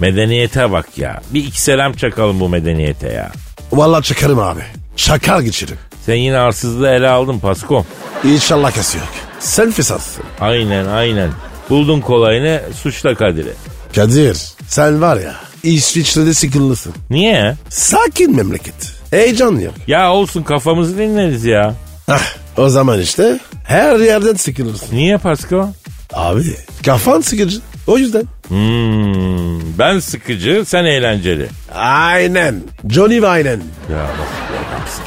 Medeniyete 0.00 0.72
bak 0.72 0.98
ya. 0.98 1.20
Bir 1.34 1.44
iki 1.44 1.60
selam 1.60 1.92
çakalım 1.92 2.40
bu 2.40 2.48
medeniyete 2.48 3.08
ya. 3.12 3.32
Vallahi 3.72 4.02
çakarım 4.02 4.38
abi. 4.38 4.62
Çakar 4.96 5.40
geçirim. 5.40 5.76
Sen 6.06 6.14
yine 6.14 6.38
arsızlığı 6.38 6.88
ele 6.88 7.08
aldın 7.08 7.38
Pasko. 7.38 7.84
İnşallah 8.24 8.74
kası 8.74 8.98
yok. 8.98 9.08
Sen 9.40 9.70
fesatsın. 9.70 10.24
Aynen 10.40 10.86
aynen. 10.86 11.30
Buldun 11.70 12.00
kolayını 12.00 12.60
suçla 12.82 13.14
Kadir'i. 13.14 13.52
Kadir 13.94 14.36
sen 14.68 15.00
var 15.02 15.16
ya 15.16 15.34
İsviçre'de 15.62 16.34
sıkıntılısın. 16.34 16.94
Niye? 17.10 17.54
Sakin 17.68 18.36
memleket. 18.36 18.74
Heyecan 19.10 19.58
yok. 19.58 19.74
Ya 19.86 20.12
olsun 20.12 20.42
kafamızı 20.42 20.98
dinleriz 20.98 21.44
ya. 21.44 21.74
Hah, 22.06 22.22
o 22.56 22.68
zaman 22.68 23.00
işte 23.00 23.38
her 23.64 23.98
yerden 23.98 24.34
sıkılırsın. 24.34 24.96
Niye 24.96 25.16
Pasko? 25.18 25.68
Abi 26.14 26.56
kafan 26.84 27.20
sıkıcı. 27.20 27.60
O 27.86 27.98
yüzden. 27.98 28.24
Hmm, 28.48 29.78
ben 29.78 29.98
sıkıcı 29.98 30.64
sen 30.66 30.84
eğlenceli. 30.84 31.48
Aynen. 31.74 32.62
Johnny 32.90 33.26
aynen. 33.26 33.60
Ya 33.92 34.02
nasıl 34.02 34.52
bir 34.52 34.68
adamsın? 34.68 35.04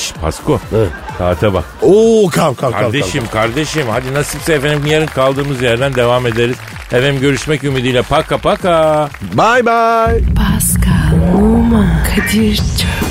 Şş, 0.00 0.12
Pasko 0.20 0.60
saate 1.18 1.54
bak. 1.54 1.64
Oo 1.82 2.28
kalk 2.28 2.58
kalk 2.58 2.58
kalk. 2.58 2.72
Kardeşim 2.72 3.24
kardeşim 3.32 3.86
hadi 3.90 4.14
nasipse 4.14 4.52
efendim 4.52 4.86
yarın 4.86 5.06
kaldığımız 5.06 5.62
yerden 5.62 5.94
devam 5.94 6.26
ederiz. 6.26 6.56
Efendim 6.92 7.20
görüşmek 7.20 7.64
ümidiyle 7.64 8.02
paka 8.02 8.38
paka. 8.38 9.08
Bye 9.22 9.66
bye. 9.66 10.20
Pascal, 10.34 11.34
Oman, 11.36 12.04
Kadir 12.04 12.56
çok 12.56 13.09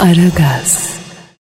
Aragaz. 0.00 0.89